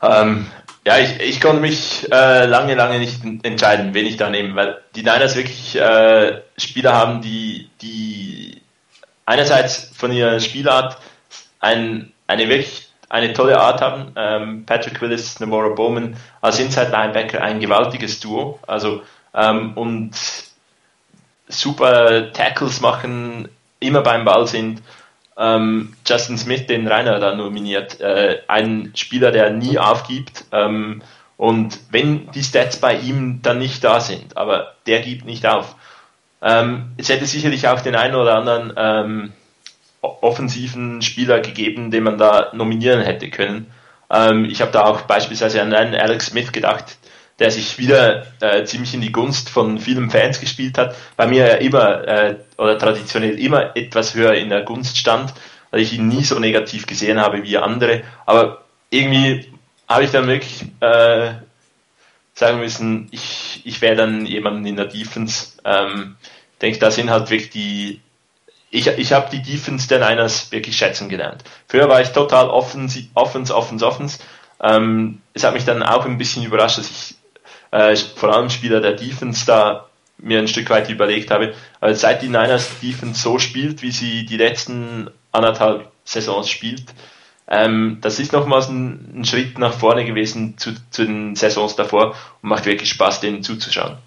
[0.00, 0.46] Ähm,
[0.86, 4.80] ja, ich, ich konnte mich äh, lange, lange nicht entscheiden, wen ich da nehme, weil
[4.94, 8.60] die Niners wirklich äh, Spieler haben, die, die
[9.24, 10.98] einerseits von ihrer Spielart
[11.60, 14.12] ein, eine wirklich eine tolle Art haben.
[14.16, 18.58] Ähm, Patrick Willis, Namora Bowman als Inside Linebacker ein gewaltiges Duo.
[18.66, 20.12] Also ähm, und
[21.48, 23.48] super Tackles machen,
[23.80, 24.82] immer beim Ball sind.
[25.36, 30.44] Ähm, Justin Smith, den Rainer da nominiert, äh, ein Spieler, der nie aufgibt.
[30.52, 31.02] Ähm,
[31.36, 35.74] und wenn die Stats bei ihm dann nicht da sind, aber der gibt nicht auf.
[36.40, 39.32] Ähm, es hätte sicherlich auch den einen oder anderen ähm,
[40.00, 43.66] offensiven Spieler gegeben, den man da nominieren hätte können.
[44.10, 46.98] Ähm, ich habe da auch beispielsweise an einen Alex Smith gedacht,
[47.38, 51.46] der sich wieder äh, ziemlich in die Gunst von vielen Fans gespielt hat, bei mir
[51.46, 55.34] ja immer äh, oder traditionell immer etwas höher in der Gunst stand,
[55.70, 58.02] weil ich ihn nie so negativ gesehen habe wie andere.
[58.26, 59.52] Aber irgendwie
[59.88, 61.32] habe ich dann wirklich äh,
[62.34, 65.52] sagen müssen, ich, ich wäre dann jemanden in der Defense.
[65.64, 66.16] Ähm,
[66.62, 68.00] denke, da sind halt wirklich die
[68.74, 71.44] ich, ich habe die Defense der Niners wirklich schätzen gelernt.
[71.68, 74.18] Früher war ich total offens, offens, offens, offens.
[74.60, 77.13] Ähm, es hat mich dann auch ein bisschen überrascht, dass ich
[77.74, 81.54] äh, vor allem Spieler der Defense da mir ein Stück weit überlegt habe.
[81.80, 86.84] Aber seit die Niners Defense so spielt, wie sie die letzten anderthalb Saisons spielt,
[87.48, 92.16] ähm, das ist nochmals ein, ein, Schritt nach vorne gewesen zu, zu den Saisons davor
[92.40, 93.98] und macht wirklich Spaß, denen zuzuschauen.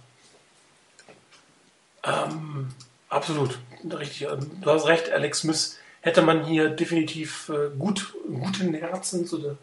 [2.04, 2.70] Ähm,
[3.10, 8.74] absolut richtig, ähm, du hast recht, Alex Smith hätte man hier definitiv äh, gut, guten
[8.74, 9.58] Herzens oder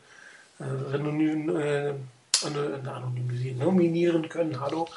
[0.60, 2.08] äh, äh, anonymisieren,
[3.58, 4.60] nominieren können.
[4.60, 4.88] Hallo.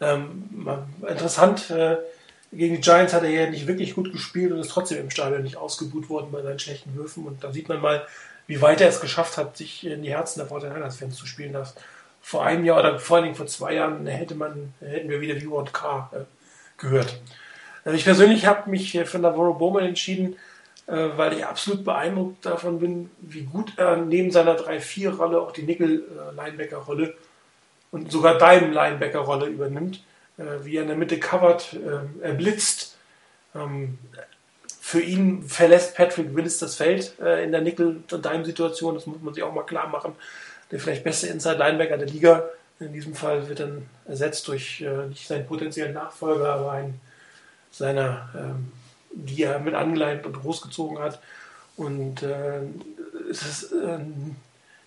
[0.00, 0.68] Ähm,
[1.08, 1.96] interessant, äh,
[2.52, 5.42] gegen die Giants hat er ja nicht wirklich gut gespielt und ist trotzdem im Stadion
[5.42, 7.26] nicht ausgebuht worden bei seinen schlechten Würfen.
[7.26, 8.06] Und da sieht man mal,
[8.46, 11.52] wie weit er es geschafft hat, sich in die Herzen der Fortinanders-Fans zu spielen.
[11.52, 11.74] Das
[12.20, 15.36] vor einem Jahr oder vor allen Dingen vor zwei Jahren hätte man, hätten wir wieder
[15.52, 16.20] und K äh,
[16.78, 17.20] gehört.
[17.84, 20.53] Also ich persönlich habe mich für Navarro Bowman entschieden, äh,
[20.86, 27.14] weil ich absolut beeindruckt davon bin, wie gut er neben seiner 3-4-Rolle auch die Nickel-Linebacker-Rolle
[27.94, 30.02] und sogar Dime-Linebacker-Rolle übernimmt,
[30.36, 32.96] äh, wie er in der Mitte covert, äh, er blitzt.
[33.54, 33.98] Ähm,
[34.80, 39.54] für ihn verlässt Patrick Willis das Feld in der Nickel-Dime-Situation, das muss man sich auch
[39.54, 40.14] mal klar machen.
[40.70, 42.44] Der vielleicht beste Inside-Linebacker der Liga.
[42.80, 47.00] In diesem Fall wird dann ersetzt durch nicht seinen potenziellen Nachfolger, aber einen
[47.70, 48.72] seiner, ähm,
[49.14, 51.20] die er mit angeleint und großgezogen hat.
[51.76, 52.60] Und äh,
[53.30, 53.98] es ist äh,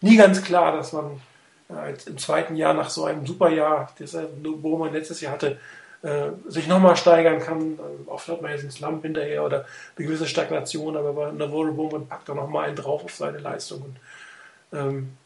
[0.01, 1.21] nie ganz klar, dass man
[1.69, 5.57] äh, im zweiten Jahr nach so einem Superjahr, das er Bohmann letztes Jahr hatte,
[6.03, 7.73] äh, sich nochmal steigern kann.
[7.73, 9.65] Äh, oft hat man jetzt einen Slump hinterher oder
[9.97, 13.81] eine gewisse Stagnation, aber bei Navarro Bowman packt er nochmal einen drauf auf seine Leistung.
[13.81, 15.17] Und, ähm,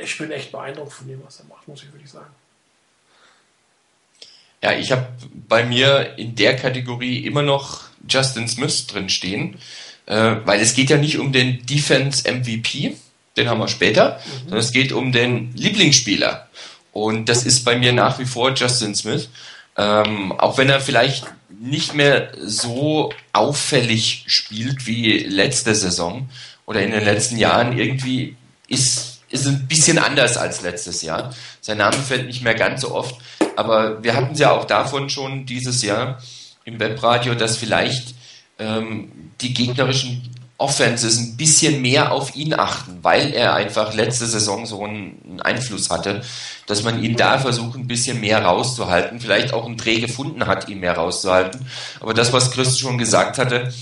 [0.00, 2.30] ich bin echt beeindruckt von dem, was er macht, muss ich wirklich sagen.
[4.62, 5.06] Ja, ich habe
[5.48, 9.58] bei mir in der Kategorie immer noch Justin Smith drin stehen,
[10.06, 12.96] äh, weil es geht ja nicht um den Defense MVP,
[13.36, 14.38] den haben wir später, mhm.
[14.40, 16.48] sondern es geht um den Lieblingsspieler.
[16.92, 19.28] Und das ist bei mir nach wie vor Justin Smith.
[19.76, 21.24] Ähm, auch wenn er vielleicht
[21.60, 26.28] nicht mehr so auffällig spielt wie letzte Saison
[26.66, 28.36] oder in den letzten Jahren, irgendwie
[28.66, 31.34] ist, ist ein bisschen anders als letztes Jahr.
[31.60, 33.14] Sein Name fällt nicht mehr ganz so oft,
[33.60, 36.18] aber wir hatten es ja auch davon schon dieses Jahr
[36.64, 38.14] im Webradio, dass vielleicht
[38.58, 40.22] ähm, die gegnerischen
[40.56, 45.90] Offenses ein bisschen mehr auf ihn achten, weil er einfach letzte Saison so einen Einfluss
[45.90, 46.22] hatte,
[46.66, 50.68] dass man ihn da versucht, ein bisschen mehr rauszuhalten, vielleicht auch einen Dreh gefunden hat,
[50.68, 51.66] ihn mehr rauszuhalten.
[52.00, 53.72] Aber das, was Chris schon gesagt hatte,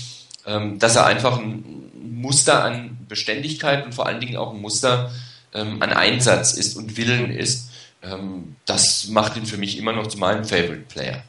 [0.45, 5.11] ähm, dass er einfach ein Muster an Beständigkeit und vor allen Dingen auch ein Muster
[5.53, 7.68] ähm, an Einsatz ist und Willen ist,
[8.01, 11.23] ähm, das macht ihn für mich immer noch zu meinem Favorite Player.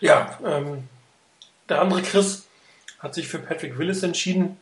[0.00, 0.88] Ja, ähm,
[1.68, 2.46] der andere Chris
[2.98, 4.58] hat sich für Patrick Willis entschieden.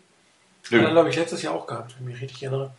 [0.70, 0.78] Ja.
[0.78, 2.74] Hat er, glaube ich, letztes Jahr auch gehabt, wenn ich mich richtig erinnere.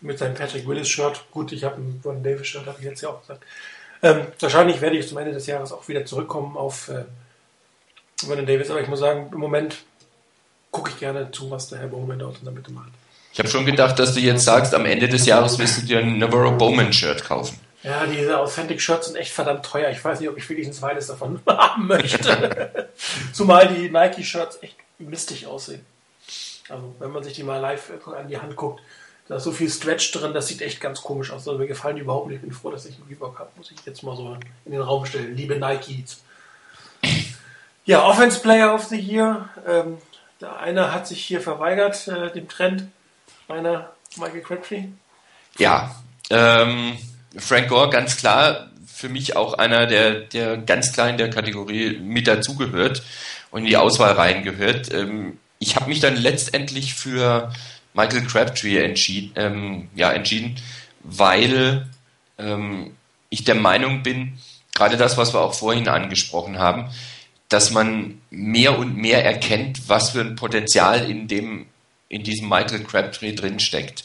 [0.00, 1.24] Mit seinem Patrick Willis-Shirt.
[1.30, 3.44] Gut, ich habe ein Ron Davis-Shirt, habe ich jetzt ja auch gesagt.
[4.02, 7.04] Ähm, wahrscheinlich werde ich zum Ende des Jahres auch wieder zurückkommen auf äh,
[8.18, 9.78] Vernon Davis, aber ich muss sagen, im Moment
[10.70, 12.92] gucke ich gerne zu, was der Herr Bowman dort in der Mitte macht.
[13.32, 16.00] Ich habe schon gedacht, dass du jetzt sagst, am Ende des Jahres wirst du dir
[16.00, 17.58] ein Navarro Bowman-Shirt kaufen.
[17.82, 19.90] Ja, diese Authentic-Shirts sind echt verdammt teuer.
[19.90, 22.88] Ich weiß nicht, ob ich wirklich ein zweites davon haben möchte.
[23.32, 25.84] Zumal die Nike-Shirts echt mistig aussehen.
[26.68, 28.80] Also, wenn man sich die mal live an die Hand guckt,
[29.28, 31.46] da ist so viel Stretch drin, das sieht echt ganz komisch aus.
[31.48, 32.36] Also, mir gefallen die überhaupt nicht.
[32.36, 33.50] Ich bin froh, dass ich einen Reebok habe.
[33.56, 35.34] Muss ich jetzt mal so in den Raum stellen.
[35.34, 36.20] Liebe Nikes.
[37.86, 39.48] Ja, Offense Player of the Year.
[39.66, 39.98] Ähm,
[40.40, 42.88] der eine hat sich hier verweigert, äh, dem Trend.
[43.50, 44.84] Meiner Michael Crabtree.
[45.58, 45.92] Ja,
[46.30, 46.96] ähm,
[47.36, 51.98] Frank Gore ganz klar für mich auch einer, der, der ganz klar in der Kategorie
[51.98, 53.02] mit dazugehört
[53.50, 54.94] und in die Auswahl reingehört.
[54.94, 57.52] Ähm, ich habe mich dann letztendlich für
[57.92, 60.56] Michael Crabtree entschieden, ähm, ja, entschieden
[61.02, 61.88] weil
[62.38, 62.96] ähm,
[63.30, 64.38] ich der Meinung bin,
[64.74, 66.88] gerade das, was wir auch vorhin angesprochen haben,
[67.48, 71.66] dass man mehr und mehr erkennt, was für ein Potenzial in dem
[72.10, 74.04] in diesem Michael Crabtree drinsteckt.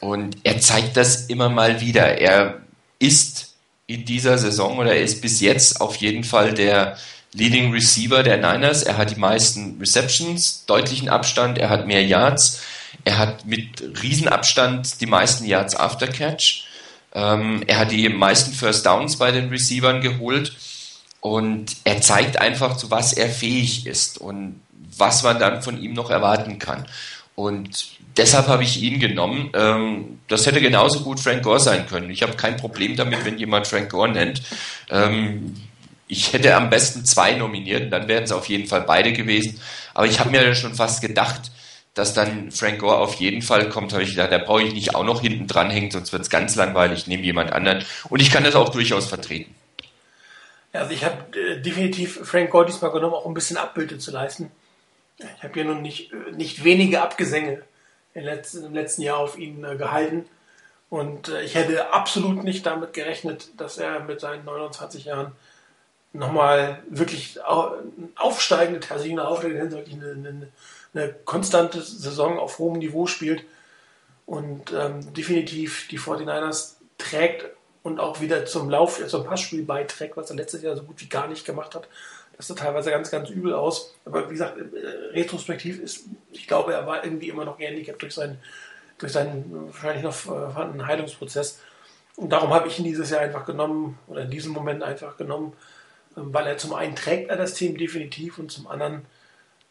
[0.00, 2.18] Und er zeigt das immer mal wieder.
[2.18, 2.60] Er
[2.98, 3.54] ist
[3.86, 6.98] in dieser Saison oder er ist bis jetzt auf jeden Fall der
[7.32, 8.82] Leading Receiver der Niners.
[8.82, 12.62] Er hat die meisten Receptions, deutlichen Abstand, er hat mehr Yards,
[13.04, 16.64] er hat mit Riesenabstand die meisten Yards after Catch.
[17.14, 20.56] Ähm, er hat die meisten First Downs bei den Receivern geholt
[21.20, 24.60] und er zeigt einfach, zu was er fähig ist und
[24.96, 26.86] was man dann von ihm noch erwarten kann.
[27.36, 29.50] Und deshalb habe ich ihn genommen.
[29.54, 32.10] Ähm, das hätte genauso gut Frank Gore sein können.
[32.10, 34.42] Ich habe kein Problem damit, wenn jemand Frank Gore nennt.
[34.90, 35.54] Ähm,
[36.08, 39.60] ich hätte am besten zwei nominiert, dann wären es auf jeden Fall beide gewesen.
[39.92, 41.52] Aber ich habe mir schon fast gedacht,
[41.92, 44.94] dass dann Frank Gore auf jeden Fall kommt, habe ich gedacht, da brauche ich nicht
[44.94, 47.84] auch noch hinten dranhängen, sonst wird es ganz langweilig, nehme jemand anderen.
[48.08, 49.54] Und ich kann das auch durchaus vertreten.
[50.72, 54.50] Also ich habe äh, definitiv Frank Gore diesmal genommen, auch ein bisschen Abbilde zu leisten.
[55.18, 57.62] Ich habe ja nun nicht, äh, nicht wenige Abgesänge
[58.14, 60.26] im letzten, im letzten Jahr auf ihn äh, gehalten.
[60.88, 65.32] Und äh, ich hätte absolut nicht damit gerechnet, dass er mit seinen 29 Jahren
[66.12, 67.38] nochmal wirklich
[68.14, 70.48] aufsteigende Tersine, aufsteigende eine, eine,
[70.94, 73.44] eine konstante Saison auf hohem Niveau spielt
[74.24, 77.44] und ähm, definitiv die 49ers trägt
[77.82, 81.08] und auch wieder zum Lauf, zum Passspiel beiträgt, was er letztes Jahr so gut wie
[81.08, 81.86] gar nicht gemacht hat.
[82.36, 83.94] Das sah teilweise ganz, ganz übel aus.
[84.04, 88.14] Aber wie gesagt, äh, retrospektiv ist, ich glaube, er war irgendwie immer noch gehandicapt durch
[88.14, 88.38] seinen,
[88.98, 91.60] durch seinen wahrscheinlich noch vorhandenen Heilungsprozess.
[92.16, 95.52] Und darum habe ich ihn dieses Jahr einfach genommen, oder in diesem Moment einfach genommen,
[96.16, 99.06] ähm, weil er zum einen trägt er das Team definitiv und zum anderen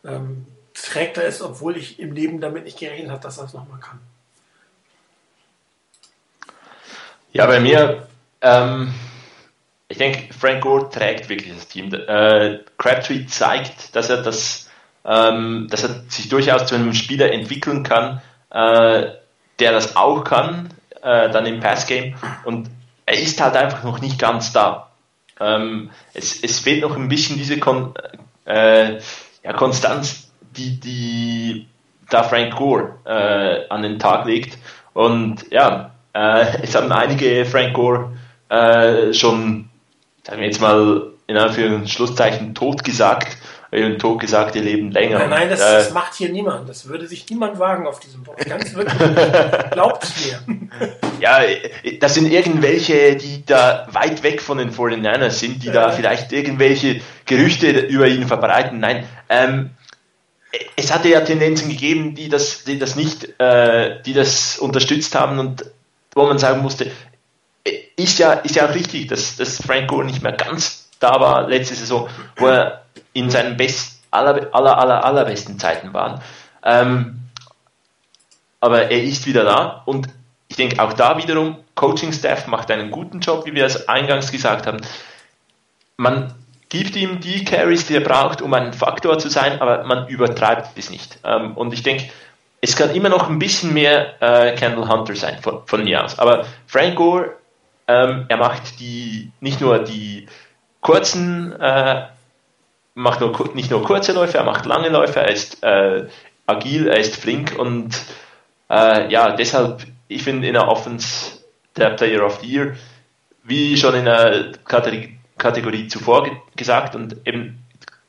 [0.03, 3.53] ähm, trägt er es, obwohl ich im Leben damit nicht gerechnet habe, dass er es
[3.53, 3.99] nochmal kann.
[7.31, 8.07] Ja, bei mir,
[8.41, 8.93] ähm,
[9.87, 11.93] ich denke, Frank Gore trägt wirklich das Team.
[11.93, 14.69] Äh, Crabtree zeigt, dass er das,
[15.05, 19.07] ähm, dass er sich durchaus zu einem Spieler entwickeln kann, äh,
[19.59, 20.69] der das auch kann,
[21.01, 22.15] äh, dann im Passgame.
[22.45, 22.69] Und
[23.05, 24.89] er ist halt einfach noch nicht ganz da.
[25.39, 27.93] Ähm, es, es fehlt noch ein bisschen diese Kon
[28.45, 28.99] äh,
[29.43, 31.67] ja, Konstanz, die, die
[32.09, 34.57] da Frank Gore äh, an den Tag legt.
[34.93, 38.17] Und ja, äh, es haben einige Frank Gore
[38.49, 39.13] äh,
[40.25, 43.37] sagen wir jetzt mal in Anführungszeichen tot gesagt.
[43.71, 45.19] und tot gesagt, ihr leben länger.
[45.19, 46.69] Nein, nein, das, äh, das, macht hier niemand.
[46.69, 48.45] Das würde sich niemand wagen auf diesem Board.
[48.45, 49.71] Ganz wirklich.
[49.71, 50.59] Glaubt mir.
[51.21, 51.39] Ja,
[52.01, 55.73] das sind irgendwelche, die da weit weg von den 49ers sind, die ja.
[55.73, 58.81] da vielleicht irgendwelche Gerüchte über ihn verbreiten.
[58.81, 59.69] Nein, ähm,
[60.75, 65.39] es hatte ja Tendenzen gegeben, die das, die das nicht, äh, die das unterstützt haben
[65.39, 65.65] und
[66.13, 66.91] wo man sagen musste,
[67.95, 71.75] ist ja, ist ja richtig, dass, dass Frank Gore nicht mehr ganz da war letzte
[71.75, 76.21] Saison, wo er in seinen best, aller, aller, aller, allerbesten Zeiten war.
[76.63, 77.19] Ähm,
[78.59, 80.07] aber er ist wieder da und
[80.47, 84.67] ich denke auch da wiederum, Coaching-Staff macht einen guten Job, wie wir es eingangs gesagt
[84.67, 84.77] haben.
[85.97, 86.33] Man
[86.69, 90.77] gibt ihm die Carries, die er braucht, um ein Faktor zu sein, aber man übertreibt
[90.77, 91.19] es nicht.
[91.23, 92.09] Ähm, und ich denke,
[92.61, 96.17] es kann immer noch ein bisschen mehr äh, Kendall Hunter sein von, von mir aus.
[96.17, 97.35] Aber Frank Gore,
[97.87, 100.27] ähm, er macht die nicht nur die
[100.81, 102.07] kurzen, äh,
[102.93, 106.07] macht nur, nicht nur kurze Läufe, er macht lange Läufe, er ist äh,
[106.47, 107.95] agil, er ist flink und
[108.69, 111.43] äh, ja, deshalb, ich finde in der Offense
[111.75, 112.75] der Player of the Year,
[113.43, 117.59] wie schon in der Kategorie, Kategorie zuvor gesagt und eben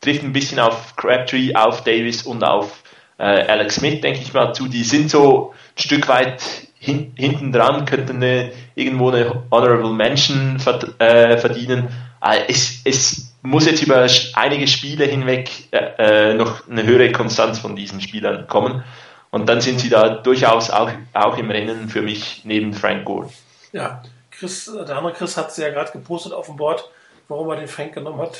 [0.00, 2.82] trifft ein bisschen auf Crabtree, auf Davis und auf
[3.18, 4.68] äh, Alex Smith, denke ich mal, zu.
[4.68, 6.42] Die sind so ein Stück weit
[6.78, 10.56] hin, hinten dran, könnten eine, irgendwo eine Honorable Mention
[10.98, 11.88] äh, verdienen.
[12.22, 17.58] Äh, es, es muss jetzt über einige Spiele hinweg äh, äh, noch eine höhere Konstanz
[17.58, 18.84] von diesen Spielern kommen.
[19.30, 23.28] Und dann sind sie da durchaus auch, auch im Rennen für mich neben Frank Gore.
[23.72, 26.88] Ja, Chris, der andere Chris hat es ja gerade gepostet auf dem Board,
[27.28, 28.38] warum er den Frank genommen hat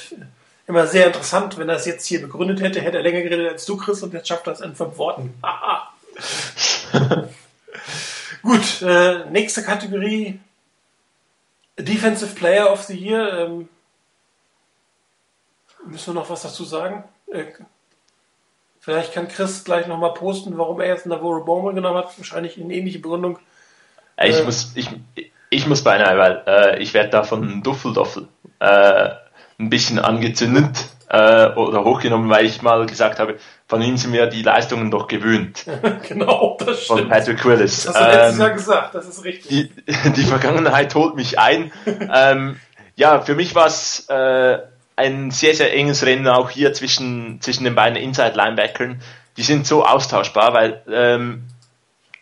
[0.67, 3.65] immer sehr interessant, wenn er es jetzt hier begründet hätte, hätte er länger geredet als
[3.67, 5.35] du, Chris, und jetzt schafft er es in fünf Worten.
[8.47, 10.39] Gut, äh, nächste Kategorie.
[11.77, 13.41] Defensive Player of the Year.
[13.41, 13.69] Ähm,
[15.85, 17.03] müssen wir noch was dazu sagen?
[17.33, 17.47] Äh,
[18.79, 22.17] vielleicht kann Chris gleich nochmal posten, warum er jetzt Navarro Bowman genommen hat.
[22.19, 23.41] Wahrscheinlich eine ähnliche Begründung.
[24.23, 24.91] Ich, äh, muss, ich,
[25.51, 28.29] ich muss beinahe, weil äh, ich werde da von Duffeldoffel
[28.61, 29.11] äh,
[29.59, 33.37] ein bisschen angezündet äh, oder hochgenommen, weil ich mal gesagt habe,
[33.69, 35.65] von ihm sind wir die Leistungen doch gewöhnt.
[36.09, 37.01] genau, das stimmt.
[37.01, 37.85] Von Patrick Willis.
[37.85, 39.49] Das hast du letztes ähm, Jahr gesagt, das ist richtig.
[39.49, 41.73] Die, die Vergangenheit holt mich ein.
[42.15, 42.61] ähm,
[42.97, 44.59] ja, für mich war es äh,
[44.97, 49.01] ein sehr, sehr enges Rennen auch hier zwischen, zwischen den beiden Inside-Linebackern.
[49.37, 51.45] Die sind so austauschbar, weil ähm,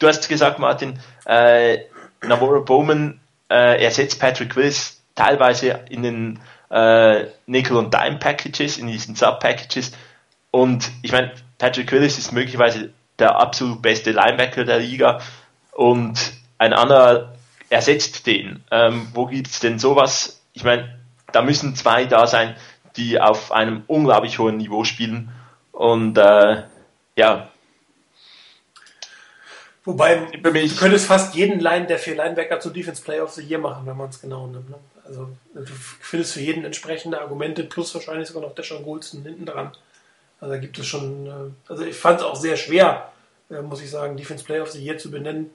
[0.01, 1.79] du hast gesagt, Martin, äh,
[2.23, 6.41] Navarro Bowman äh, ersetzt Patrick Willis teilweise in den
[6.75, 9.93] äh, Nickel- und Dime-Packages, in diesen Sub-Packages.
[10.51, 15.21] Und ich meine, Patrick Willis ist möglicherweise der absolut beste Linebacker der Liga
[15.71, 16.19] und
[16.59, 17.33] ein anderer
[17.71, 18.65] ersetzt den.
[18.73, 20.41] Ähm, wo gibt es denn sowas?
[20.53, 20.99] Ich meine,
[21.33, 22.57] da müssen zwei da sein,
[22.97, 25.31] die auf einem unglaublich hohen Niveau spielen.
[25.71, 26.63] Und äh,
[27.17, 27.49] ja.
[29.85, 33.61] Wobei, du könntest fast jeden Line der vier Linebacker zu Defense Player of the Year
[33.61, 34.71] machen, wenn man es genau nimmt.
[34.71, 34.77] Ne?
[35.07, 39.73] Also du findest für jeden entsprechende Argumente plus wahrscheinlich sogar noch Deshaun Goldson hinten dran.
[40.41, 43.13] Also da gibt es schon, äh, also ich fand es auch sehr schwer,
[43.51, 45.51] äh, muss ich sagen, Defense Player of the Year zu benennen.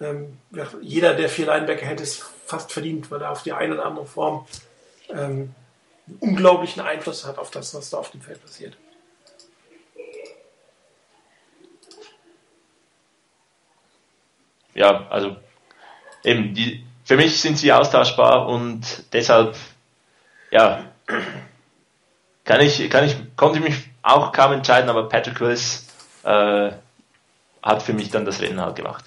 [0.00, 0.38] Ähm,
[0.82, 4.06] jeder der vier Linebacker hätte es fast verdient, weil er auf die eine oder andere
[4.06, 4.46] Form
[5.08, 5.54] ähm,
[6.20, 8.76] unglaublichen Einfluss hat auf das, was da auf dem Feld passiert.
[14.74, 15.36] Ja, also
[16.22, 18.82] eben die, für mich sind sie austauschbar und
[19.12, 19.56] deshalb,
[20.50, 20.84] ja,
[22.44, 25.86] kann ich, kann ich, konnte ich mich auch kaum entscheiden, aber Patrick Willis
[26.24, 26.72] äh,
[27.62, 29.04] hat für mich dann das Rennen halt gemacht.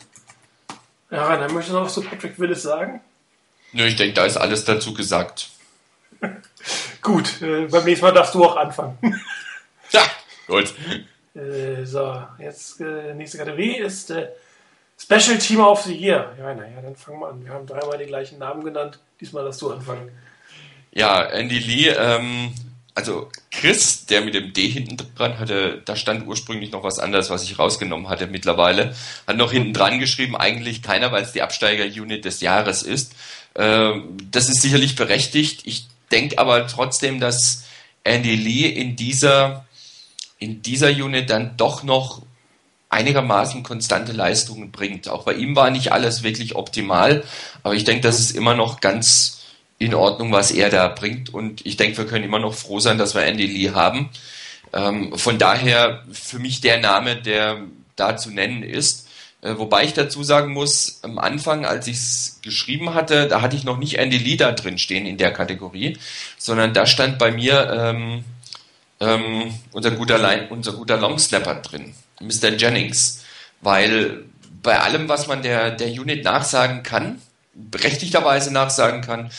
[1.12, 3.02] Ja, dann möchtest du noch was zu Patrick Willis sagen?
[3.74, 5.50] Nö, ich denke, da ist alles dazu gesagt.
[7.02, 8.97] gut, äh, beim nächsten Mal darfst du auch anfangen.
[9.91, 10.04] ja,
[10.47, 10.74] gut.
[11.36, 14.30] Äh, so, jetzt äh, nächste Kategorie ist äh,
[15.02, 16.36] Special Team of the Year.
[16.38, 17.43] Ja, naja, dann fangen wir an.
[17.43, 19.00] Wir haben dreimal die gleichen Namen genannt.
[19.20, 20.12] Diesmal darfst du anfangen.
[20.91, 22.54] Ja, Andy Lee, ähm,
[22.95, 27.30] also Chris, der mit dem D hinten dran hatte, da stand ursprünglich noch was anderes,
[27.30, 28.93] was ich rausgenommen hatte mittlerweile,
[29.26, 33.16] hat noch hinten dran geschrieben, eigentlich keiner, weil es die Absteiger-Unit des Jahres ist.
[33.56, 35.62] Ähm, das ist sicherlich berechtigt.
[35.64, 37.66] Ich denke aber trotzdem, dass
[38.04, 39.66] Andy Lee in dieser,
[40.39, 42.22] in dieser Unit dann doch noch
[42.90, 45.08] einigermaßen konstante Leistungen bringt.
[45.08, 47.24] Auch bei ihm war nicht alles wirklich optimal,
[47.64, 49.42] aber ich denke, das ist immer noch ganz
[49.78, 52.98] in Ordnung, was er da bringt und ich denke, wir können immer noch froh sein,
[52.98, 54.10] dass wir Andy Lee haben.
[54.74, 57.62] Ähm, von daher für mich der Name, der
[57.96, 59.08] da zu nennen ist.
[59.42, 63.56] Äh, wobei ich dazu sagen muss, am Anfang, als ich es geschrieben hatte, da hatte
[63.56, 65.98] ich noch nicht Andy Lee da drin stehen in der Kategorie,
[66.38, 68.24] sondern da stand bei mir ähm,
[69.00, 72.55] ähm, unser guter Line, guter Longsnapper drin, Mr.
[72.55, 73.24] Jennings,
[73.61, 74.26] weil
[74.61, 77.22] bei allem, was man der, der Unit nachsagen kann,
[77.53, 79.32] berechtigterweise nachsagen kann,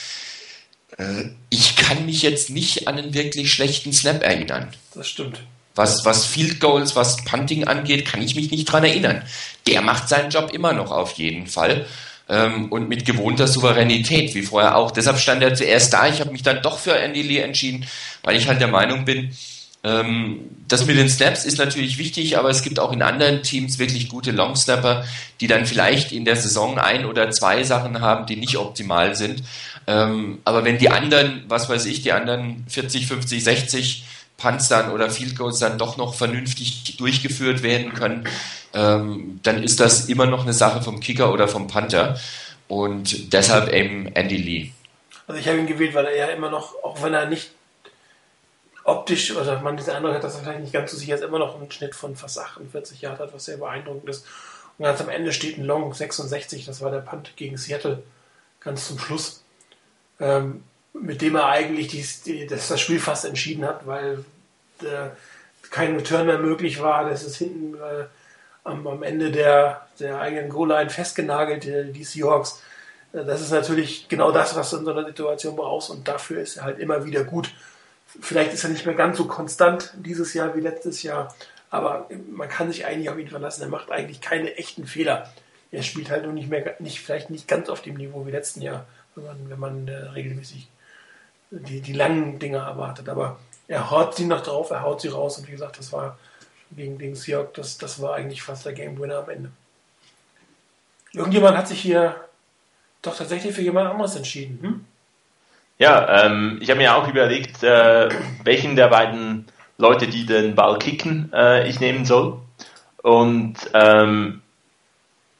[0.99, 4.68] äh, ich kann mich jetzt nicht an einen wirklich schlechten Snap erinnern.
[4.95, 5.41] Das stimmt.
[5.74, 9.22] Was, was Field Goals, was Punting angeht, kann ich mich nicht dran erinnern.
[9.66, 11.87] Der macht seinen Job immer noch auf jeden Fall.
[12.28, 14.91] Ähm, und mit gewohnter Souveränität, wie vorher auch.
[14.91, 16.09] Deshalb stand er zuerst da.
[16.09, 17.87] Ich habe mich dann doch für Andy Lee entschieden,
[18.22, 19.35] weil ich halt der Meinung bin,
[19.83, 23.78] ähm, das mit den Snaps ist natürlich wichtig, aber es gibt auch in anderen Teams
[23.78, 25.05] wirklich gute Longsnapper,
[25.41, 29.43] die dann vielleicht in der Saison ein oder zwei Sachen haben, die nicht optimal sind.
[29.87, 34.05] Ähm, aber wenn die anderen, was weiß ich, die anderen 40, 50, 60
[34.37, 38.24] Punts dann oder Field Goals dann doch noch vernünftig durchgeführt werden können,
[38.74, 42.18] ähm, dann ist das immer noch eine Sache vom Kicker oder vom Panther.
[42.68, 44.70] Und deshalb eben Andy Lee.
[45.26, 47.51] Also ich habe ihn gewählt, weil er ja immer noch, auch wenn er nicht
[48.85, 51.39] optisch, oder man diese Eindruck hat, dass er vielleicht nicht ganz so sicher ist, immer
[51.39, 54.26] noch einen Schnitt von fast 48 Jahren hat, was sehr beeindruckend ist.
[54.78, 58.03] Und ganz am Ende steht ein Long 66, das war der Punt gegen Seattle,
[58.61, 59.43] ganz zum Schluss,
[60.18, 60.62] ähm,
[60.93, 64.24] mit dem er eigentlich die, die, das, das Spiel fast entschieden hat, weil
[64.83, 65.11] äh,
[65.70, 67.09] kein Return mehr möglich war.
[67.09, 68.07] Das ist hinten äh,
[68.64, 72.62] am, am, Ende der, der eigenen Goal-Line festgenagelt, die, die Seahawks.
[73.12, 76.41] Äh, das ist natürlich genau das, was du in so einer Situation brauchst und dafür
[76.41, 77.51] ist er halt immer wieder gut.
[78.21, 81.35] Vielleicht ist er nicht mehr ganz so konstant dieses Jahr wie letztes Jahr,
[81.71, 83.63] aber man kann sich eigentlich auf ihn verlassen.
[83.63, 85.33] Er macht eigentlich keine echten Fehler.
[85.71, 88.63] Er spielt halt nur nicht mehr, nicht, vielleicht nicht ganz auf dem Niveau wie letzten
[88.63, 90.69] Jahr, wenn man, wenn man äh, regelmäßig
[91.51, 93.09] die, die langen Dinger erwartet.
[93.09, 93.39] Aber
[93.69, 96.19] er haut sie noch drauf, er haut sie raus und wie gesagt, das war
[96.73, 99.51] gegen den Seahawks, das, das war eigentlich fast der Game Winner am Ende.
[101.13, 102.17] Irgendjemand hat sich hier
[103.03, 104.59] doch tatsächlich für jemand anderes entschieden.
[104.63, 104.85] Hm?
[105.81, 108.11] Ja, ähm, ich habe mir auch überlegt, äh,
[108.45, 109.47] welchen der beiden
[109.78, 112.39] Leute, die den Ball kicken, äh, ich nehmen soll.
[113.03, 114.43] Und ähm,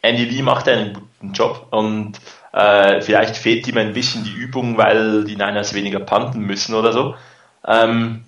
[0.01, 2.15] Andy Lee macht einen guten Job und
[2.53, 6.95] äh, vielleicht fehlt ihm ein bisschen die Übung, weil die Niners weniger panten müssen oder
[6.95, 7.15] so.
[7.67, 8.25] Ähm,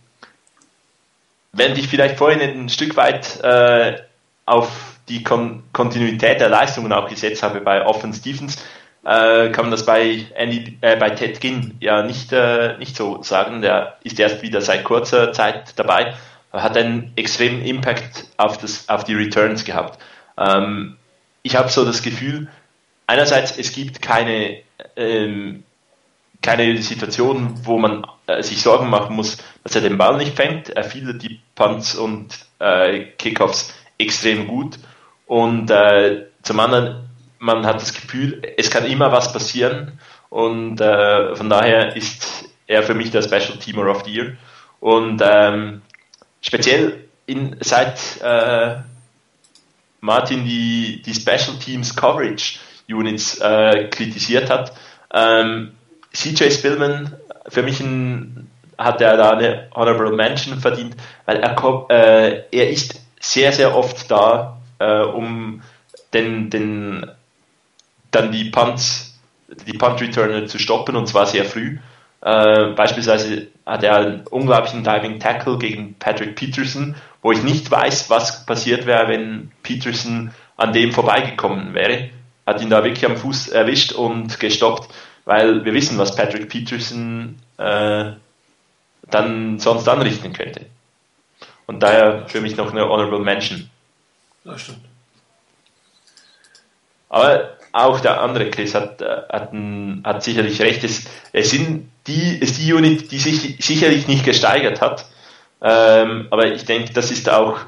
[1.52, 4.02] während ich vielleicht vorhin ein Stück weit äh,
[4.44, 8.62] auf die Kon Kontinuität der Leistungen auch gesetzt habe bei Offen Stevens,
[9.05, 13.22] äh, kann man das bei, Andy, äh, bei Ted Ginn ja nicht, äh, nicht so
[13.22, 13.62] sagen.
[13.62, 16.14] Der ist erst wieder seit kurzer Zeit dabei,
[16.53, 19.98] hat einen extremen Impact auf, das, auf die Returns gehabt.
[20.38, 20.96] Ähm,
[21.42, 22.48] ich habe so das Gefühl,
[23.07, 24.59] einerseits, es gibt keine,
[24.96, 25.64] ähm,
[26.40, 30.70] keine Situation, wo man äh, sich Sorgen machen muss, dass er den Ball nicht fängt.
[30.70, 34.78] Er fiel die Punts und äh, Kickoffs extrem gut.
[35.26, 37.09] Und äh, zum anderen
[37.43, 39.99] man hat das Gefühl, es kann immer was passieren
[40.30, 44.36] und äh, von daher ist er für mich der Special Teamer of the Year.
[44.78, 45.82] Und ähm,
[46.40, 48.76] speziell in, seit äh,
[50.01, 54.72] Martin die, die Special Teams Coverage Units äh, kritisiert hat,
[55.12, 55.72] ähm,
[56.14, 57.16] CJ Spillman,
[57.49, 60.95] für mich ein, hat er da eine Honorable Mention verdient,
[61.26, 65.62] weil er, äh, er ist sehr, sehr oft da, äh, um
[66.14, 67.11] den, den
[68.12, 69.18] dann die Punts,
[69.66, 71.78] die Punt-Returner zu stoppen und zwar sehr früh.
[72.20, 78.10] Äh, beispielsweise hat er einen unglaublichen Diving Tackle gegen Patrick Peterson, wo ich nicht weiß,
[78.10, 82.10] was passiert wäre, wenn Peterson an dem vorbeigekommen wäre.
[82.46, 84.92] Hat ihn da wirklich am Fuß erwischt und gestoppt,
[85.24, 88.12] weil wir wissen, was Patrick Peterson äh,
[89.10, 90.66] dann sonst anrichten könnte.
[91.66, 93.70] Und daher für mich noch eine Honorable Mention.
[94.44, 94.84] Das stimmt.
[97.08, 99.52] Aber auch der andere Chris hat, äh, hat,
[100.04, 100.84] hat sicherlich recht.
[100.84, 105.06] Es, es sind die, ist die Unit, die sich sicherlich nicht gesteigert hat.
[105.62, 107.60] Ähm, aber ich denke, das ist auch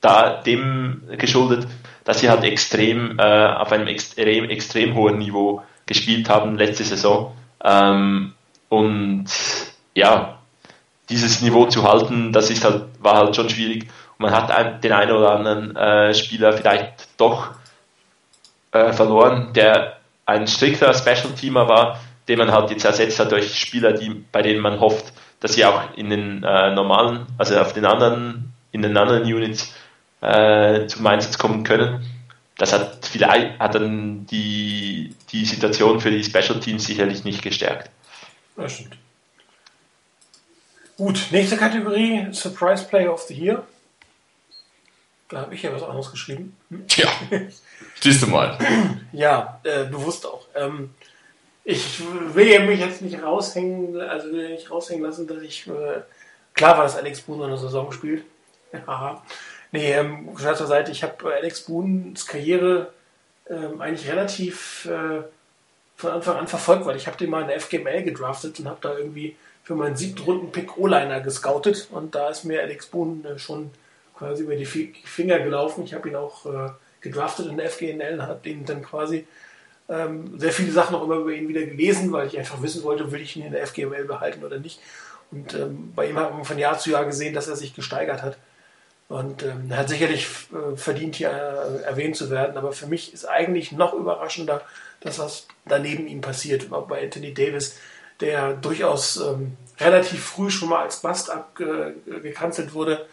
[0.00, 1.66] da dem geschuldet,
[2.04, 7.34] dass sie halt extrem äh, auf einem extrem, extrem hohen Niveau gespielt haben letzte Saison.
[7.64, 8.34] Ähm,
[8.68, 9.26] und
[9.94, 10.38] ja,
[11.08, 13.84] dieses Niveau zu halten, das ist halt, war halt schon schwierig.
[14.18, 17.50] Und man hat den einen oder anderen äh, Spieler vielleicht doch
[18.72, 23.92] äh, verloren, der ein strikter Special-Teamer war, den man halt jetzt ersetzt hat durch Spieler,
[23.92, 27.86] die, bei denen man hofft, dass sie auch in den äh, normalen, also auf den
[27.86, 29.72] anderen, in den anderen Units
[30.20, 32.04] äh, zum Einsatz kommen können.
[32.56, 37.90] Das hat vielleicht hat dann die, die Situation für die Special Teams sicherlich nicht gestärkt.
[38.56, 38.96] Das stimmt.
[40.96, 43.64] Gut, nächste Kategorie, Surprise Player of the Year.
[45.28, 46.56] Da habe ich ja was anderes geschrieben.
[46.88, 47.08] Tja,
[48.00, 48.58] siehst du mal.
[49.12, 50.46] Ja, äh, bewusst auch.
[50.54, 50.94] Ähm,
[51.64, 52.00] ich
[52.34, 56.00] will mich jetzt nicht raushängen, also nicht raushängen lassen, dass ich äh,
[56.54, 58.24] klar war, dass Alex Boone eine Saison spielt.
[58.86, 59.22] Ja.
[59.72, 62.92] Nee, ähm, Spaß zur Seite, ich habe Alex Boones Karriere
[63.48, 65.22] ähm, eigentlich relativ äh,
[65.96, 68.78] von Anfang an verfolgt, weil ich habe den mal in der FGML gedraftet und habe
[68.80, 73.38] da irgendwie für meinen siebten Runden-Pick O-Liner gescoutet und da ist mir Alex Boone äh,
[73.38, 73.70] schon
[74.16, 75.84] quasi über die Finger gelaufen.
[75.84, 76.70] Ich habe ihn auch äh,
[77.00, 79.26] gedraftet in der FGNL und habe ihn dann quasi
[79.88, 83.10] ähm, sehr viele Sachen auch immer über ihn wieder gelesen, weil ich einfach wissen wollte,
[83.10, 84.80] will ich ihn in der FGML behalten oder nicht.
[85.30, 88.22] Und ähm, bei ihm hat man von Jahr zu Jahr gesehen, dass er sich gesteigert
[88.22, 88.38] hat.
[89.08, 92.58] Und ähm, hat sicherlich äh, verdient, hier äh, erwähnt zu werden.
[92.58, 94.62] Aber für mich ist eigentlich noch überraschender,
[95.00, 96.68] dass was daneben ihm passiert.
[96.70, 97.78] Bei Anthony Davis,
[98.20, 103.06] der durchaus ähm, relativ früh schon mal als Bast abgekanzelt wurde,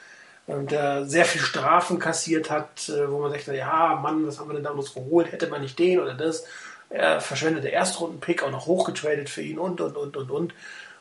[0.48, 4.50] ähm, der sehr viel Strafen kassiert hat, äh, wo man sagt, ja, Mann, was haben
[4.50, 5.32] wir denn damals geholt?
[5.32, 6.46] Hätte man nicht den oder das?
[6.90, 10.54] Er verschwendete Erstrunden-Pick, auch noch hochgetradet für ihn und, und, und, und, und.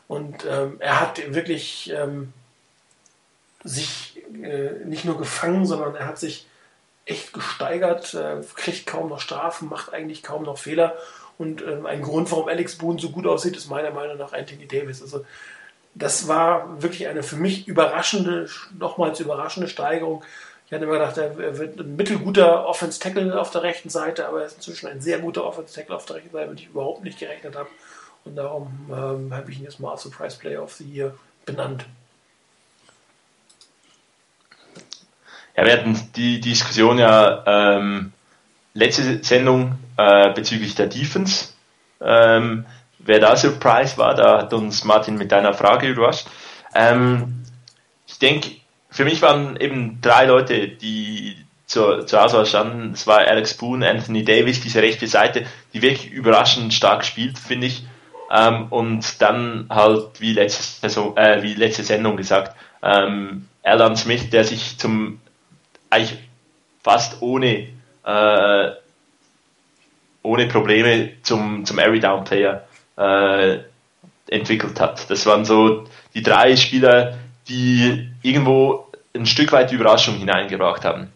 [0.09, 2.33] Und ähm, er hat wirklich ähm,
[3.65, 6.47] sich äh, nicht nur gefangen, sondern er hat sich
[7.07, 10.95] echt gesteigert, äh, kriegt kaum noch Strafen, macht eigentlich kaum noch Fehler.
[11.37, 14.67] Und ähm, ein Grund, warum Alex Boone so gut aussieht, ist meiner Meinung nach Anthony
[14.67, 15.03] Davis.
[15.03, 15.25] Also
[15.95, 20.25] das war wirklich eine für mich überraschende, nochmals überraschende Steigerung.
[20.67, 24.47] Ich hatte immer gedacht, er wird ein mittelguter Offense-Tackle auf der rechten Seite, aber er
[24.47, 27.19] ist inzwischen ein sehr guter Offense-Tackle auf der rechten Seite, mit dem ich überhaupt nicht
[27.19, 27.69] gerechnet habe.
[28.25, 31.15] Und darum ähm, habe ich ihn jetzt mal als Surprise Player of the Year
[31.45, 31.85] benannt.
[35.57, 38.13] Ja, wir hatten die Diskussion ja ähm,
[38.73, 41.51] letzte Sendung äh, bezüglich der Defense.
[42.01, 42.67] Ähm,
[43.05, 46.27] wer da Surprise war, da hat uns Martin mit deiner Frage überrascht.
[46.75, 47.45] Ähm,
[48.07, 48.51] ich denke,
[48.91, 51.37] für mich waren eben drei Leute, die
[51.67, 52.93] zur, zur Auswahl standen.
[52.93, 57.67] Es war Alex Boone, Anthony Davis, diese rechte Seite, die wirklich überraschend stark spielt, finde
[57.67, 57.85] ich.
[58.31, 64.31] Ähm, und dann halt, wie letzte, Saison, äh, wie letzte Sendung gesagt, ähm, Alan Smith,
[64.31, 65.21] der sich zum
[65.91, 66.19] eigentlich
[66.83, 67.69] fast ohne,
[68.05, 68.71] äh,
[70.23, 72.65] ohne Probleme zum, zum Every Down Player
[72.97, 73.59] äh,
[74.29, 75.11] entwickelt hat.
[75.11, 75.85] Das waren so
[76.15, 77.19] die drei Spieler,
[77.49, 81.13] die irgendwo ein Stück weit Überraschung hineingebracht haben.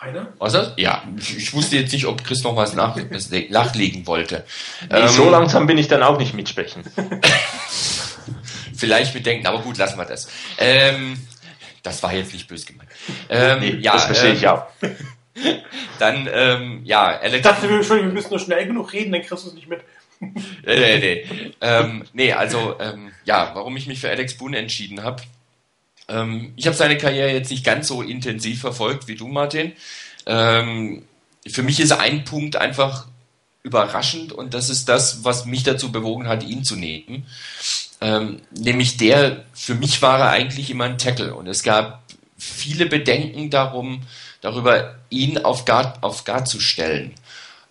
[0.00, 0.28] Rainer?
[0.38, 0.72] Was das?
[0.76, 2.96] Ja, ich wusste jetzt nicht, ob Chris noch was nach,
[3.50, 4.44] nachlegen wollte.
[4.90, 6.84] Nee, ähm, so langsam bin ich dann auch nicht mitsprechen.
[8.74, 10.28] Vielleicht mitdenken, aber gut, lassen wir das.
[10.56, 11.18] Ähm,
[11.82, 12.88] das war jetzt nicht böse gemeint.
[13.28, 14.64] Ähm, nee, ja, das verstehe ich auch.
[15.98, 17.36] Dann, ähm, ja, Alex.
[17.36, 19.80] Ich dachte, wir, wir müssen nur schnell genug reden, dann kriegst du es nicht mit.
[20.20, 20.34] nee,
[20.64, 21.52] nee, nee.
[21.60, 25.22] Ähm, nee, also, ähm, ja, warum ich mich für Alex Boone entschieden habe.
[26.08, 29.72] Ähm, ich habe seine Karriere jetzt nicht ganz so intensiv verfolgt wie du, Martin.
[30.26, 31.04] Ähm,
[31.48, 33.06] für mich ist ein Punkt einfach
[33.62, 37.26] überraschend und das ist das, was mich dazu bewogen hat, ihn zu nehmen.
[38.00, 42.02] Ähm, nämlich der, für mich war er eigentlich immer ein Tackle und es gab
[42.38, 44.02] viele Bedenken darum,
[44.40, 47.14] darüber, ihn auf Guard, auf Guard zu stellen.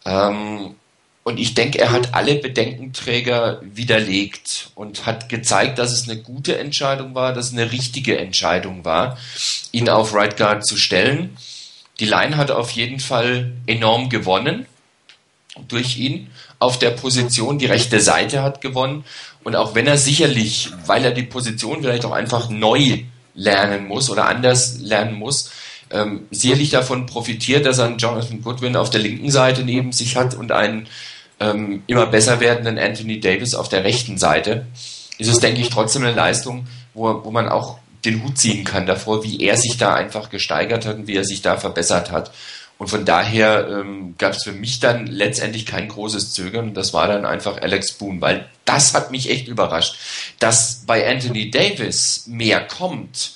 [0.05, 0.75] Ähm,
[1.23, 6.57] und ich denke, er hat alle Bedenkenträger widerlegt und hat gezeigt, dass es eine gute
[6.57, 9.17] Entscheidung war, dass es eine richtige Entscheidung war,
[9.71, 11.37] ihn auf Right Guard zu stellen.
[11.99, 14.65] Die Line hat auf jeden Fall enorm gewonnen
[15.67, 17.59] durch ihn auf der Position.
[17.59, 19.03] Die rechte Seite hat gewonnen.
[19.43, 23.03] Und auch wenn er sicherlich, weil er die Position vielleicht auch einfach neu
[23.35, 25.51] lernen muss oder anders lernen muss,
[25.91, 30.15] ähm, sicherlich davon profitiert, dass er einen Jonathan Goodwin auf der linken Seite neben sich
[30.15, 30.87] hat und einen
[31.39, 34.67] ähm, immer besser werdenden Anthony Davis auf der rechten Seite,
[35.17, 38.85] ist es, denke ich, trotzdem eine Leistung, wo, wo man auch den Hut ziehen kann
[38.85, 42.31] davor, wie er sich da einfach gesteigert hat und wie er sich da verbessert hat.
[42.77, 46.73] Und von daher ähm, gab es für mich dann letztendlich kein großes Zögern.
[46.73, 49.97] Das war dann einfach Alex Boone, weil das hat mich echt überrascht,
[50.39, 53.33] dass bei Anthony Davis mehr kommt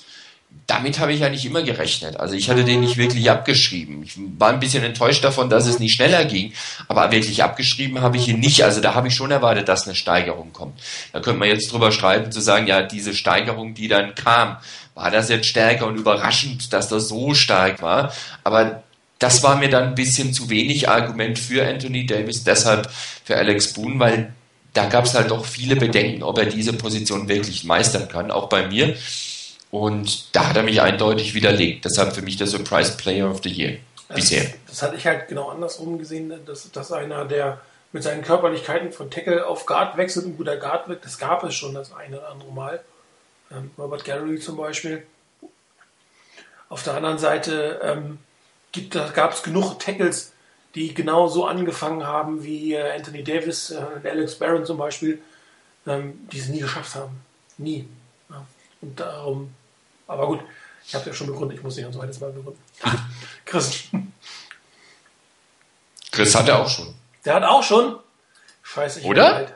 [0.66, 2.18] damit habe ich ja nicht immer gerechnet.
[2.18, 4.02] Also ich hatte den nicht wirklich abgeschrieben.
[4.02, 6.52] Ich war ein bisschen enttäuscht davon, dass es nicht schneller ging,
[6.88, 8.64] aber wirklich abgeschrieben habe ich ihn nicht.
[8.64, 10.80] Also da habe ich schon erwartet, dass eine Steigerung kommt.
[11.12, 14.56] Da könnte man jetzt drüber schreiben, zu sagen, ja, diese Steigerung, die dann kam,
[14.94, 18.12] war das jetzt stärker und überraschend, dass das so stark war.
[18.42, 18.82] Aber
[19.18, 22.90] das war mir dann ein bisschen zu wenig Argument für Anthony Davis, deshalb
[23.24, 24.32] für Alex Boone, weil
[24.72, 28.48] da gab es halt doch viele Bedenken, ob er diese Position wirklich meistern kann, auch
[28.48, 28.96] bei mir.
[29.74, 31.84] Und da hat er mich eindeutig widerlegt.
[31.84, 33.78] Deshalb für mich der Surprise Player of the Year
[34.14, 34.44] bisher.
[34.44, 37.60] Das, das hatte ich halt genau andersrum gesehen, dass, dass einer, der
[37.90, 41.56] mit seinen Körperlichkeiten von Tackle auf Guard wechselt, ein guter Guard wird, das gab es
[41.56, 42.84] schon das eine oder andere Mal.
[43.50, 45.04] Ähm, Robert Gallery zum Beispiel.
[46.68, 48.18] Auf der anderen Seite ähm,
[49.12, 50.34] gab es genug Tackles,
[50.76, 55.20] die genau so angefangen haben wie äh, Anthony Davis, äh, Alex Barron zum Beispiel,
[55.84, 57.20] ähm, die es nie geschafft haben.
[57.58, 57.88] Nie.
[58.30, 58.46] Ja.
[58.80, 59.52] Und darum,
[60.06, 60.40] aber gut,
[60.86, 62.60] ich habe es ja schon begründet, ich muss nicht ein zweites Mal begründen.
[63.44, 63.88] Chris.
[66.10, 66.94] Chris hat er auch schon.
[67.24, 67.98] Der hat auch schon.
[68.62, 69.34] Scheiße, ich Oder?
[69.34, 69.54] alt.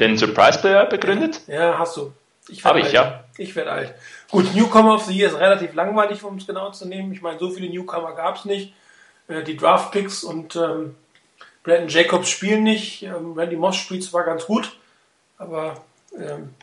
[0.00, 1.42] Den Surprise Player begründet?
[1.46, 2.12] Ja, hast du.
[2.48, 2.94] Ich Habe ich, alt.
[2.94, 3.24] ja.
[3.36, 3.94] Ich werde alt.
[4.30, 7.12] Gut, Newcomer of the Year ist relativ langweilig, um es genau zu nehmen.
[7.12, 8.74] Ich meine, so viele Newcomer gab es nicht.
[9.28, 10.96] Äh, die Draft Picks und ähm,
[11.62, 13.02] Brandon Jacobs spielen nicht.
[13.02, 14.76] Ähm, Randy Moss spielt zwar ganz gut,
[15.38, 15.84] aber
[16.18, 16.54] ähm,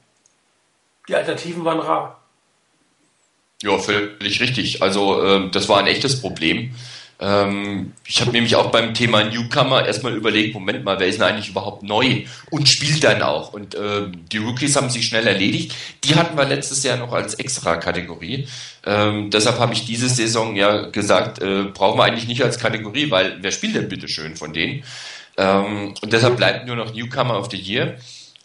[1.08, 2.19] die Alternativen waren rar.
[3.62, 4.82] Ja, völlig richtig.
[4.82, 6.74] Also ähm, das war ein echtes Problem.
[7.22, 11.28] Ähm, ich habe nämlich auch beim Thema Newcomer erstmal überlegt, Moment mal, wer ist denn
[11.28, 13.52] eigentlich überhaupt neu und spielt dann auch?
[13.52, 15.76] Und ähm, die Rookies haben sich schnell erledigt.
[16.06, 18.48] Die hatten wir letztes Jahr noch als Extra-Kategorie.
[18.86, 23.12] Ähm, deshalb habe ich diese Saison ja gesagt, äh, brauchen wir eigentlich nicht als Kategorie,
[23.12, 24.86] weil wer spielt denn bitte schön von denen?
[25.36, 27.98] Ähm, und deshalb bleibt nur noch Newcomer of the Year.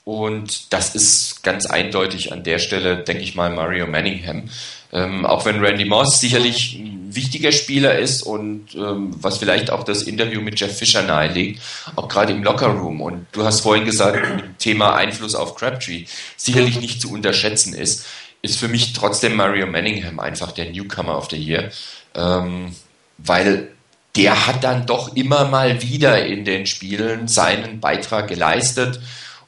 [0.05, 4.51] Und das ist ganz eindeutig an der Stelle, denke ich mal, Mario Manningham.
[4.95, 9.83] Ähm, auch wenn Randy Moss sicherlich ein wichtiger Spieler ist und ähm, was vielleicht auch
[9.83, 11.61] das Interview mit Jeff Fisher nahelegt,
[11.97, 13.01] auch gerade im Lockerroom.
[13.01, 16.05] Und du hast vorhin gesagt, Thema Einfluss auf Crabtree
[16.37, 18.07] sicherlich nicht zu unterschätzen ist,
[18.43, 21.71] ist für mich trotzdem Mario Manningham einfach der Newcomer of the Year.
[22.15, 22.75] Ähm,
[23.19, 23.69] weil
[24.17, 29.01] der hat dann doch immer mal wieder in den Spielen seinen Beitrag geleistet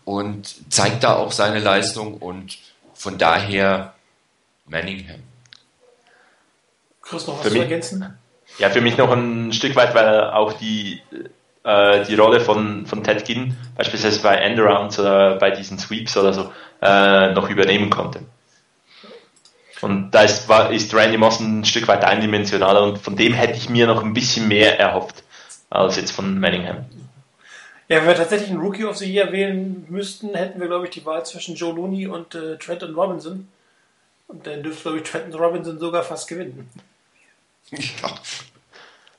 [0.04, 2.58] und zeigt da auch seine Leistung und
[2.94, 3.94] von daher
[4.66, 5.20] Manningham.
[7.08, 8.18] Chris, noch was zu ergänzen?
[8.58, 11.00] Ja, für mich noch ein Stück weit, weil er auch die,
[11.64, 16.32] äh, die Rolle von, von Ted Ginn, beispielsweise bei Endarounds oder bei diesen Sweeps oder
[16.32, 16.52] so,
[16.82, 18.20] äh, noch übernehmen konnte.
[19.82, 23.58] Und da ist, war, ist Randy Moss ein Stück weit eindimensionaler und von dem hätte
[23.58, 25.22] ich mir noch ein bisschen mehr erhofft
[25.68, 26.86] als jetzt von Manningham.
[27.88, 30.90] Ja, wenn wir tatsächlich einen Rookie of the Year wählen müssten, hätten wir, glaube ich,
[30.90, 33.48] die Wahl zwischen Joe Looney und äh, Trenton Robinson.
[34.26, 36.68] Und dann dürfte, glaube ich, Trenton Robinson sogar fast gewinnen.
[37.70, 38.10] Ja.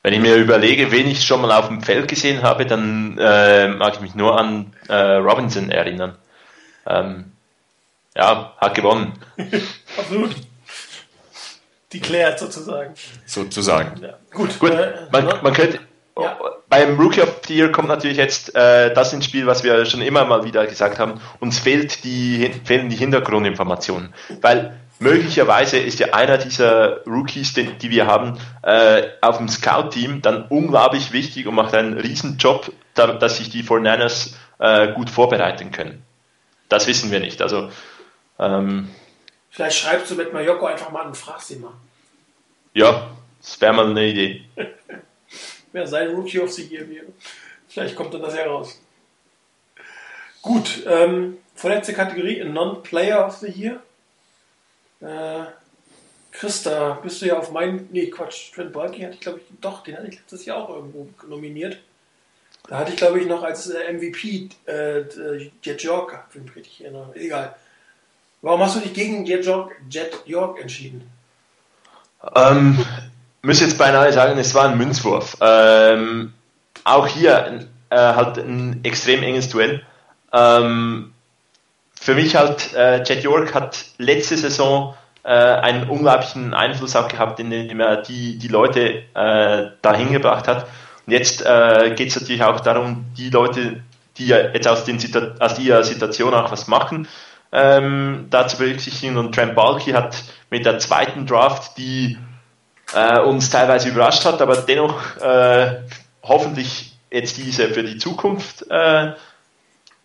[0.03, 3.67] Wenn ich mir überlege, wen ich schon mal auf dem Feld gesehen habe, dann äh,
[3.67, 6.17] mag ich mich nur an äh, Robinson erinnern.
[6.85, 7.33] Ähm,
[8.15, 9.13] ja, hat gewonnen.
[9.97, 10.35] Absolut.
[11.93, 12.93] Declared sozusagen.
[13.25, 14.01] Sozusagen.
[14.01, 14.13] Ja.
[14.31, 15.39] Gut, Gut, äh, man, ne?
[15.41, 15.79] man könnte.
[16.19, 16.39] Ja.
[16.67, 20.01] Beim Rookie of the Year kommt natürlich jetzt äh, das ins Spiel, was wir schon
[20.01, 21.21] immer mal wieder gesagt haben.
[21.39, 24.13] Uns fehlt die, fehlen die Hintergrundinformationen.
[24.41, 30.21] Weil möglicherweise ist ja einer dieser Rookies, den, die wir haben, äh, auf dem Scout-Team
[30.21, 35.09] dann unglaublich wichtig und macht einen riesen Job, da, dass sich die 49ers äh, gut
[35.09, 36.03] vorbereiten können.
[36.69, 37.41] Das wissen wir nicht.
[37.41, 37.69] Also
[38.39, 38.89] ähm,
[39.49, 41.73] Vielleicht schreibst du mit Majoko einfach mal und fragst ihn mal.
[42.73, 43.09] ja,
[43.41, 44.43] das wäre mal eine Idee.
[45.71, 47.05] Wer sein Rookie of the Year wäre.
[47.67, 48.81] Vielleicht kommt dann das ja raus.
[50.41, 53.81] Gut, ähm, vorletzte Kategorie, Non-Player of the Year.
[55.01, 55.45] Äh,
[56.31, 57.89] Christa, bist du ja auf meinen.
[57.91, 60.69] Nee, Quatsch, Trent Balky hatte ich, glaube ich, doch, den hatte ich letztes Jahr auch
[60.69, 61.77] irgendwo nominiert.
[62.67, 66.47] Da hatte ich, glaube ich, noch als äh, MVP äh, äh, Jet York, wenn ich
[66.49, 67.15] mich richtig erinnere.
[67.15, 67.55] Egal.
[68.41, 71.09] Warum hast du dich gegen Jet York, Jet York entschieden?
[72.35, 72.85] Ähm,
[73.41, 75.37] muss jetzt beinahe sagen, es war ein Münzwurf.
[75.41, 76.33] Ähm,
[76.83, 79.83] auch hier äh, halt ein extrem enges Duell.
[80.33, 81.13] Ähm,
[82.07, 87.37] für mich halt, äh, Jet York hat letzte Saison äh, einen unglaublichen Einfluss auch gehabt,
[87.41, 90.67] indem er die, die Leute äh, dahin gebracht hat.
[91.05, 93.83] Und jetzt äh, geht es natürlich auch darum, die Leute,
[94.17, 97.09] die ja jetzt aus, den, Situ- aus dieser Situation auch was machen,
[97.51, 99.17] ähm, da zu berücksichtigen.
[99.17, 100.15] Und Trent Balky hat
[100.49, 102.17] mit der zweiten Draft, die
[102.93, 105.81] äh, uns teilweise überrascht hat, aber dennoch äh,
[106.23, 109.11] hoffentlich jetzt diese für die Zukunft äh,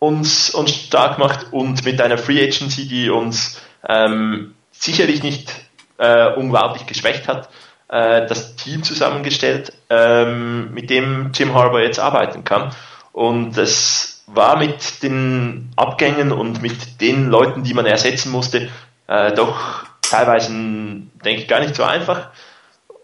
[0.03, 5.53] uns, uns stark macht und mit einer Free Agency, die uns ähm, sicherlich nicht
[5.97, 7.49] äh, unglaublich geschwächt hat,
[7.87, 12.71] äh, das Team zusammengestellt, ähm, mit dem Jim Harbour jetzt arbeiten kann.
[13.13, 18.69] Und es war mit den Abgängen und mit den Leuten, die man ersetzen musste,
[19.07, 22.29] äh, doch teilweise, denke ich, gar nicht so einfach.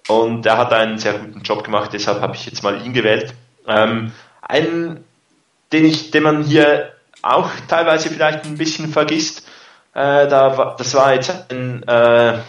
[0.08, 3.34] Und er hat einen sehr guten Job gemacht, deshalb habe ich jetzt mal ihn gewählt.
[3.68, 4.12] Ähm,
[4.42, 5.06] einen,
[5.72, 9.48] den, ich, den man hier auch teilweise vielleicht ein bisschen vergisst,
[9.94, 12.40] äh, da, war- das war jetzt ein, äh,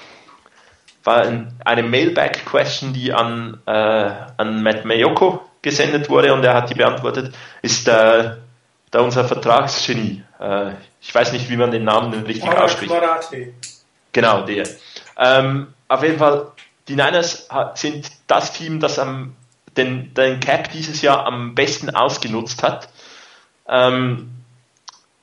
[1.05, 6.71] war ein, eine Mailback-Question, die an, äh, an Matt Mayoko gesendet wurde und er hat
[6.71, 8.37] die beantwortet, ist äh,
[8.91, 10.23] da unser Vertragsgenie.
[10.39, 12.93] Äh, ich weiß nicht, wie man den Namen richtig ausspricht.
[12.93, 13.55] Quadrate.
[14.13, 14.67] Genau, der.
[15.19, 16.49] Ähm, auf jeden Fall,
[16.89, 19.35] die Niners sind das Team, das am
[19.77, 22.89] den, den Cap dieses Jahr am besten ausgenutzt hat.
[23.71, 24.31] Ähm,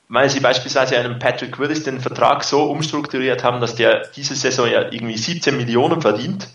[0.08, 4.66] weil sie beispielsweise einem Patrick Willis den Vertrag so umstrukturiert haben, dass der diese Saison
[4.70, 6.48] ja irgendwie 17 Millionen verdient,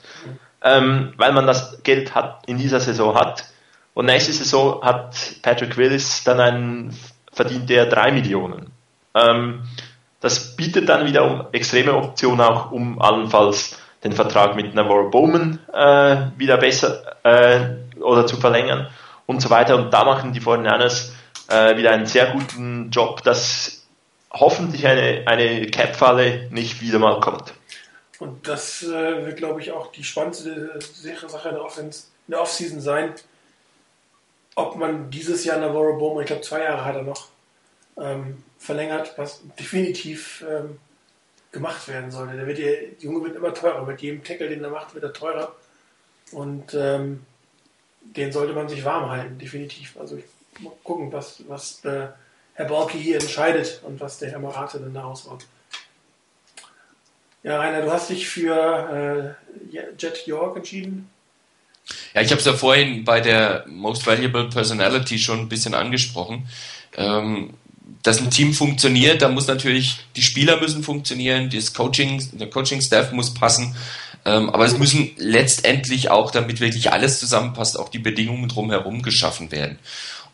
[0.64, 3.45] ähm, weil man das Geld hat, in dieser Saison hat.
[3.94, 6.98] Und nächste Saison hat Patrick Willis dann einen,
[7.32, 8.72] verdient der 3 Millionen.
[9.14, 9.64] Ähm,
[10.20, 16.15] das bietet dann wiederum extreme Optionen auch, um allenfalls den Vertrag mit Navarro Bowman äh,
[16.38, 18.88] wieder besser äh, oder zu verlängern
[19.28, 19.76] und so weiter.
[19.76, 21.11] Und da machen die 49ers
[21.54, 23.86] äh, wieder einen sehr guten Job, dass
[24.32, 27.54] hoffentlich eine, eine Cap-Falle nicht wieder mal kommt.
[28.20, 32.42] Und das äh, wird, glaube ich, auch die spannendste Sache in der, Offense, in der
[32.42, 33.14] Offseason sein,
[34.56, 37.28] ob man dieses Jahr Navarro Bowman, ich glaube zwei Jahre hat er noch,
[37.98, 40.80] ähm, verlängert, was definitiv ähm,
[41.52, 42.36] gemacht werden sollte.
[42.36, 43.86] Der, wird, der Junge wird immer teurer.
[43.86, 45.54] Mit jedem Tackle, den er macht, wird er teurer.
[46.32, 47.26] Und ähm,
[48.02, 49.98] den sollte man sich warm halten, definitiv.
[50.00, 50.26] Also ich
[50.62, 52.08] mal gucken, was, was äh,
[52.54, 55.46] Herr Balki hier entscheidet und was der Herr Marate dann daraus macht.
[57.44, 59.36] Ja, Rainer, du hast dich für
[59.72, 61.10] äh, Jet York entschieden.
[62.14, 66.48] Ja, ich habe es ja vorhin bei der Most Valuable Personality schon ein bisschen angesprochen.
[66.96, 67.54] Ähm,
[68.02, 73.12] dass ein Team funktioniert, da muss natürlich, die Spieler müssen funktionieren, das Coaching, der Coaching-Staff
[73.12, 73.76] muss passen,
[74.26, 79.52] ähm, aber es müssen letztendlich auch, damit wirklich alles zusammenpasst, auch die Bedingungen drumherum geschaffen
[79.52, 79.80] werden.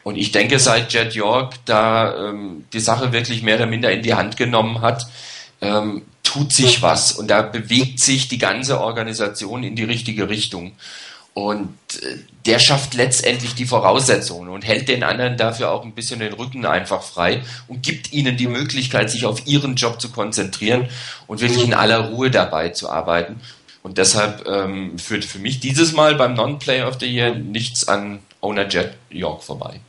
[0.03, 4.01] Und ich denke, seit Jet York da ähm, die Sache wirklich mehr oder minder in
[4.01, 5.05] die Hand genommen hat,
[5.61, 10.73] ähm, tut sich was und da bewegt sich die ganze Organisation in die richtige Richtung.
[11.33, 16.19] Und äh, der schafft letztendlich die Voraussetzungen und hält den anderen dafür auch ein bisschen
[16.19, 20.87] den Rücken einfach frei und gibt ihnen die Möglichkeit, sich auf ihren Job zu konzentrieren
[21.27, 23.39] und wirklich in aller Ruhe dabei zu arbeiten.
[23.83, 28.19] Und deshalb ähm, führt für mich dieses Mal beim Non-Play of the Year nichts an
[28.41, 29.79] Owner Jet York vorbei.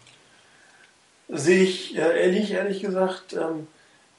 [1.33, 3.35] Sehe ich äh, ehrlich, ehrlich gesagt.
[3.35, 3.67] Ähm,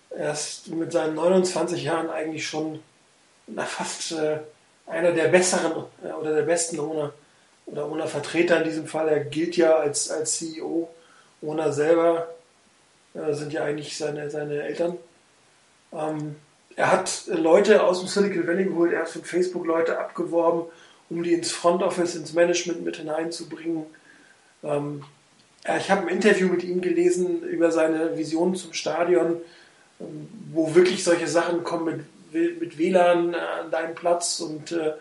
[0.10, 2.80] er ist mit seinen 29 Jahren eigentlich schon
[3.48, 4.40] na, fast äh,
[4.88, 7.14] einer der besseren äh, oder der besten Owner
[7.66, 9.10] oder Owner Vertreter in diesem Fall.
[9.10, 10.90] Er gilt ja als, als CEO.
[11.42, 12.28] Owner selber
[13.14, 14.98] äh, sind ja eigentlich seine, seine Eltern.
[15.92, 16.36] Ähm,
[16.76, 20.72] er hat Leute aus dem Silicon Valley geholt, er hat von Facebook Leute abgeworben,
[21.10, 23.86] um die ins Front Office, ins Management mit hineinzubringen.
[24.64, 25.04] Ähm,
[25.78, 29.42] ich habe ein Interview mit ihm gelesen über seine Vision zum Stadion,
[30.00, 34.94] ähm, wo wirklich solche Sachen kommen mit, mit WLAN an deinem Platz und äh,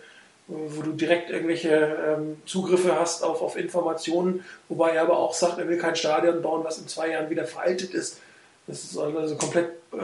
[0.48, 5.58] wo du direkt irgendwelche ähm, Zugriffe hast auf, auf Informationen, wobei er aber auch sagt,
[5.58, 8.18] er will kein Stadion bauen, was in zwei Jahren wieder veraltet ist.
[8.66, 9.96] Das soll also komplett äh,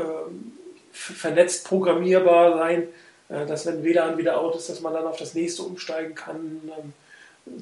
[0.92, 2.84] vernetzt programmierbar sein,
[3.28, 6.60] äh, dass wenn WLAN wieder out ist, dass man dann auf das nächste umsteigen kann.
[6.78, 6.92] Ähm,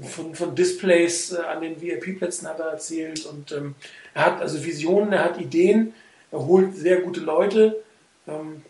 [0.02, 3.74] von, von Displays äh, an den VIP-Plätzen hat er erzählt und ähm,
[4.14, 5.94] er hat also Visionen, er hat Ideen,
[6.30, 7.82] er holt sehr gute Leute,
[8.26, 8.62] ähm,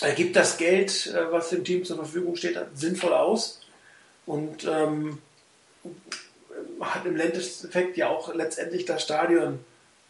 [0.00, 3.60] er gibt das Geld, äh, was dem Team zur Verfügung steht, sinnvoll aus
[4.26, 5.18] und ähm,
[6.80, 9.60] hat im Endeffekt ja auch letztendlich das Stadion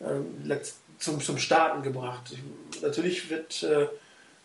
[0.00, 0.56] äh,
[0.98, 2.32] zum, zum Starten gebracht.
[2.32, 3.86] Ich, natürlich wird äh,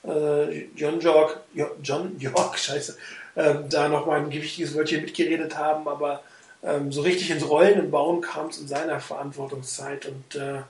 [0.08, 1.42] äh John York,
[1.84, 2.98] John York, scheiße,
[3.40, 6.22] ähm, da nochmal ein gewichtiges Wörtchen mitgeredet haben, aber
[6.62, 10.64] ähm, so richtig ins Rollen und Bauen kam es in seiner Verantwortungszeit und äh, ähm,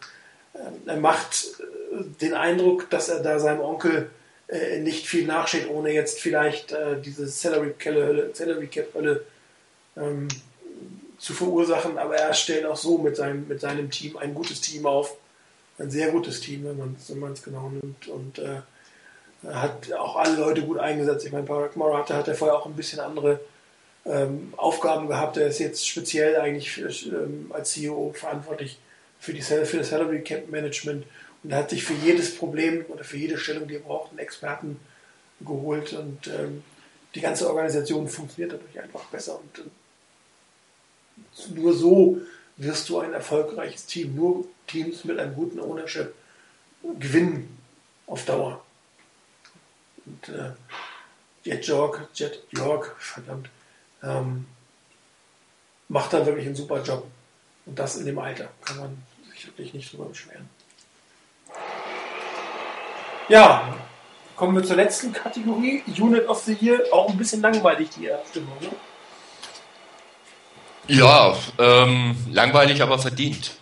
[0.85, 4.11] er macht äh, den Eindruck, dass er da seinem Onkel
[4.47, 9.25] äh, nicht viel nachsteht, ohne jetzt vielleicht äh, diese Salary, -Hölle, Salary Cap Hölle
[9.97, 10.27] ähm,
[11.17, 14.85] zu verursachen, aber er stellt auch so mit seinem, mit seinem Team ein gutes Team
[14.85, 15.17] auf,
[15.79, 18.07] ein sehr gutes Team, wenn man es genau nimmt.
[18.07, 18.61] Und äh,
[19.47, 21.25] hat auch alle Leute gut eingesetzt.
[21.25, 23.39] Ich meine, Barack Marata hat ja vorher auch ein bisschen andere
[24.05, 25.37] ähm, Aufgaben gehabt.
[25.37, 28.79] Er ist jetzt speziell eigentlich für, ähm, als CEO verantwortlich
[29.19, 31.05] für, die, für das Salary Cap Management
[31.43, 34.79] und hat sich für jedes Problem oder für jede Stellung, die er braucht, einen Experten
[35.41, 36.63] geholt und ähm,
[37.15, 42.19] die ganze Organisation funktioniert dadurch einfach besser und äh, nur so
[42.57, 44.15] wirst du ein erfolgreiches Team.
[44.15, 46.13] Nur Teams mit einem guten Ownership
[46.99, 47.57] gewinnen
[48.05, 48.63] auf Dauer.
[50.09, 50.51] Und äh,
[51.43, 53.49] Jet York, Jet York, verdammt,
[54.03, 54.45] ähm,
[55.87, 57.07] macht da wirklich einen super Job.
[57.65, 58.49] Und das in dem Alter.
[58.63, 60.49] Kann man sich wirklich nicht drüber beschweren.
[63.27, 63.75] Ja,
[64.35, 65.83] kommen wir zur letzten Kategorie.
[65.99, 66.81] Unit of the Year.
[66.91, 68.57] Auch ein bisschen langweilig, die Abstimmung.
[68.59, 68.69] Ne?
[70.87, 73.59] Ja, ähm, langweilig, aber verdient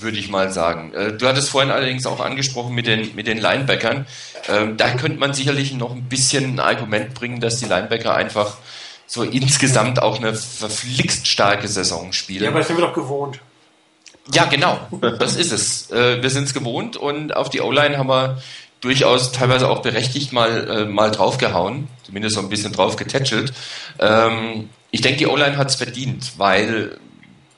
[0.00, 0.92] würde ich mal sagen.
[0.94, 4.06] Äh, du hattest vorhin allerdings auch angesprochen mit den, mit den Linebackern.
[4.48, 8.56] Ähm, da könnte man sicherlich noch ein bisschen ein Argument bringen, dass die Linebacker einfach
[9.06, 12.44] so insgesamt auch eine verflixt starke Saison spielen.
[12.44, 13.40] Ja, aber das sind wir doch gewohnt.
[14.32, 14.80] Ja, genau.
[15.18, 15.90] Das ist es.
[15.90, 18.40] Äh, wir sind es gewohnt und auf die O-Line haben wir
[18.80, 23.52] durchaus teilweise auch berechtigt mal, äh, mal draufgehauen, zumindest so ein bisschen drauf getätschelt.
[23.98, 26.98] Ähm, ich denke, die O-Line hat es verdient, weil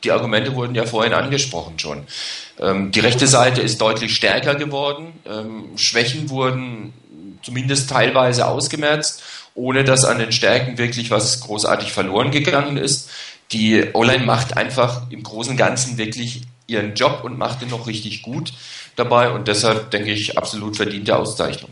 [0.05, 2.07] die Argumente wurden ja vorhin angesprochen schon.
[2.61, 5.19] Ähm, die rechte Seite ist deutlich stärker geworden.
[5.27, 6.93] Ähm, Schwächen wurden
[7.43, 9.23] zumindest teilweise ausgemerzt,
[9.55, 13.11] ohne dass an den Stärken wirklich was großartig verloren gegangen ist.
[13.53, 17.87] Die O-Line macht einfach im Großen und Ganzen wirklich ihren Job und macht ihn noch
[17.87, 18.53] richtig gut
[18.97, 21.71] dabei und deshalb denke ich absolut verdiente Auszeichnung.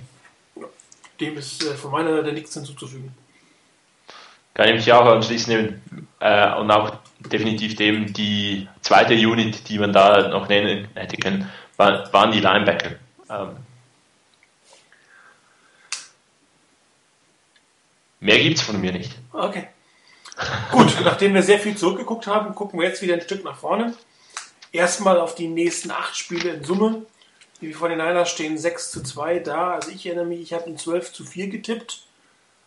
[1.20, 3.14] Dem ist äh, von meiner Seite nichts hinzuzufügen.
[4.54, 5.80] Kann ich mich auch anschließen
[6.20, 6.92] äh, und auch
[7.30, 12.92] definitiv dem die zweite Unit, die man da noch nennen hätte können, waren die Linebacker.
[13.28, 13.56] Ähm,
[18.20, 19.12] mehr gibt es von mir nicht.
[19.32, 19.68] Okay.
[20.70, 23.94] Gut, nachdem wir sehr viel zurückgeguckt haben, gucken wir jetzt wieder ein Stück nach vorne.
[24.72, 27.04] Erstmal auf die nächsten acht Spiele in Summe.
[27.60, 29.74] Die vor den Niners stehen 6 zu 2 da.
[29.74, 32.02] Also ich erinnere mich, ich habe in 12 zu 4 getippt.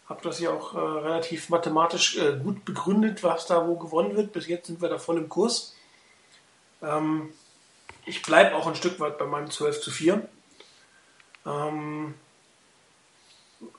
[0.07, 4.33] Habe das ja auch äh, relativ mathematisch äh, gut begründet, was da wo gewonnen wird.
[4.33, 5.75] Bis jetzt sind wir da voll im Kurs.
[6.83, 7.33] Ähm,
[8.05, 10.27] ich bleibe auch ein Stück weit bei meinem 12 zu 4.
[11.45, 12.13] Ähm,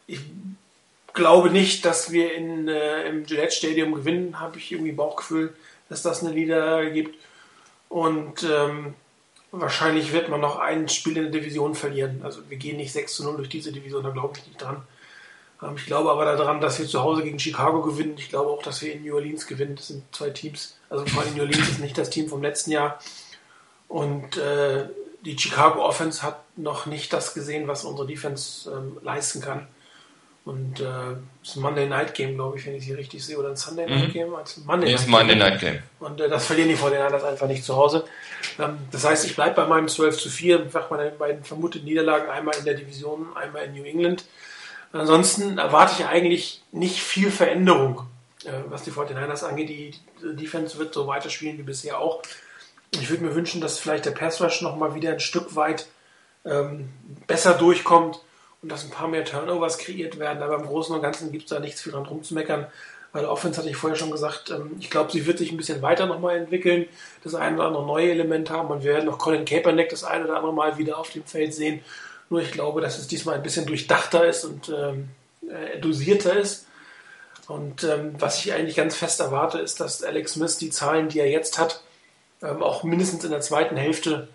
[0.08, 0.20] ich
[1.12, 4.40] glaube nicht, dass wir in, äh, im Gillette Stadium gewinnen.
[4.40, 5.56] Habe ich irgendwie Bauchgefühl,
[5.88, 7.16] dass das eine Niederlage gibt.
[7.88, 8.94] Und ähm,
[9.52, 12.22] wahrscheinlich wird man noch ein Spiel in der Division verlieren.
[12.24, 14.82] Also wir gehen nicht 6 zu 0 durch diese Division, da glaube ich nicht dran.
[15.62, 18.14] Ähm, ich glaube aber daran, dass wir zu Hause gegen Chicago gewinnen.
[18.18, 19.76] Ich glaube auch, dass wir in New Orleans gewinnen.
[19.76, 20.78] Das sind zwei Teams.
[20.90, 22.98] Also vor allem New Orleans ist nicht das Team vom letzten Jahr.
[23.88, 24.88] Und äh,
[25.24, 29.66] die Chicago Offense hat noch nicht das gesehen, was unsere Defense ähm, leisten kann.
[30.44, 33.36] Und äh, das ist ein Monday Night Game, glaube ich, wenn ich sie richtig sehe.
[33.36, 34.12] Oder ein Sunday Night mhm.
[34.12, 34.34] Game?
[34.36, 35.38] Als Monday, Night, Monday Game.
[35.38, 35.78] Night Game.
[35.98, 38.04] Und äh, das verlieren die vor den anderen einfach nicht zu Hause.
[38.60, 40.66] Ähm, das heißt, ich bleibe bei meinem 12 zu 4.
[40.66, 44.24] Ich sage meine beiden vermuteten Niederlagen einmal in der Division, einmal in New England.
[45.00, 48.02] Ansonsten erwarte ich eigentlich nicht viel Veränderung,
[48.44, 49.68] äh, was die 49ers angeht.
[49.68, 52.22] Die, die Defense wird so weiterspielen wie bisher auch.
[52.92, 55.86] Ich würde mir wünschen, dass vielleicht der Pass Rush nochmal wieder ein Stück weit
[56.44, 56.88] ähm,
[57.26, 58.20] besser durchkommt
[58.62, 60.42] und dass ein paar mehr Turnovers kreiert werden.
[60.42, 62.66] Aber im Großen und Ganzen gibt es da nichts viel dran rumzumeckern.
[63.12, 65.80] Weil Offense hatte ich vorher schon gesagt, ähm, ich glaube, sie wird sich ein bisschen
[65.82, 66.86] weiter nochmal entwickeln,
[67.24, 70.24] das eine oder andere neue Element haben und wir werden noch Colin Kaepernick das eine
[70.24, 71.80] oder andere Mal wieder auf dem Feld sehen.
[72.28, 75.08] Nur ich glaube, dass es diesmal ein bisschen durchdachter ist und ähm,
[75.48, 76.66] äh, dosierter ist.
[77.48, 81.20] Und ähm, was ich eigentlich ganz fest erwarte, ist, dass Alex Smith die Zahlen, die
[81.20, 81.82] er jetzt hat,
[82.42, 84.28] ähm, auch mindestens in der zweiten Hälfte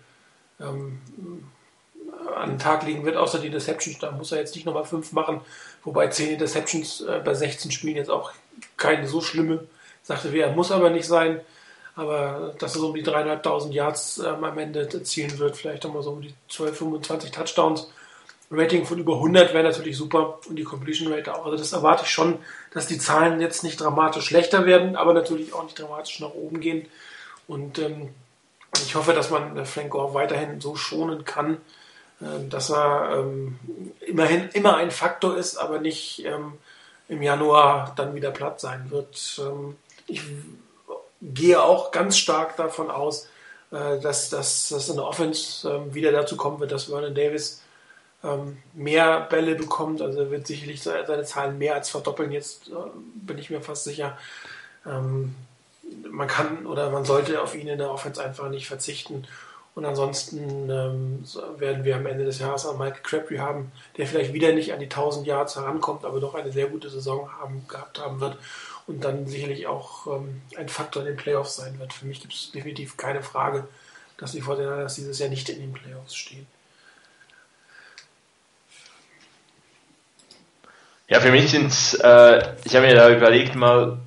[0.60, 1.00] ähm,
[2.34, 3.98] an den Tag legen wird, außer die Interceptions.
[3.98, 5.40] Da muss er jetzt nicht nochmal fünf machen,
[5.84, 8.32] wobei zehn Interceptions äh, bei 16 Spielen jetzt auch
[8.76, 9.66] keine so schlimme
[10.02, 10.52] Sache wäre.
[10.52, 11.40] Muss aber nicht sein.
[11.94, 16.02] Aber dass er so um die dreieinhalbtausend Yards ähm, am Ende erzielen wird, vielleicht nochmal
[16.02, 17.88] so um die 12, 25 Touchdowns.
[18.50, 21.46] Rating von über 100 wäre natürlich super und die Completion Rate auch.
[21.46, 22.38] Also das erwarte ich schon,
[22.72, 26.60] dass die Zahlen jetzt nicht dramatisch schlechter werden, aber natürlich auch nicht dramatisch nach oben
[26.60, 26.86] gehen.
[27.46, 28.10] Und ähm,
[28.84, 31.58] ich hoffe, dass man Frank Gore weiterhin so schonen kann,
[32.20, 33.58] ähm, dass er ähm,
[34.00, 36.54] immerhin immer ein Faktor ist, aber nicht ähm,
[37.08, 39.40] im Januar dann wieder platt sein wird.
[39.40, 40.22] Ähm, ich
[41.22, 43.28] gehe auch ganz stark davon aus,
[43.70, 47.62] äh, dass, dass, dass in der Offense ähm, wieder dazu kommen wird, dass Vernon Davis
[48.24, 50.02] ähm, mehr Bälle bekommt.
[50.02, 52.32] Also er wird sicherlich seine Zahlen mehr als verdoppeln.
[52.32, 52.72] Jetzt äh,
[53.14, 54.18] bin ich mir fast sicher.
[54.84, 59.24] man kann oder man sollte auf ihn in der Offense einfach nicht verzichten.
[59.74, 61.24] Und ansonsten ähm,
[61.56, 64.80] werden wir am Ende des Jahres einen Mike Crabtree haben, der vielleicht wieder nicht an
[64.80, 68.36] die 1000 Yards herankommt, aber doch eine sehr gute Saison haben, gehabt haben wird
[68.86, 71.92] und dann sicherlich auch ähm, ein Faktor in den Playoffs sein wird.
[71.92, 73.68] Für mich gibt es definitiv keine Frage,
[74.18, 76.46] dass die Fortinanders dieses Jahr nicht in den Playoffs stehen.
[81.08, 83.98] Ja, für mich sind es, äh, ich habe mir da überlegt mal,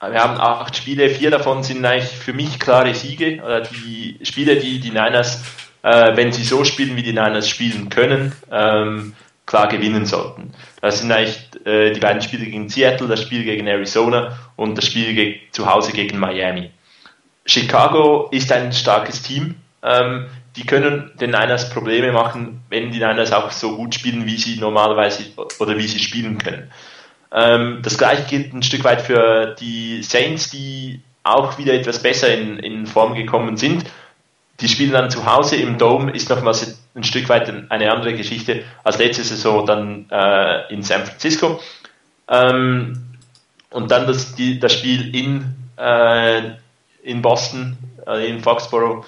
[0.00, 4.56] wir haben acht Spiele, vier davon sind eigentlich für mich klare Siege, oder die Spiele,
[4.56, 5.42] die die Niners,
[5.82, 9.16] äh, wenn sie so spielen, wie die Niners spielen können, ähm,
[9.48, 10.52] klar gewinnen sollten.
[10.82, 14.86] Das sind eigentlich äh, die beiden Spiele gegen Seattle, das Spiel gegen Arizona und das
[14.86, 16.70] Spiel zu Hause gegen Miami.
[17.46, 19.56] Chicago ist ein starkes Team.
[19.82, 24.36] Ähm, die können den Niners Probleme machen, wenn die Niners auch so gut spielen, wie
[24.36, 25.24] sie normalerweise
[25.58, 26.70] oder wie sie spielen können.
[27.32, 32.32] Ähm, das gleiche gilt ein Stück weit für die Saints, die auch wieder etwas besser
[32.34, 33.84] in, in Form gekommen sind.
[34.60, 38.64] Die spielen dann zu Hause im Dome, ist nochmals ein Stück weit eine andere Geschichte
[38.82, 41.60] als letzte Saison dann äh, in San Francisco.
[42.28, 43.08] Ähm,
[43.70, 46.52] und dann das, die, das Spiel in, äh,
[47.02, 47.76] in Boston,
[48.06, 49.06] äh, in Foxborough,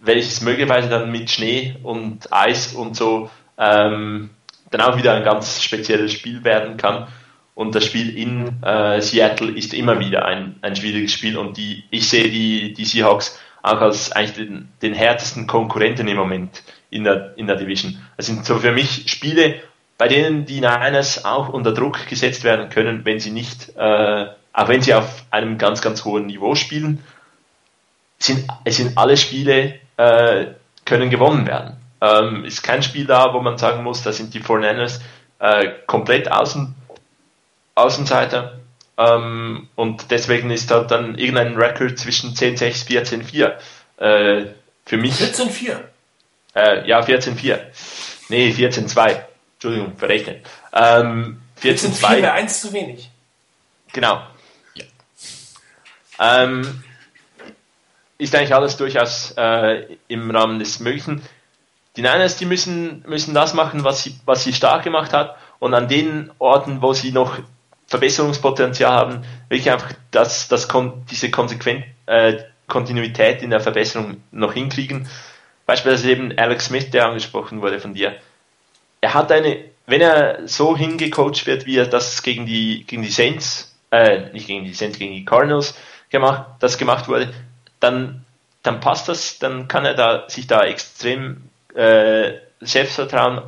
[0.00, 4.30] welches möglicherweise dann mit Schnee und Eis und so ähm,
[4.70, 7.08] dann auch wieder ein ganz spezielles Spiel werden kann.
[7.54, 11.84] Und das Spiel in äh, Seattle ist immer wieder ein, ein schwieriges Spiel und die,
[11.90, 17.04] ich sehe die, die Seahawks auch als eigentlich den, den härtesten Konkurrenten im Moment in
[17.04, 18.00] der, in der Division.
[18.16, 19.60] Das sind so für mich Spiele,
[19.98, 24.68] bei denen die Niners auch unter Druck gesetzt werden können, wenn sie nicht, äh, auch
[24.68, 27.04] wenn sie auf einem ganz, ganz hohen Niveau spielen,
[28.18, 30.46] sind, es sind alle Spiele, äh,
[30.84, 31.76] können gewonnen werden.
[32.00, 35.00] Ähm, ist kein Spiel da, wo man sagen muss, da sind die 49ers
[35.38, 36.74] äh, komplett außen,
[37.74, 38.59] Außenseiter.
[39.00, 43.56] Ähm, und deswegen ist da dann irgendein Record zwischen 10-6, 14-4
[43.96, 44.46] äh,
[44.84, 45.14] für mich.
[45.14, 45.78] 14-4?
[46.54, 47.60] Äh, ja, 14-4.
[48.28, 49.22] Nee, 14-2.
[49.54, 50.46] Entschuldigung, verrechnet.
[50.74, 52.22] Ähm, 14-2.
[52.22, 53.10] wäre eins zu wenig.
[53.92, 54.22] Genau.
[54.74, 54.84] Ja.
[56.18, 56.82] Ähm,
[58.18, 61.22] ist eigentlich alles durchaus äh, im Rahmen des Möglichen.
[61.96, 65.72] Die Niners, die müssen, müssen das machen, was sie, was sie stark gemacht hat und
[65.72, 67.38] an den Orten, wo sie noch
[67.90, 70.68] Verbesserungspotenzial haben, wirklich einfach das, das
[71.10, 72.38] diese konsequent, äh,
[72.68, 75.08] Kontinuität in der Verbesserung noch hinkriegen.
[75.66, 78.14] Beispielsweise eben Alex Smith, der angesprochen wurde von dir.
[79.00, 83.10] Er hat eine, wenn er so hingecoacht wird, wie er das gegen die, gegen die
[83.10, 85.76] Saints, äh, nicht gegen die Saints, gegen die Cardinals
[86.10, 87.34] gemacht, das gemacht wurde,
[87.80, 88.24] dann,
[88.62, 91.42] dann passt das, dann kann er da, sich da extrem
[91.74, 93.42] äh, Selbstvertrauen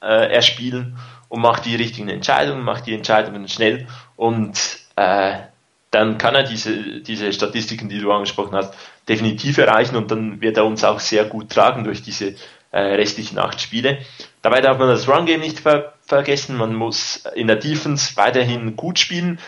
[0.00, 0.96] äh, erspielen
[1.32, 3.86] und macht die richtigen Entscheidungen, macht die Entscheidungen schnell.
[4.16, 4.60] Und
[4.96, 5.38] äh,
[5.90, 8.74] dann kann er diese, diese Statistiken, die du angesprochen hast,
[9.08, 12.34] definitiv erreichen und dann wird er uns auch sehr gut tragen durch diese
[12.70, 13.96] äh, restlichen acht Spiele.
[14.42, 18.98] Dabei darf man das Run-Game nicht ver vergessen, man muss in der Defense weiterhin gut
[18.98, 19.38] spielen,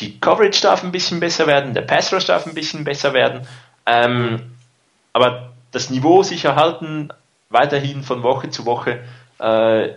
[0.00, 3.46] die Coverage darf ein bisschen besser werden, der Pass Rush darf ein bisschen besser werden,
[3.86, 4.56] ähm,
[5.12, 7.10] aber das Niveau sich erhalten,
[7.48, 9.04] weiterhin von Woche zu Woche,
[9.38, 9.90] äh,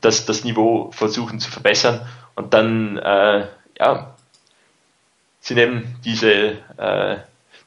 [0.00, 3.46] das, das Niveau versuchen zu verbessern und dann äh,
[3.78, 4.14] ja,
[5.40, 7.16] sind eben diese, äh,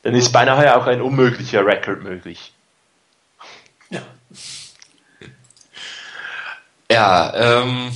[0.03, 2.53] dann ist beinahe auch ein unmöglicher Rekord möglich.
[3.89, 4.01] Ja.
[6.89, 7.91] Ja, ähm,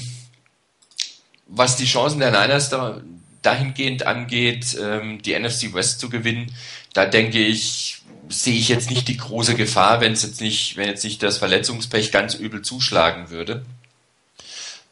[1.47, 3.01] was die Chancen der Niners da,
[3.41, 6.53] dahingehend angeht, ähm, die NFC West zu gewinnen,
[6.93, 10.87] da denke ich, sehe ich jetzt nicht die große Gefahr, wenn es jetzt nicht, wenn
[10.87, 13.65] jetzt nicht das Verletzungspech ganz übel zuschlagen würde.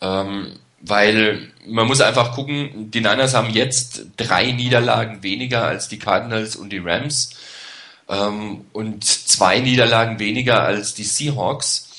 [0.03, 5.97] Ähm, weil man muss einfach gucken, die Niners haben jetzt drei Niederlagen weniger als die
[5.97, 7.38] Cardinals und die Rams
[8.09, 11.89] ähm, und zwei Niederlagen weniger als die Seahawks.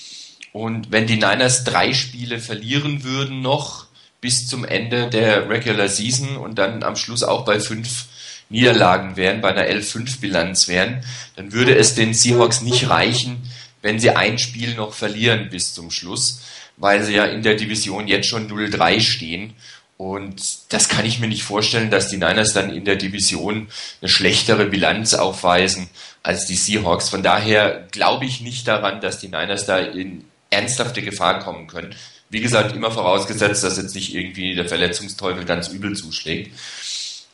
[0.52, 3.86] Und wenn die Niners drei Spiele verlieren würden noch
[4.20, 8.04] bis zum Ende der Regular Season und dann am Schluss auch bei fünf
[8.50, 11.02] Niederlagen wären, bei einer 11-5-Bilanz wären,
[11.36, 13.50] dann würde es den Seahawks nicht reichen,
[13.80, 16.40] wenn sie ein Spiel noch verlieren bis zum Schluss
[16.76, 19.54] weil sie ja in der Division jetzt schon 0-3 stehen.
[19.96, 23.68] Und das kann ich mir nicht vorstellen, dass die Niners dann in der Division
[24.00, 25.88] eine schlechtere Bilanz aufweisen
[26.22, 27.08] als die Seahawks.
[27.08, 31.94] Von daher glaube ich nicht daran, dass die Niners da in ernsthafte Gefahr kommen können.
[32.28, 36.50] Wie gesagt, immer vorausgesetzt, dass jetzt nicht irgendwie der Verletzungsteufel ganz übel zuschlägt.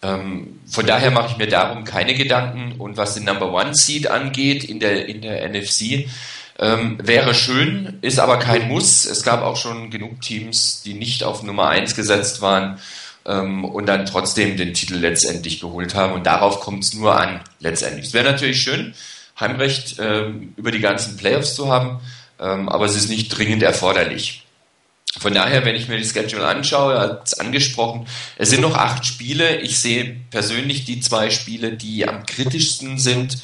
[0.02, 2.72] Ähm, von daher mache ich mir darum keine Gedanken.
[2.78, 6.06] Und was den Number One Seed angeht in der, in der NFC,
[6.60, 9.06] ähm, wäre schön, ist aber kein Muss.
[9.06, 12.78] Es gab auch schon genug Teams, die nicht auf Nummer 1 gesetzt waren
[13.24, 16.12] ähm, und dann trotzdem den Titel letztendlich geholt haben.
[16.12, 18.08] Und darauf kommt es nur an, letztendlich.
[18.08, 18.94] Es wäre natürlich schön,
[19.40, 21.98] Heimrecht ähm, über die ganzen Playoffs zu haben,
[22.38, 24.44] ähm, aber es ist nicht dringend erforderlich.
[25.18, 28.06] Von daher, wenn ich mir die Schedule anschaue, hat es angesprochen,
[28.36, 29.56] es sind noch acht Spiele.
[29.56, 33.38] Ich sehe persönlich die zwei Spiele, die am kritischsten sind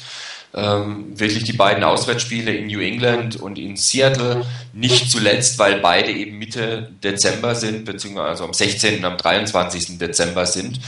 [0.53, 4.45] ähm, wirklich die beiden Auswärtsspiele in New England und in Seattle.
[4.73, 8.99] Nicht zuletzt, weil beide eben Mitte Dezember sind, beziehungsweise also am 16.
[8.99, 9.97] und am 23.
[9.97, 10.79] Dezember sind.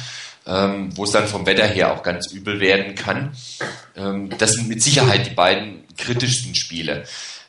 [0.47, 3.33] Ähm, wo es dann vom Wetter her auch ganz übel werden kann.
[3.95, 7.03] Ähm, das sind mit Sicherheit die beiden kritischsten Spiele.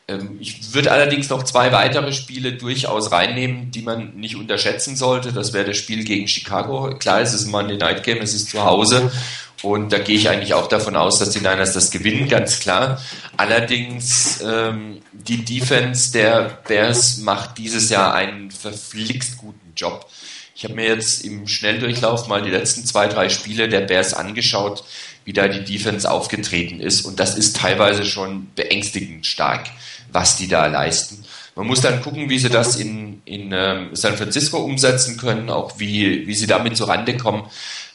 [0.06, 5.32] Ähm, ich würde allerdings noch zwei weitere Spiele durchaus reinnehmen, die man nicht unterschätzen sollte.
[5.32, 6.90] Das wäre das Spiel gegen Chicago.
[6.98, 9.10] Klar, es ist ein Monday Night Game, es ist zu Hause
[9.62, 13.00] und da gehe ich eigentlich auch davon aus, dass die Niners das gewinnen, ganz klar.
[13.36, 20.08] Allerdings, ähm, die Defense der Bears macht dieses Jahr einen verflixt guten Job.
[20.54, 24.84] Ich habe mir jetzt im Schnelldurchlauf mal die letzten zwei, drei Spiele der Bears angeschaut,
[25.24, 27.02] wie da die Defense aufgetreten ist.
[27.02, 29.68] Und das ist teilweise schon beängstigend stark,
[30.12, 31.24] was die da leisten.
[31.54, 35.78] Man muss dann gucken, wie sie das in, in ähm, San Francisco umsetzen können, auch
[35.78, 37.44] wie, wie sie damit zurande kommen,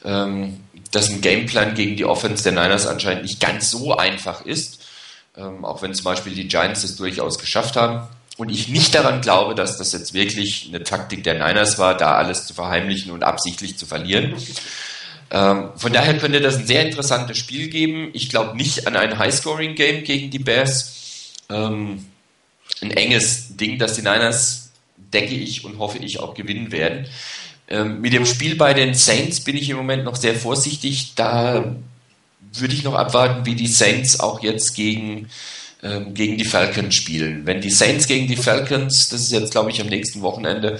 [0.03, 0.59] ähm,
[0.95, 4.79] dass ein Gameplan gegen die Offense der Niners anscheinend nicht ganz so einfach ist,
[5.37, 8.07] ähm, auch wenn zum Beispiel die Giants es durchaus geschafft haben.
[8.37, 12.15] Und ich nicht daran glaube, dass das jetzt wirklich eine Taktik der Niners war, da
[12.15, 14.35] alles zu verheimlichen und absichtlich zu verlieren.
[15.31, 18.09] Ähm, von daher könnte das ein sehr interessantes Spiel geben.
[18.13, 21.33] Ich glaube nicht an ein High-Scoring-Game gegen die Bears.
[21.49, 22.05] Ähm,
[22.81, 27.07] ein enges Ding, das die Niners, denke ich und hoffe ich, auch gewinnen werden.
[27.67, 31.13] Ähm, mit dem Spiel bei den Saints bin ich im Moment noch sehr vorsichtig.
[31.15, 31.75] Da
[32.53, 35.29] würde ich noch abwarten, wie die Saints auch jetzt gegen
[35.83, 37.45] ähm, gegen die Falcons spielen.
[37.45, 40.79] Wenn die Saints gegen die Falcons, das ist jetzt glaube ich am nächsten Wochenende,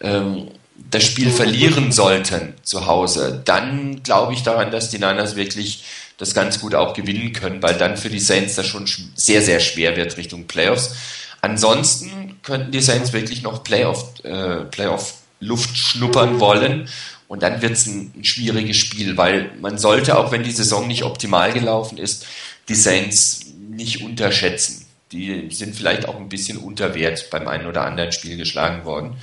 [0.00, 0.48] ähm,
[0.90, 5.84] das Spiel verlieren sollten zu Hause, dann glaube ich daran, dass die Niners wirklich
[6.18, 9.60] das ganz gut auch gewinnen können, weil dann für die Saints das schon sehr, sehr
[9.60, 10.94] schwer wird Richtung Playoffs.
[11.42, 16.88] Ansonsten könnten die Saints wirklich noch Playoff, äh, Playoff Luft schnuppern wollen
[17.28, 20.86] und dann wird es ein, ein schwieriges Spiel, weil man sollte, auch wenn die Saison
[20.86, 22.26] nicht optimal gelaufen ist,
[22.68, 24.86] die Saints nicht unterschätzen.
[25.12, 29.16] Die sind vielleicht auch ein bisschen unter Wert beim einen oder anderen Spiel geschlagen worden.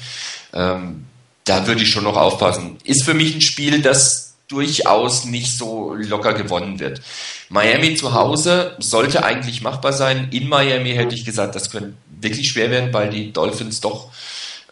[0.54, 1.06] Ähm,
[1.44, 2.78] da würde ich schon noch aufpassen.
[2.84, 7.02] Ist für mich ein Spiel, das durchaus nicht so locker gewonnen wird.
[7.50, 10.30] Miami zu Hause sollte eigentlich machbar sein.
[10.32, 14.12] In Miami hätte ich gesagt, das könnte wirklich schwer werden, weil die Dolphins doch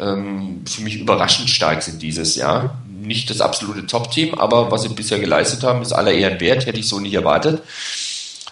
[0.01, 2.81] ähm, für mich überraschend stark sind dieses Jahr.
[2.89, 6.79] Nicht das absolute Top-Team, aber was sie bisher geleistet haben, ist aller Ehren wert, hätte
[6.79, 7.61] ich so nicht erwartet.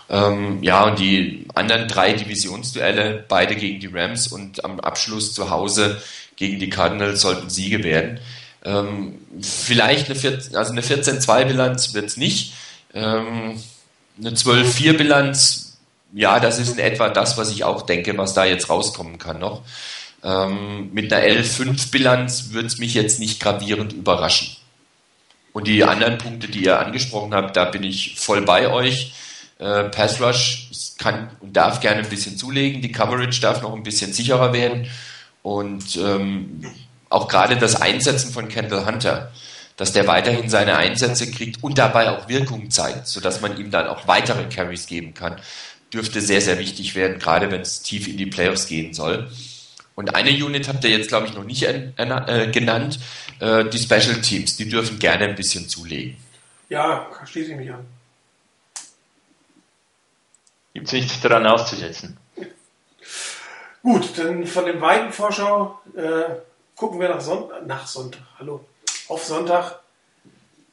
[0.09, 5.49] Ähm, ja, und die anderen drei Divisionsduelle, beide gegen die Rams und am Abschluss zu
[5.49, 6.01] Hause
[6.35, 8.19] gegen die Cardinals sollten Siege werden.
[8.63, 12.53] Ähm, vielleicht eine, 14, also eine 14-2-Bilanz wird es nicht.
[12.93, 13.61] Ähm,
[14.19, 15.77] eine 12-4-Bilanz,
[16.13, 19.39] ja, das ist in etwa das, was ich auch denke, was da jetzt rauskommen kann
[19.39, 19.61] noch.
[20.23, 24.55] Ähm, mit einer 11-5-Bilanz wird es mich jetzt nicht gravierend überraschen.
[25.53, 29.13] Und die anderen Punkte, die ihr angesprochen habt, da bin ich voll bei euch.
[29.59, 33.83] Äh, Pass Rush kann und darf gerne ein bisschen zulegen, die Coverage darf noch ein
[33.83, 34.87] bisschen sicherer werden
[35.41, 36.65] und ähm,
[37.09, 39.31] auch gerade das Einsetzen von Kendall Hunter,
[39.77, 43.87] dass der weiterhin seine Einsätze kriegt und dabei auch Wirkung zeigt, sodass man ihm dann
[43.87, 45.37] auch weitere Carries geben kann,
[45.93, 49.31] dürfte sehr, sehr wichtig werden, gerade wenn es tief in die Playoffs gehen soll.
[49.99, 52.99] Und eine Unit habt ihr jetzt, glaube ich, noch nicht äh, genannt,
[53.41, 56.15] äh, die Special Teams, die dürfen gerne ein bisschen zulegen.
[56.69, 57.85] Ja, schließe ich mich an.
[60.73, 62.15] Gibt es nichts daran auszusetzen.
[63.83, 66.37] Gut, dann von dem weiten Vorschau äh,
[66.77, 68.65] gucken wir nach, Sonntag, nach Sonntag, hallo,
[69.09, 69.81] auf Sonntag.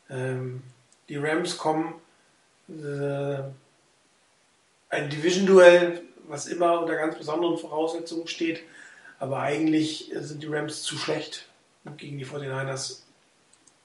[0.09, 0.62] Ähm,
[1.09, 1.94] die Rams kommen,
[2.69, 3.39] äh,
[4.90, 8.61] ein Division-Duell, was immer unter ganz besonderen Voraussetzungen steht,
[9.19, 11.47] aber eigentlich sind die Rams zu schlecht,
[11.85, 13.01] um gegen die 49ers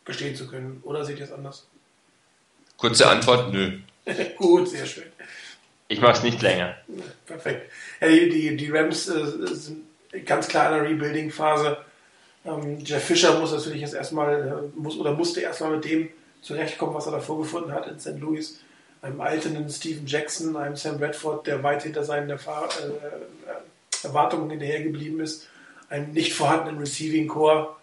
[0.06, 0.82] bestehen zu können.
[0.84, 1.68] Oder seht ihr es anders?
[2.78, 3.80] Kurze Antwort, nö.
[4.38, 5.06] Gut, sehr schön.
[5.88, 6.76] Ich mache es nicht länger.
[7.26, 7.70] Perfekt.
[8.00, 9.84] Ja, die, die, Rams äh, sind
[10.26, 11.78] ganz klar in der Rebuilding-Phase.
[12.46, 16.10] Ähm, Jeff Fischer muss natürlich jetzt erstmal, äh, muss oder musste erstmal mit dem
[16.42, 18.20] zurechtkommen, was er da vorgefunden hat in St.
[18.20, 18.60] Louis.
[19.02, 23.62] Einem alternden Steven Jackson, einem Sam Bradford, der weit hinter seinen Erfahr äh, äh,
[24.04, 25.48] Erwartungen hinterhergeblieben ist.
[25.90, 27.76] Einem nicht vorhandenen Receiving Core.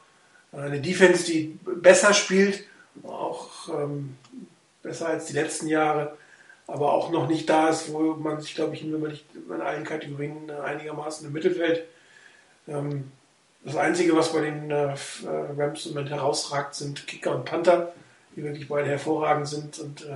[0.53, 2.65] Eine Defense, die besser spielt,
[3.05, 4.17] auch ähm,
[4.83, 6.17] besser als die letzten Jahre
[6.69, 9.61] aber auch noch nicht da ist, wo man sich, glaube ich, wenn man nicht in
[9.61, 11.85] allen Kategorien äh, einigermaßen im Mittelfeld.
[12.69, 13.11] Ähm,
[13.65, 14.97] das Einzige, was bei den äh, äh,
[15.57, 17.95] Rams im Moment herausragt, sind Kicker und Panther,
[18.37, 19.79] die wirklich beide hervorragend sind.
[19.79, 20.07] Und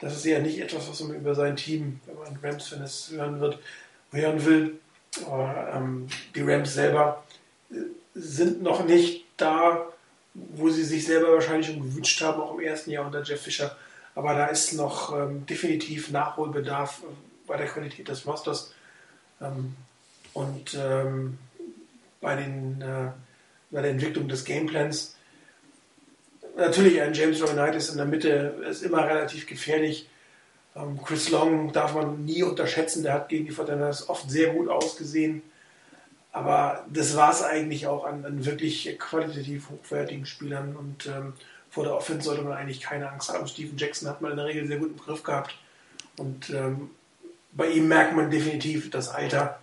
[0.00, 3.40] das ist eher nicht etwas, was man über sein Team, wenn man Rams-Fan es hören
[3.40, 3.58] wird,
[4.12, 4.78] hören will.
[5.26, 7.24] Aber ähm, die Rams selber
[8.14, 9.86] sind noch nicht da,
[10.34, 13.76] wo sie sich selber wahrscheinlich schon gewünscht haben, auch im ersten Jahr unter Jeff Fischer
[14.18, 17.06] aber da ist noch ähm, definitiv Nachholbedarf äh,
[17.46, 18.74] bei der Qualität des Masters.
[19.40, 19.76] Ähm,
[20.34, 21.38] und ähm,
[22.20, 23.12] bei, den, äh,
[23.70, 25.14] bei der Entwicklung des Gameplans.
[26.56, 30.08] Natürlich, ein James Leonidas in der Mitte ist immer relativ gefährlich.
[30.76, 34.68] Ähm, Chris Long darf man nie unterschätzen, der hat gegen die Fortinanders oft sehr gut
[34.68, 35.42] ausgesehen.
[36.32, 40.76] Aber das war es eigentlich auch an, an, wirklich qualitativ hochwertigen Spielern.
[40.76, 41.32] Und ähm,
[41.70, 43.46] vor der Offense sollte man eigentlich keine Angst haben.
[43.48, 45.56] Steven Jackson hat man in der Regel sehr gut im Griff gehabt.
[46.16, 46.90] Und ähm,
[47.52, 49.58] bei ihm merkt man definitiv das Alter.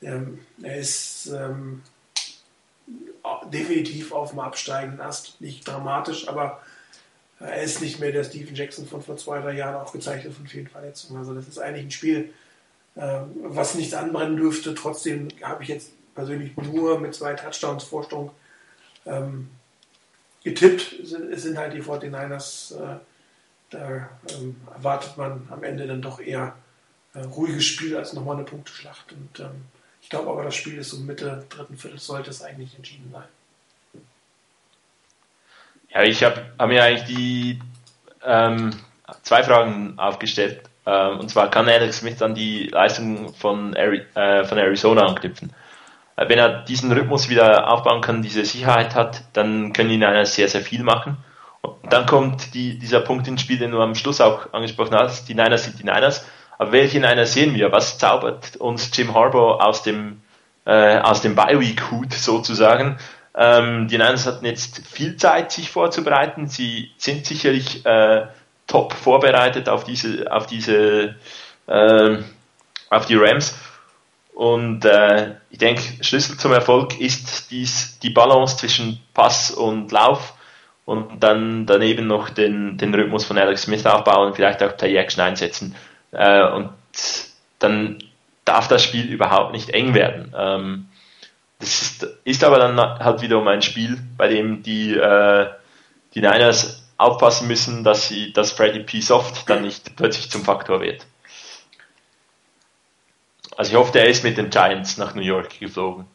[0.00, 1.82] Ähm, er ist ähm,
[3.52, 5.40] definitiv auf dem absteigenden Ast.
[5.40, 6.60] Nicht dramatisch, aber
[7.38, 10.68] er ist nicht mehr der Steven Jackson von vor zwei, drei Jahren aufgezeichnet von vielen
[10.68, 11.18] Verletzungen.
[11.18, 12.32] Also das ist eigentlich ein Spiel,
[12.96, 14.74] ähm, was nichts anbrennen dürfte.
[14.74, 18.30] Trotzdem habe ich jetzt persönlich nur mit zwei Touchdowns Vorsprung
[19.04, 19.50] ähm,
[20.44, 20.94] getippt.
[21.00, 22.74] Es sind halt die 49ers.
[22.74, 22.98] Äh,
[23.70, 26.54] da ähm, erwartet man am Ende dann doch eher
[27.14, 29.12] äh, ruhiges Spiel als nochmal eine Punkteschlacht.
[29.12, 29.66] Und ähm,
[30.00, 33.24] ich glaube aber, das Spiel ist so Mitte dritten Viertel sollte es eigentlich entschieden sein.
[35.90, 37.58] Ja, ich habe hab mir eigentlich die
[38.24, 38.70] ähm,
[39.22, 40.62] zwei Fragen aufgestellt.
[40.86, 45.52] Ähm, und zwar kann Alex Smith dann die Leistung von, Ari äh, von Arizona anknüpfen.
[46.16, 50.34] Äh, wenn er diesen Rhythmus wieder aufbauen kann, diese Sicherheit hat, dann können die Niners
[50.34, 51.16] sehr, sehr viel machen.
[51.62, 55.28] Und dann kommt die, dieser Punkt ins Spiel, den du am Schluss auch angesprochen hast.
[55.28, 56.24] Die Niners sind die Niners.
[56.58, 57.72] Aber welche Niners sehen wir?
[57.72, 60.22] Was zaubert uns Jim Harbaugh aus dem,
[60.64, 62.98] äh, aus dem Bye-Week-Hut sozusagen?
[63.36, 66.48] Ähm, die Niners hatten jetzt viel Zeit, sich vorzubereiten.
[66.48, 68.26] Sie sind sicherlich äh,
[68.66, 71.16] top vorbereitet auf diese, auf diese,
[71.66, 72.18] äh,
[72.88, 73.54] auf die Rams.
[74.34, 80.34] Und äh, ich denke, Schlüssel zum Erfolg ist dies, die Balance zwischen Pass und Lauf
[80.84, 85.22] und dann daneben noch den, den Rhythmus von Alex Smith aufbauen, vielleicht auch Play Action
[85.22, 85.74] einsetzen.
[86.12, 86.70] Äh, und
[87.58, 87.98] dann
[88.44, 90.34] darf das Spiel überhaupt nicht eng werden.
[90.36, 90.88] Ähm,
[91.58, 95.48] das ist, ist, aber dann halt wiederum ein Spiel, bei dem die, äh,
[96.14, 99.00] die Niners aufpassen müssen, dass sie, dass Freddy P.
[99.00, 101.06] Soft dann nicht plötzlich zum Faktor wird.
[103.56, 106.06] Also ich hoffe, der ist mit den Giants nach New York geflogen.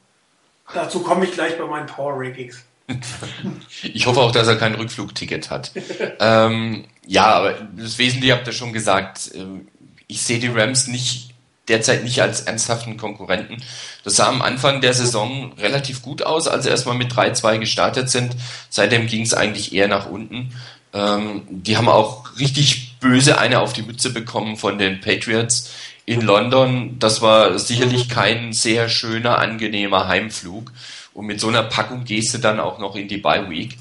[0.74, 2.64] Dazu komme ich gleich bei meinen Power Rankings.
[3.84, 5.72] ich hoffe auch, dass er kein Rückflugticket hat.
[6.20, 9.32] ähm, ja, aber das Wesentliche habt ihr schon gesagt.
[9.34, 9.68] Ähm,
[10.08, 11.32] ich sehe die Rams nicht
[11.68, 13.64] derzeit nicht als ernsthaften Konkurrenten.
[14.04, 18.10] Das sah am Anfang der Saison relativ gut aus, als sie erstmal mit 3-2 gestartet
[18.10, 18.36] sind.
[18.70, 20.54] Seitdem ging es eigentlich eher nach unten.
[20.94, 25.72] Ähm, die haben auch richtig böse eine auf die Mütze bekommen von den Patriots
[26.06, 26.98] in London.
[27.00, 30.72] Das war sicherlich kein sehr schöner, angenehmer Heimflug.
[31.14, 33.78] Und mit so einer Packung gehst du dann auch noch in die Bye Week.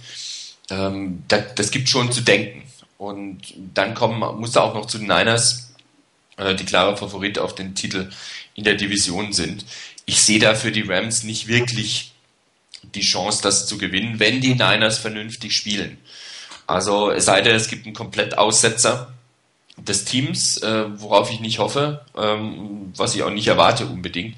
[0.71, 2.63] Ähm, das, das gibt schon zu denken.
[2.99, 3.41] Und
[3.75, 5.73] dann kommen, musst du auch noch zu den Niners,
[6.37, 8.11] äh, die klare Favorit auf den Titel
[8.55, 9.65] in der Division sind.
[10.11, 12.11] Ich sehe da für die Rams nicht wirklich
[12.83, 15.99] die Chance, das zu gewinnen, wenn die Niners vernünftig spielen.
[16.67, 19.13] Also es sei denn, es gibt einen Komplettaussetzer
[19.77, 24.35] des Teams, äh, worauf ich nicht hoffe, ähm, was ich auch nicht erwarte unbedingt.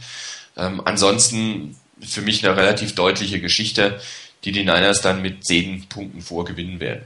[0.58, 1.74] Ähm, ansonsten
[2.06, 3.98] für mich eine relativ deutliche Geschichte,
[4.44, 7.04] die die Niners dann mit 10 Punkten vorgewinnen werden.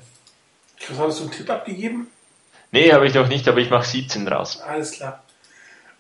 [0.80, 2.08] Chris, hast du einen Tipp abgegeben?
[2.72, 4.60] Nee, habe ich noch nicht, aber ich mache 17 raus.
[4.60, 5.22] Alles klar.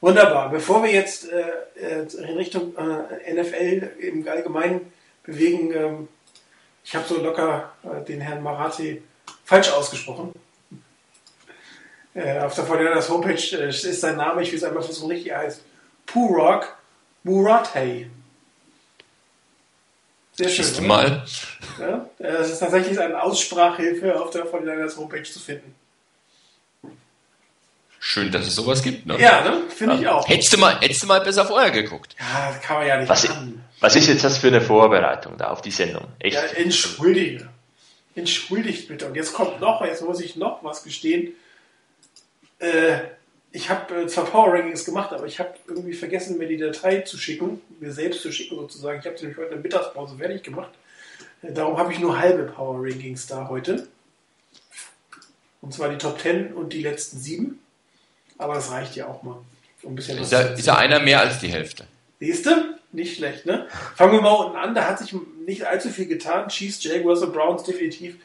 [0.00, 0.50] Wunderbar.
[0.50, 1.42] Bevor wir jetzt äh,
[1.76, 4.92] äh in Richtung äh, NFL im Allgemeinen
[5.24, 6.08] bewegen, ähm,
[6.84, 9.02] ich habe so locker äh, den Herrn Marati
[9.44, 10.32] falsch ausgesprochen.
[12.14, 15.34] Äh, auf der Fortinanders Homepage äh, ist sein Name, ich will es einmal versuchen, richtig
[15.34, 15.62] heißt.
[16.06, 16.76] Purok
[17.24, 18.08] Muratey.
[20.32, 20.64] Sehr schön.
[20.64, 21.24] Siehst mal.
[21.80, 25.74] Ja, das ist tatsächlich eine Aussprachhilfe auf der Fortinanders Homepage zu finden.
[28.08, 29.20] Schön, dass es sowas gibt, ne?
[29.20, 29.64] Ja, ne?
[29.68, 30.28] Finde ich auch.
[30.28, 32.14] Hättest du, mal, hättest du mal besser vorher geguckt.
[32.20, 33.64] Ja, das kann man ja nicht was, machen.
[33.80, 36.04] Was ist jetzt das für eine Vorbereitung da auf die Sendung?
[36.20, 36.36] Echt?
[36.36, 37.48] Ja, entschuldige.
[38.14, 39.06] Entschuldigt bitte.
[39.06, 41.32] Und jetzt kommt noch, jetzt muss ich noch was gestehen.
[42.60, 42.98] Äh,
[43.50, 47.00] ich habe äh, zwar Power Rankings gemacht, aber ich habe irgendwie vergessen, mir die Datei
[47.00, 49.00] zu schicken, mir selbst zu schicken sozusagen.
[49.00, 50.70] Ich habe sie nämlich heute in der Mittagspause fertig gemacht.
[51.42, 53.88] Äh, darum habe ich nur halbe Power Rankings da heute.
[55.60, 57.65] Und zwar die Top 10 und die letzten sieben.
[58.38, 59.38] Aber das reicht ja auch mal.
[59.82, 61.86] Um ein bisschen ist, ja, ist ja einer mehr als die Hälfte.
[62.20, 62.76] Siehst du?
[62.92, 63.66] Nicht schlecht, ne?
[63.94, 64.74] Fangen wir mal unten an.
[64.74, 65.14] Da hat sich
[65.44, 66.48] nicht allzu viel getan.
[66.48, 68.16] Chiefs, Jaguars und Browns definitiv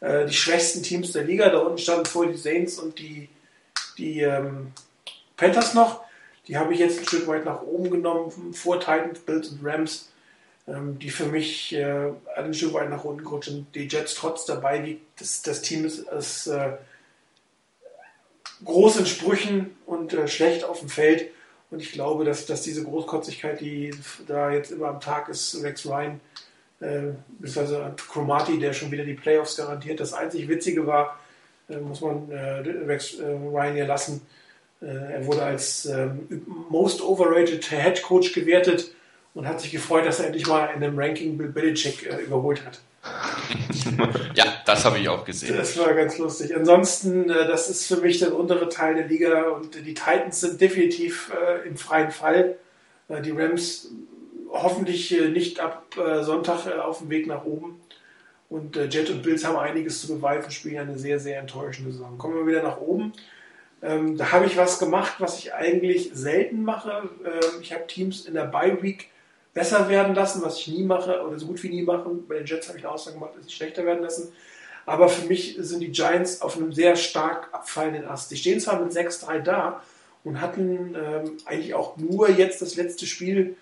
[0.00, 1.48] äh, die schwächsten Teams der Liga.
[1.48, 3.28] Da unten standen vor die Saints und die,
[3.98, 4.72] die ähm,
[5.36, 6.02] Panthers noch.
[6.46, 8.52] Die habe ich jetzt ein Stück weit nach oben genommen.
[8.52, 10.08] Vor Titans, Bills und Rams.
[10.68, 13.66] Ähm, die für mich äh, ein Stück weit nach unten rutschen.
[13.74, 15.20] Die Jets trotz dabei liegt.
[15.20, 16.74] Das, das Team ist, ist äh,
[18.64, 21.30] groß in Sprüchen und äh, schlecht auf dem Feld.
[21.70, 23.92] Und ich glaube, dass, dass diese Großkotzigkeit, die
[24.26, 26.20] da jetzt immer am Tag ist, Rex Ryan,
[26.80, 30.00] äh, beziehungsweise Chromati, der schon wieder die Playoffs garantiert.
[30.00, 31.18] Das einzig Witzige war,
[31.68, 34.26] äh, muss man äh, Rex äh, Ryan ja lassen,
[34.82, 38.92] äh, er wurde als ähm, Most Overrated Head Coach gewertet
[39.34, 42.64] und hat sich gefreut, dass er endlich mal in dem Ranking Bill Belichick äh, überholt
[42.64, 42.80] hat.
[44.34, 45.56] ja, das habe ich auch gesehen.
[45.56, 46.54] Das war ganz lustig.
[46.54, 50.60] Ansonsten, äh, das ist für mich der untere Teil der Liga und die Titans sind
[50.60, 52.56] definitiv äh, im freien Fall.
[53.08, 53.90] Äh, die Rams
[54.50, 57.80] hoffentlich nicht ab Sonntag auf dem Weg nach oben.
[58.50, 62.18] Und Jet und Bills haben einiges zu beweisen, spielen eine sehr, sehr enttäuschende Saison.
[62.18, 63.14] Kommen wir wieder nach oben.
[63.80, 67.08] Ähm, da habe ich was gemacht, was ich eigentlich selten mache.
[67.24, 69.08] Ähm, ich habe Teams in der Bye Week
[69.54, 72.08] besser werden lassen, was ich nie mache oder so gut wie nie mache.
[72.28, 74.32] Bei den Jets habe ich eine Aussage gemacht, dass sie schlechter werden lassen.
[74.86, 78.30] Aber für mich sind die Giants auf einem sehr stark abfallenden Ast.
[78.30, 79.82] Die stehen zwar mit 6-3 da
[80.24, 83.56] und hatten ähm, eigentlich auch nur jetzt das letzte Spiel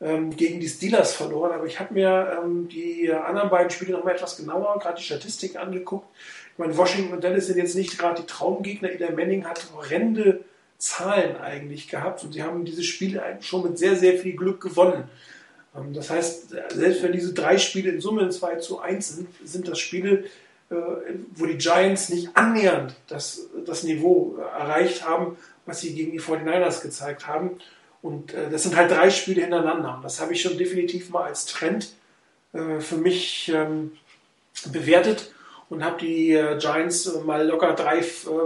[0.00, 4.14] ähm, gegen die Steelers verloren, aber ich habe mir ähm, die anderen beiden Spiele nochmal
[4.14, 6.06] etwas genauer, gerade die Statistiken angeguckt.
[6.52, 8.92] Ich meine, Washington und Dallas sind jetzt nicht gerade die Traumgegner.
[8.92, 10.44] Ida Manning hat horrende
[10.78, 15.04] Zahlen eigentlich gehabt und sie haben diese Spiele schon mit sehr, sehr viel Glück gewonnen.
[15.76, 19.28] Ähm, das heißt, selbst wenn diese drei Spiele in Summe in 2 zu 1 sind,
[19.44, 20.24] sind das Spiele,
[20.70, 20.74] äh,
[21.34, 25.36] wo die Giants nicht annähernd das, das Niveau äh, erreicht haben,
[25.66, 27.58] was sie gegen die 49ers gezeigt haben.
[28.00, 29.98] Und äh, das sind halt drei Spiele hintereinander.
[30.02, 31.92] Das habe ich schon definitiv mal als Trend
[32.50, 33.92] für mich ähm,
[34.72, 35.32] bewertet
[35.70, 38.04] und habe die äh, Giants äh, mal locker drei äh,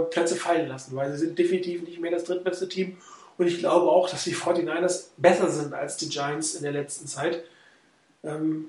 [0.09, 2.97] Plätze fallen lassen, weil sie sind definitiv nicht mehr das drittbeste Team.
[3.37, 7.07] Und ich glaube auch, dass die 49ers besser sind als die Giants in der letzten
[7.07, 7.43] Zeit.
[8.23, 8.65] Ähm,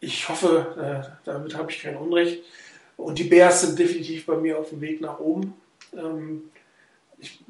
[0.00, 2.42] ich hoffe, damit habe ich kein Unrecht.
[2.96, 5.54] Und die Bears sind definitiv bei mir auf dem Weg nach oben.
[5.96, 6.50] Ähm,
[7.18, 7.40] ich,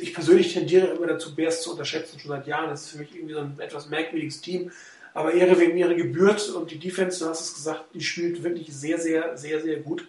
[0.00, 2.70] ich, persönlich tendiere immer dazu, Bears zu unterschätzen, schon seit Jahren.
[2.70, 4.70] Das ist für mich irgendwie so ein etwas merkwürdiges Team.
[5.14, 8.72] Aber Ehre wem Ehre gebührt und die Defense, du hast es gesagt, die spielt wirklich
[8.72, 10.06] sehr, sehr, sehr, sehr gut.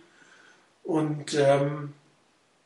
[0.84, 1.94] Und ähm,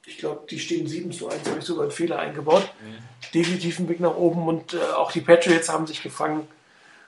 [0.05, 2.69] ich glaube, die stehen 7 zu 1, habe ich sogar einen Fehler eingebaut.
[2.81, 2.97] Mhm.
[3.34, 6.47] Definitiv ein Weg nach oben und äh, auch die Patriots haben sich gefangen.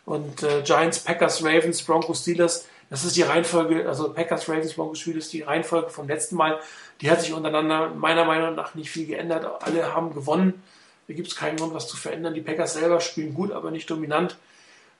[0.06, 4.99] Und äh, Giants, Packers, Ravens, Broncos, Steelers, das ist die Reihenfolge, also Packers, Ravens, Broncos,
[4.99, 6.60] Steelers, die Reihenfolge vom letzten Mal.
[7.02, 9.64] Die hat sich untereinander meiner Meinung nach nicht viel geändert.
[9.64, 10.61] Alle haben gewonnen.
[11.07, 12.34] Da gibt es keinen Grund, was zu verändern.
[12.34, 14.38] Die Packers selber spielen gut, aber nicht dominant.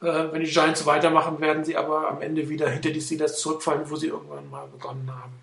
[0.02, 3.90] Äh, wenn die Giants weitermachen, werden sie aber am Ende wieder hinter die Steelers zurückfallen,
[3.90, 5.34] wo sie irgendwann mal begonnen haben.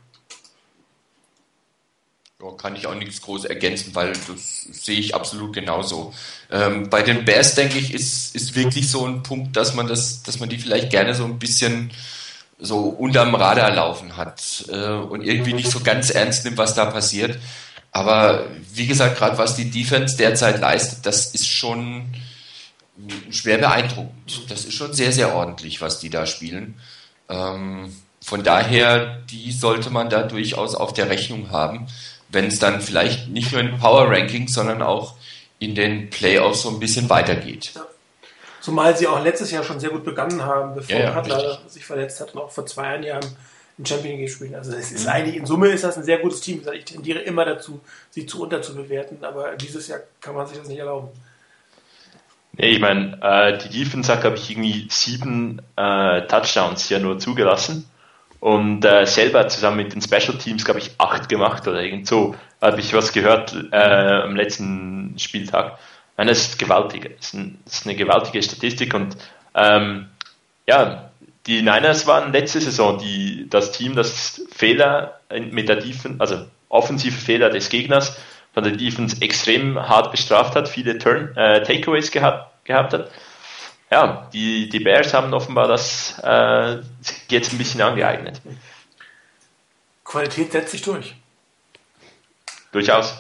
[2.43, 6.13] Ja, kann ich auch nichts groß ergänzen, weil das sehe ich absolut genauso.
[6.51, 10.23] Ähm, bei den Bears, denke ich, ist, ist wirklich so ein Punkt, dass man das,
[10.25, 11.93] dass man die vielleicht gerne so ein bisschen
[12.59, 16.87] so unterm Radar laufen hat äh, und irgendwie nicht so ganz ernst nimmt, was da
[16.87, 17.39] passiert.
[17.93, 22.07] Aber wie gesagt, gerade was die Defense derzeit leistet, das ist schon,
[23.31, 24.51] schwer beeindruckend.
[24.51, 26.81] Das ist schon sehr, sehr ordentlich, was die da spielen.
[27.29, 31.89] Ähm, von daher, die sollte man da durchaus auf der Rechnung haben,
[32.29, 35.17] wenn es dann vielleicht nicht nur in Power Rankings, sondern auch
[35.59, 37.73] in den Playoffs so ein bisschen weitergeht.
[37.75, 37.87] Ja.
[38.61, 41.85] Zumal sie auch letztes Jahr schon sehr gut begonnen haben, bevor ja, ja, Butler sich
[41.85, 43.27] verletzt hat und auch vor zwei Jahren
[43.77, 44.55] im Champion League gespielt.
[44.55, 45.11] Also es ist mhm.
[45.11, 46.63] eigentlich in Summe ist das ein sehr gutes Team.
[46.73, 47.81] Ich tendiere immer dazu,
[48.11, 51.09] sie zu unterzubewerten, aber dieses Jahr kann man sich das nicht erlauben.
[52.55, 57.19] Nee, ich meine, äh, die Defense hat, glaube ich, irgendwie sieben äh, Touchdowns hier nur
[57.19, 57.89] zugelassen.
[58.41, 62.35] Und äh, selber zusammen mit den Special Teams, glaube ich, acht gemacht oder irgend so.
[62.61, 65.79] Habe ich was gehört äh, am letzten Spieltag.
[66.13, 67.11] Ich meine, das ist gewaltig.
[67.17, 68.95] Das ist, ein, das ist eine gewaltige Statistik.
[68.95, 69.17] Und
[69.55, 70.09] ähm,
[70.67, 71.11] ja,
[71.47, 75.21] die Niners waren letzte Saison die, das Team, das Fehler
[75.51, 78.17] mit der Defense, also offensive Fehler des Gegners
[78.53, 83.11] von der Defense extrem hart bestraft hat, viele Turn, äh, Takeaways gehabt, gehabt hat.
[83.91, 86.79] Ja, die, die Bears haben offenbar das äh,
[87.29, 88.41] jetzt ein bisschen angeeignet.
[90.05, 91.15] Qualität setzt sich durch.
[92.73, 93.15] Durchaus.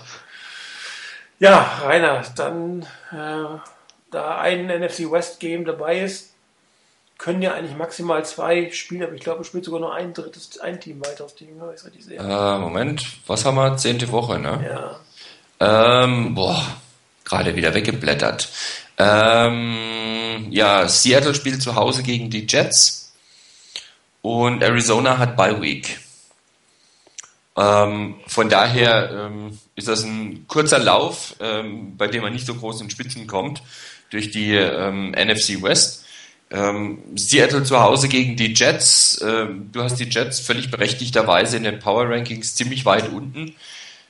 [1.39, 3.59] Ja, Rainer, dann äh,
[4.11, 6.33] da ein NFC West Game dabei ist,
[7.19, 10.59] können ja eigentlich maximal zwei spielen, aber ich glaube, es spielt sogar nur ein drittes,
[10.59, 12.19] ein Team weiter auf Team, ich richtig sehe.
[12.19, 13.77] Äh, Moment, was haben wir?
[13.77, 14.65] Zehnte Woche, ne?
[14.65, 15.01] Ja.
[15.63, 16.61] Ähm, boah,
[17.25, 18.49] gerade wieder weggeblättert.
[18.99, 23.13] Ähm, ja, Seattle spielt zu Hause gegen die Jets
[24.23, 26.01] und Arizona hat Bye Week.
[27.57, 32.55] Ähm, von daher ähm, ist das ein kurzer Lauf, ähm, bei dem man nicht so
[32.57, 33.63] groß in Spitzen kommt,
[34.11, 36.05] durch die ähm, NFC West.
[36.51, 39.23] Ähm, Seattle zu Hause gegen die Jets.
[39.25, 43.55] Ähm, du hast die Jets völlig berechtigterweise in den Power Rankings ziemlich weit unten.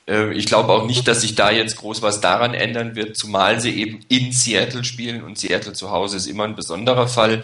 [0.07, 3.59] Ähm, ich glaube auch nicht, dass sich da jetzt groß was daran ändern wird, zumal
[3.59, 7.43] sie eben in Seattle spielen und Seattle zu Hause ist immer ein besonderer Fall.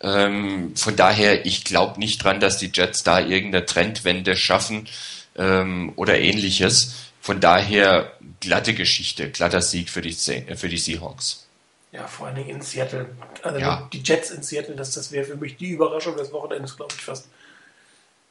[0.00, 4.88] Ähm, von daher, ich glaube nicht dran, dass die Jets da irgendeine Trendwende schaffen
[5.36, 6.94] ähm, oder ähnliches.
[7.20, 11.46] Von daher glatte Geschichte, glatter Sieg für die, für die Seahawks.
[11.90, 13.06] Ja, vor allen Dingen in Seattle.
[13.42, 13.88] Also ja.
[13.92, 17.02] die Jets in Seattle, das, das wäre für mich die Überraschung des Wochenendes, glaube ich
[17.02, 17.28] fast.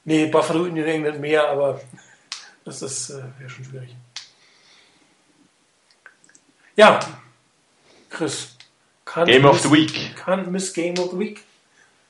[0.05, 1.81] Nee, Buffalo in England mehr, aber
[2.67, 3.95] das ist, äh, wäre schon schwierig.
[6.75, 6.99] Ja,
[8.09, 8.55] Chris.
[9.25, 10.15] Game of the Week.
[10.17, 11.41] Kann Miss Game of the Week.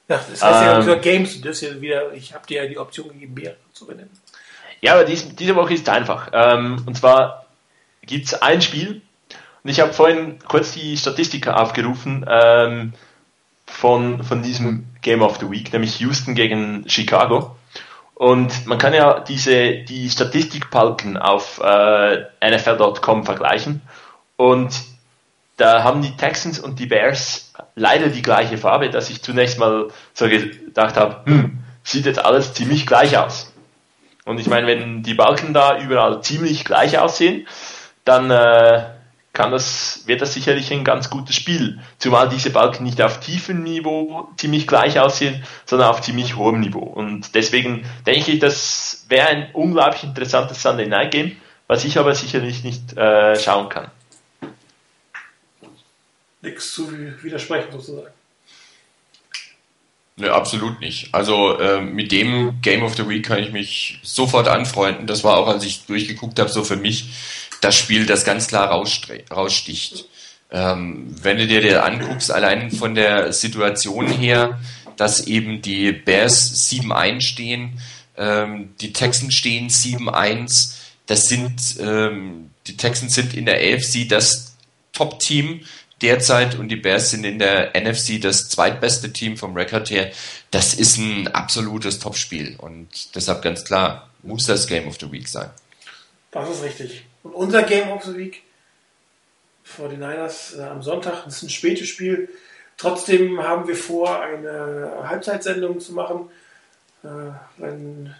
[0.09, 1.01] Ja, das heißt ja ähm.
[1.01, 1.39] Games.
[1.41, 4.09] Das ist ja wieder, ich habe dir ja die Option gegeben, mehrere zu benennen.
[4.81, 6.29] Ja, aber dies, diese Woche ist einfach.
[6.33, 7.45] Ähm, und zwar
[8.01, 9.01] gibt es ein Spiel,
[9.63, 12.93] und ich habe vorhin kurz die Statistik aufgerufen ähm,
[13.65, 17.56] von, von diesem Game of the Week, nämlich Houston gegen Chicago.
[18.17, 23.83] Und man kann ja diese, die Statistikpalken auf äh, NFL.com vergleichen.
[24.37, 24.73] Und
[25.57, 29.89] da haben die Texans und die Bears leider die gleiche Farbe, dass ich zunächst mal
[30.15, 33.53] so gedacht habe, hm, sieht jetzt alles ziemlich gleich aus.
[34.25, 37.47] Und ich meine, wenn die Balken da überall ziemlich gleich aussehen,
[38.03, 38.96] dann äh,
[39.37, 41.79] kann das, wird das sicherlich ein ganz gutes Spiel.
[41.97, 46.83] Zumal diese Balken nicht auf tiefem Niveau ziemlich gleich aussehen, sondern auf ziemlich hohem Niveau.
[46.83, 51.37] Und deswegen denke ich, das wäre ein unglaublich interessantes Sunday Night Game,
[51.67, 53.91] was ich aber sicherlich nicht äh, schauen kann
[56.47, 56.91] nichts zu
[57.23, 58.13] widersprechen sozusagen.
[60.19, 61.13] Ne, absolut nicht.
[61.13, 65.05] Also äh, mit dem Game of the Week kann ich mich sofort anfreunden.
[65.05, 67.09] Das war auch, als ich durchgeguckt habe, so für mich
[67.61, 70.05] das Spiel, das ganz klar raussticht.
[70.49, 74.59] Ähm, wenn du dir das anguckst, allein von der Situation her,
[74.95, 77.81] dass eben die Bears 7-1 stehen,
[78.17, 80.75] ähm, die Texans stehen 7-1,
[81.05, 84.55] das sind, ähm, die Texans sind in der AFC das
[84.93, 85.61] Top-Team,
[86.01, 90.11] derzeit und die Bears sind in der NFC das zweitbeste Team vom Rekord her.
[90.51, 95.27] Das ist ein absolutes Topspiel und deshalb ganz klar muss das Game of the Week
[95.27, 95.49] sein.
[96.31, 97.03] Das ist richtig.
[97.27, 98.43] Und unser Game of the Week
[99.63, 102.29] vor den Niners äh, am Sonntag, das ist ein spätes Spiel.
[102.77, 106.29] Trotzdem haben wir vor, eine Halbzeitsendung zu machen.
[107.03, 107.07] Äh,
[107.57, 108.13] wenn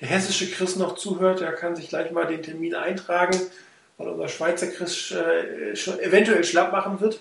[0.00, 3.40] der hessische Chris noch zuhört, der kann sich gleich mal den Termin eintragen
[3.98, 7.20] weil unser Schweizer Chris äh, schon eventuell schlapp machen wird.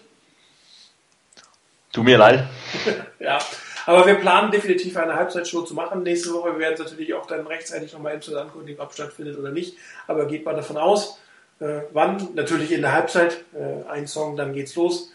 [1.92, 2.48] Tu mir leid.
[3.20, 3.40] ja,
[3.86, 6.54] aber wir planen definitiv eine Halbzeitshow zu machen nächste Woche.
[6.54, 9.78] Wir werden es natürlich auch dann rechtzeitig nochmal im ankündigen, ob stattfindet oder nicht.
[10.08, 11.20] Aber geht mal davon aus.
[11.60, 12.30] Äh, wann?
[12.34, 13.44] Natürlich in der Halbzeit.
[13.54, 15.12] Äh, ein Song, dann geht's los.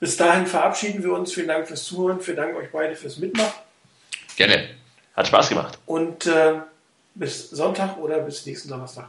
[0.00, 1.32] Bis dahin verabschieden wir uns.
[1.32, 2.20] Vielen Dank fürs Zuhören.
[2.20, 3.52] Vielen Dank euch beide fürs Mitmachen.
[4.36, 4.70] Gerne.
[5.14, 5.78] Hat Spaß gemacht.
[5.86, 6.60] Und äh,
[7.14, 9.08] bis Sonntag oder bis nächsten Donnerstag.